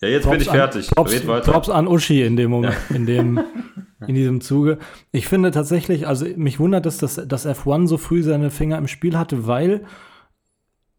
ja, 0.00 0.08
jetzt 0.08 0.22
Props 0.24 0.32
bin 0.32 0.42
ich 0.42 0.50
an- 0.50 0.56
fertig. 0.56 0.90
Props, 0.90 1.12
Red 1.12 1.26
weiter. 1.28 1.52
Props 1.52 1.68
an 1.68 1.86
Uschi 1.86 2.22
in 2.22 2.36
dem 2.36 2.50
Moment, 2.50 2.76
in 2.90 3.06
dem, 3.06 3.40
in 4.06 4.14
diesem 4.14 4.40
Zuge. 4.40 4.78
Ich 5.12 5.28
finde 5.28 5.50
tatsächlich, 5.50 6.06
also 6.06 6.24
mich 6.36 6.58
wundert 6.58 6.86
es, 6.86 6.98
dass, 6.98 7.16
dass 7.26 7.46
F1 7.46 7.86
so 7.86 7.98
früh 7.98 8.22
seine 8.22 8.50
Finger 8.50 8.78
im 8.78 8.88
Spiel 8.88 9.16
hatte, 9.18 9.46
weil 9.46 9.84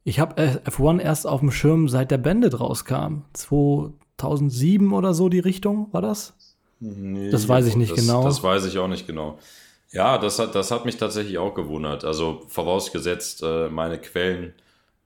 ich 0.04 0.20
habe 0.20 0.42
F1 0.66 1.00
erst 1.00 1.28
auf 1.28 1.40
dem 1.42 1.52
Schirm, 1.52 1.88
seit 1.90 2.12
der 2.12 2.18
Bandit 2.20 2.60
rauskam. 2.60 3.24
2007 3.34 4.94
oder 4.94 5.14
so 5.14 5.30
die 5.30 5.40
Richtung, 5.40 5.88
war 5.92 6.02
das? 6.02 6.34
Nee, 6.80 7.30
Das 7.30 7.48
weiß 7.48 7.68
ich 7.68 7.76
nicht 7.76 7.92
das, 7.92 8.00
genau. 8.02 8.24
Das 8.24 8.42
weiß 8.44 8.66
ich 8.66 8.78
auch 8.80 8.88
nicht 8.88 9.06
genau. 9.06 9.38
Ja, 9.92 10.18
das 10.18 10.40
hat, 10.40 10.56
das 10.56 10.72
hat 10.72 10.86
mich 10.86 10.98
tatsächlich 10.98 11.38
auch 11.38 11.54
gewundert. 11.54 12.06
Also 12.06 12.44
vorausgesetzt, 12.48 13.44
äh, 13.44 13.70
meine 13.70 13.98
Quellen 14.00 14.54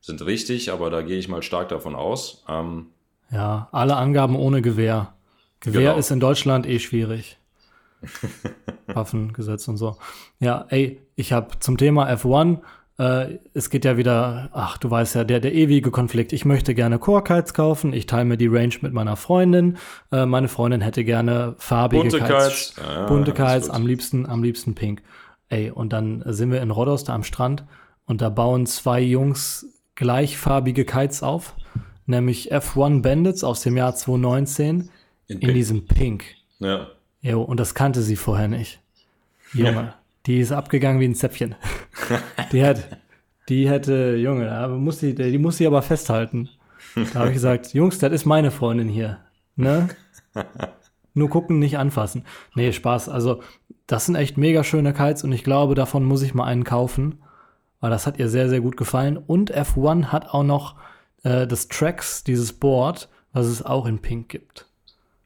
sind 0.02 0.24
richtig, 0.26 0.71
aber 0.71 0.89
da 0.91 1.02
gehe 1.02 1.17
ich 1.17 1.28
mal 1.28 1.41
stark 1.41 1.69
davon 1.69 1.95
aus. 1.95 2.43
Ähm, 2.48 2.88
Ja, 3.32 3.67
alle 3.71 3.95
Angaben 3.95 4.36
ohne 4.36 4.62
Gewehr. 4.62 5.13
Gewehr 5.60 5.82
Genau. 5.91 5.98
ist 5.98 6.12
in 6.12 6.19
Deutschland 6.19 6.67
eh 6.67 6.78
schwierig. 6.80 7.38
Waffengesetz 8.88 9.67
und 9.67 9.78
so. 9.78 9.98
Ja, 10.39 10.65
ey, 10.69 11.02
ich 11.15 11.34
habe 11.34 11.58
zum 11.60 11.78
Thema 11.78 12.08
F1, 12.12 12.60
äh, 12.97 13.39
es 13.53 13.69
geht 13.69 13.86
ja 13.86 13.97
wieder, 13.97 14.49
ach, 14.53 14.77
du 14.77 14.89
weißt 14.89 15.15
ja, 15.15 15.23
der, 15.23 15.39
der 15.39 15.53
ewige 15.53 15.91
Konflikt. 15.91 16.31
Ich 16.34 16.45
möchte 16.45 16.73
gerne 16.73 16.97
Core-Kites 16.99 17.53
kaufen, 17.53 17.93
ich 17.93 18.05
teile 18.05 18.25
mir 18.25 18.38
die 18.38 18.47
Range 18.47 18.73
mit 18.81 18.93
meiner 18.93 19.15
Freundin. 19.17 19.77
Äh, 20.12 20.25
meine 20.25 20.47
Freundin 20.47 20.81
hätte 20.81 21.03
gerne 21.03 21.55
farbige 21.58 22.03
Bunte 22.03 22.19
Kites. 22.19 22.73
Kites. 22.73 22.75
Ja, 22.77 23.05
bunte 23.05 23.34
Kites, 23.34 23.69
am 23.69 23.86
liebsten, 23.86 24.25
am 24.25 24.43
liebsten 24.43 24.75
pink. 24.75 25.01
Ey, 25.49 25.71
und 25.71 25.93
dann 25.93 26.23
sind 26.25 26.51
wir 26.51 26.62
in 26.62 26.71
Rhodos 26.71 27.03
da 27.03 27.13
am 27.13 27.23
Strand 27.23 27.65
und 28.05 28.21
da 28.21 28.29
bauen 28.29 28.65
zwei 28.65 29.01
Jungs 29.01 29.67
gleichfarbige 29.95 30.86
Kites 30.86 31.21
auf, 31.23 31.55
nämlich 32.05 32.53
F1 32.53 33.01
Bandits 33.01 33.43
aus 33.43 33.62
dem 33.62 33.77
Jahr 33.77 33.95
2019 33.95 34.69
In 34.79 34.89
in 35.27 35.39
Pink. 35.39 35.53
diesem 35.53 35.86
Pink. 35.86 36.23
ja. 36.60 36.88
Jo, 37.21 37.41
und 37.41 37.60
das 37.60 37.73
kannte 37.73 38.03
sie 38.03 38.17
vorher 38.17 38.47
nicht. 38.47 38.79
Junge, 39.51 39.95
die 40.25 40.39
ist 40.39 40.51
abgegangen 40.51 40.99
wie 40.99 41.05
ein 41.05 41.15
Zäpfchen. 41.15 41.55
die 42.51 42.63
hat, 42.63 42.99
die 43.49 43.69
hätte, 43.69 44.15
Junge, 44.15 44.45
da 44.45 44.67
muss 44.67 44.99
die, 44.99 45.13
die 45.13 45.38
muss 45.38 45.57
sie 45.57 45.67
aber 45.67 45.81
festhalten. 45.81 46.49
Da 46.95 47.19
habe 47.19 47.27
ich 47.29 47.33
gesagt, 47.33 47.73
Jungs, 47.73 47.99
das 47.99 48.11
ist 48.11 48.25
meine 48.25 48.51
Freundin 48.51 48.88
hier. 48.88 49.19
Ne? 49.55 49.89
Nur 51.13 51.29
gucken, 51.29 51.59
nicht 51.59 51.77
anfassen. 51.77 52.25
Nee, 52.55 52.71
Spaß. 52.71 53.09
Also, 53.09 53.41
das 53.88 54.05
sind 54.05 54.15
echt 54.15 54.38
mega 54.38 54.63
schöne 54.63 54.93
Kites 54.93 55.23
und 55.23 55.32
ich 55.32 55.43
glaube, 55.43 55.76
davon 55.76 56.03
muss 56.03 56.21
ich 56.21 56.34
mal 56.34 56.45
einen 56.45 56.63
kaufen. 56.63 57.21
Weil 57.80 57.89
das 57.91 58.07
hat 58.07 58.17
ihr 58.17 58.30
sehr, 58.30 58.49
sehr 58.49 58.61
gut 58.61 58.78
gefallen. 58.78 59.17
Und 59.17 59.55
F1 59.55 60.05
hat 60.05 60.30
auch 60.30 60.43
noch 60.43 60.76
äh, 61.23 61.45
das 61.45 61.67
Tracks, 61.67 62.23
dieses 62.23 62.53
Board, 62.53 63.09
was 63.32 63.45
es 63.47 63.63
auch 63.63 63.86
in 63.86 63.99
Pink 63.99 64.30
gibt. 64.30 64.65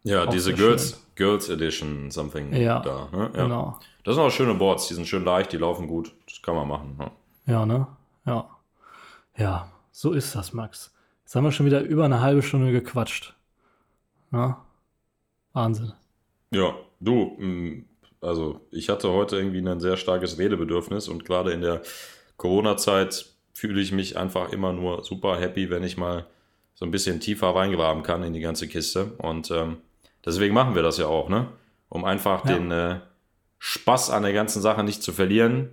Ja, 0.04 0.26
Auch 0.26 0.30
diese 0.30 0.54
Girls, 0.54 1.06
Girls 1.16 1.50
Edition, 1.50 2.10
something 2.10 2.54
Ja, 2.54 2.80
da. 2.80 3.10
Ne? 3.12 3.32
Ja. 3.36 3.44
Genau. 3.44 3.80
Das 4.04 4.16
sind 4.16 4.24
auch 4.24 4.32
schöne 4.32 4.54
Boards, 4.56 4.88
die 4.88 4.94
sind 4.94 5.08
schön 5.08 5.26
leicht, 5.26 5.52
die 5.52 5.58
laufen 5.58 5.88
gut. 5.88 6.14
Das 6.28 6.42
kann 6.42 6.56
man 6.56 6.68
machen. 6.68 6.96
Ne? 6.98 7.12
Ja, 7.46 7.66
ne? 7.66 7.88
Ja. 8.26 8.50
Ja, 9.38 9.72
so 9.92 10.12
ist 10.14 10.36
das, 10.36 10.54
Max. 10.54 10.94
Jetzt 11.24 11.36
haben 11.36 11.44
wir 11.44 11.52
schon 11.52 11.66
wieder 11.66 11.82
über 11.82 12.06
eine 12.06 12.22
halbe 12.22 12.42
Stunde 12.42 12.72
gequatscht. 12.72 13.34
Ja? 14.32 14.64
Wahnsinn. 15.54 15.94
Ja, 16.52 16.74
du, 17.00 17.36
mh, 17.38 17.84
also 18.22 18.62
ich 18.72 18.90
hatte 18.90 19.10
heute 19.12 19.38
irgendwie 19.38 19.60
ein 19.68 19.80
sehr 19.80 19.98
starkes 19.98 20.38
Redebedürfnis 20.38 21.08
und 21.08 21.26
gerade 21.26 21.52
in 21.52 21.62
der 21.62 21.82
Corona-Zeit 22.38 23.28
fühle 23.54 23.82
ich 23.82 23.92
mich 23.92 24.18
einfach 24.18 24.52
immer 24.52 24.74
nur 24.74 25.04
super 25.04 25.40
happy, 25.40 25.70
wenn 25.70 25.84
ich 25.84 25.98
mal 25.98 26.26
so 26.74 26.86
ein 26.86 26.92
bisschen 26.92 27.20
tiefer 27.20 27.54
reingraben 27.56 28.04
kann 28.04 28.24
in 28.24 28.34
die 28.34 28.40
ganze 28.40 28.68
Kiste. 28.68 29.12
Und 29.18 29.52
ähm, 29.52 29.78
deswegen 30.26 30.54
machen 30.54 30.76
wir 30.76 30.82
das 30.82 30.98
ja 30.98 31.08
auch, 31.08 31.28
ne? 31.30 31.48
Um 31.90 32.06
einfach 32.06 32.46
Ja. 32.46 32.54
den, 32.54 32.72
äh, 32.72 33.00
Spaß 33.60 34.10
an 34.10 34.24
der 34.24 34.34
ganzen 34.34 34.62
Sache 34.62 34.84
nicht 34.84 35.04
zu 35.04 35.12
verlieren. 35.12 35.70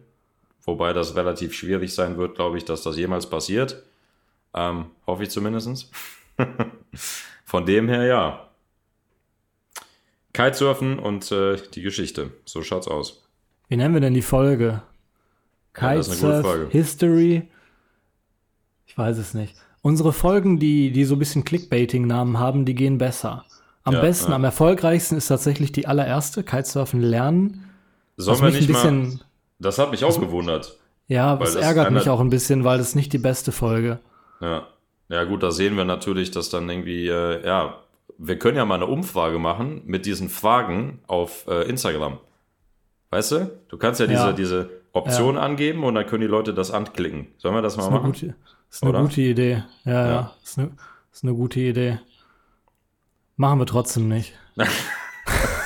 Wobei 0.65 0.93
das 0.93 1.15
relativ 1.15 1.55
schwierig 1.55 1.95
sein 1.95 2.19
wird, 2.19 2.35
glaube 2.35 2.59
ich, 2.59 2.65
dass 2.65 2.83
das 2.83 2.97
jemals 2.97 3.31
passiert. 3.31 3.85
Ähm, 4.53 4.87
hoffe 5.07 5.23
ich 5.23 5.31
zumindest. 5.31 5.91
Von 7.45 7.65
dem 7.65 7.89
her, 7.89 8.05
ja. 8.05 8.49
Kitesurfen 10.33 10.99
und 10.99 11.31
äh, 11.31 11.57
die 11.75 11.83
Geschichte. 11.83 12.33
So 12.45 12.63
schaut's 12.63 12.89
aus. 12.89 13.23
Wie 13.69 13.77
nennen 13.77 13.95
wir 13.95 14.01
denn 14.01 14.15
die 14.15 14.23
Folge? 14.23 14.83
Kitesurf 15.73 16.45
ja, 16.45 16.69
History? 16.71 17.49
Ich 18.87 18.99
weiß 18.99 19.19
es 19.19 19.35
nicht. 19.35 19.55
Unsere 19.83 20.13
Folgen, 20.13 20.59
die, 20.59 20.91
die 20.91 21.05
so 21.05 21.15
ein 21.15 21.19
bisschen 21.21 21.45
Clickbaiting-Namen 21.45 22.39
haben, 22.39 22.65
die 22.65 22.75
gehen 22.75 22.99
besser. 22.99 23.45
Am 23.85 23.95
ja, 23.95 24.01
besten, 24.01 24.31
ja. 24.31 24.37
am 24.37 24.43
erfolgreichsten 24.43 25.17
ist 25.17 25.29
tatsächlich 25.29 25.71
die 25.71 25.87
allererste, 25.87 26.43
Kitesurfen 26.43 27.01
lernen. 27.01 27.66
Sollen 28.17 28.41
wir 28.41 28.51
nicht 28.51 28.69
mal, 28.69 29.19
das 29.59 29.79
hat 29.79 29.91
mich 29.91 30.05
auch 30.05 30.19
gewundert. 30.19 30.79
Ja, 31.09 31.37
das 31.37 31.55
ärgert 31.55 31.91
mich 31.91 32.09
auch 32.09 32.21
ein 32.21 32.31
bisschen, 32.31 32.65
weil 32.65 32.79
das 32.79 32.95
nicht 32.95 33.13
die 33.13 33.19
beste 33.19 33.53
Folge. 33.53 34.01
Ja. 34.41 34.67
Ja, 35.09 35.23
gut, 35.25 35.43
da 35.43 35.53
sehen 35.53 35.77
wir 35.77 35.85
natürlich, 35.85 36.33
dass 36.33 36.51
dann 36.51 36.69
irgendwie, 36.69 37.07
äh, 37.07 37.47
ja, 37.47 37.79
wir 38.19 38.39
können 38.39 38.57
ja 38.57 38.65
mal 38.65 38.75
eine 38.75 38.87
Umfrage 38.87 39.39
machen 39.39 39.83
mit 39.85 40.05
diesen 40.05 40.29
Fragen 40.29 41.01
auf 41.07 41.47
äh, 41.47 41.69
Instagram. 41.69 42.19
Weißt 43.11 43.33
du? 43.33 43.51
Du 43.69 43.77
kannst 43.77 44.01
ja, 44.01 44.07
ja. 44.07 44.13
diese, 44.13 44.35
diese 44.35 44.71
Option 44.93 45.37
ja. 45.37 45.43
angeben 45.43 45.85
und 45.85 45.95
dann 45.95 46.07
können 46.07 46.23
die 46.23 46.27
Leute 46.27 46.55
das 46.55 46.73
anklicken. 46.73 47.29
Sollen 47.39 47.55
wir 47.55 47.63
das 47.63 47.77
mal 47.77 47.85
das 47.85 47.93
machen? 47.93 48.13
Gute, 48.13 48.35
das 48.69 48.77
ist 48.77 48.83
eine 48.83 48.91
Oder? 48.91 49.03
gute 49.03 49.21
Idee. 49.21 49.63
Ja, 49.85 49.93
ja. 49.93 50.07
ja. 50.09 50.33
Ist 50.43 50.59
eine, 50.59 50.69
das 50.69 51.19
ist 51.19 51.25
eine 51.25 51.35
gute 51.35 51.61
Idee. 51.61 52.01
Machen 53.37 53.61
wir 53.61 53.67
trotzdem 53.67 54.09
nicht. 54.09 54.33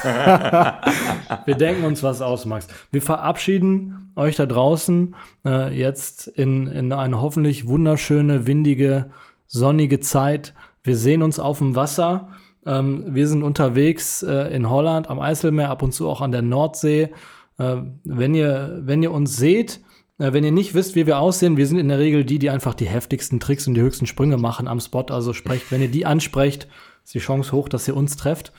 wir 1.44 1.54
denken 1.54 1.84
uns 1.84 2.02
was 2.02 2.22
aus, 2.22 2.46
Max. 2.46 2.68
Wir 2.90 3.02
verabschieden 3.02 4.12
euch 4.16 4.36
da 4.36 4.46
draußen 4.46 5.14
äh, 5.44 5.76
jetzt 5.76 6.28
in, 6.28 6.66
in 6.66 6.92
eine 6.92 7.20
hoffentlich 7.20 7.66
wunderschöne, 7.66 8.46
windige, 8.46 9.10
sonnige 9.46 10.00
Zeit. 10.00 10.54
Wir 10.82 10.96
sehen 10.96 11.22
uns 11.22 11.38
auf 11.38 11.58
dem 11.58 11.76
Wasser. 11.76 12.28
Ähm, 12.66 13.04
wir 13.08 13.28
sind 13.28 13.42
unterwegs 13.42 14.22
äh, 14.22 14.54
in 14.54 14.68
Holland 14.68 15.08
am 15.08 15.20
Eiselmeer, 15.20 15.70
ab 15.70 15.82
und 15.82 15.92
zu 15.92 16.08
auch 16.08 16.20
an 16.20 16.32
der 16.32 16.42
Nordsee. 16.42 17.10
Äh, 17.58 17.76
wenn, 18.04 18.34
ihr, 18.34 18.80
wenn 18.82 19.02
ihr 19.02 19.12
uns 19.12 19.36
seht, 19.36 19.80
äh, 20.18 20.32
wenn 20.32 20.44
ihr 20.44 20.52
nicht 20.52 20.74
wisst, 20.74 20.94
wie 20.94 21.06
wir 21.06 21.18
aussehen, 21.18 21.56
wir 21.56 21.66
sind 21.66 21.78
in 21.78 21.88
der 21.88 21.98
Regel 21.98 22.24
die, 22.24 22.38
die 22.38 22.50
einfach 22.50 22.74
die 22.74 22.88
heftigsten 22.88 23.40
Tricks 23.40 23.66
und 23.66 23.74
die 23.74 23.80
höchsten 23.80 24.06
Sprünge 24.06 24.36
machen 24.36 24.68
am 24.68 24.80
Spot. 24.80 25.06
Also 25.08 25.32
sprecht, 25.32 25.70
wenn 25.70 25.82
ihr 25.82 25.90
die 25.90 26.06
ansprecht, 26.06 26.68
ist 27.04 27.14
die 27.14 27.18
Chance 27.18 27.52
hoch, 27.52 27.68
dass 27.68 27.88
ihr 27.88 27.96
uns 27.96 28.16
trefft. 28.16 28.52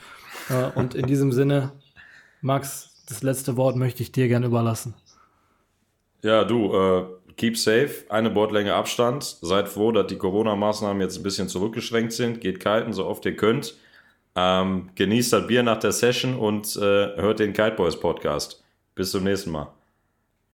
Und 0.74 0.94
in 0.94 1.06
diesem 1.06 1.32
Sinne, 1.32 1.72
Max, 2.40 3.04
das 3.08 3.22
letzte 3.22 3.56
Wort 3.56 3.76
möchte 3.76 4.02
ich 4.02 4.12
dir 4.12 4.28
gerne 4.28 4.46
überlassen. 4.46 4.94
Ja, 6.22 6.44
du, 6.44 6.74
äh, 6.74 7.04
keep 7.36 7.56
safe, 7.56 8.04
eine 8.08 8.30
Bordlänge 8.30 8.74
Abstand. 8.74 9.24
Seid 9.40 9.68
froh, 9.68 9.92
dass 9.92 10.06
die 10.06 10.16
Corona-Maßnahmen 10.16 11.00
jetzt 11.00 11.16
ein 11.16 11.22
bisschen 11.22 11.48
zurückgeschränkt 11.48 12.12
sind. 12.12 12.40
Geht 12.40 12.60
kalten, 12.60 12.92
so 12.92 13.06
oft 13.06 13.24
ihr 13.26 13.36
könnt. 13.36 13.74
Ähm, 14.34 14.90
genießt 14.94 15.32
das 15.32 15.46
Bier 15.46 15.62
nach 15.62 15.78
der 15.78 15.92
Session 15.92 16.38
und 16.38 16.76
äh, 16.76 16.80
hört 16.80 17.40
den 17.40 17.52
Kite 17.52 17.76
Boys 17.76 17.98
Podcast. 17.98 18.62
Bis 18.94 19.10
zum 19.10 19.24
nächsten 19.24 19.50
Mal. 19.50 19.72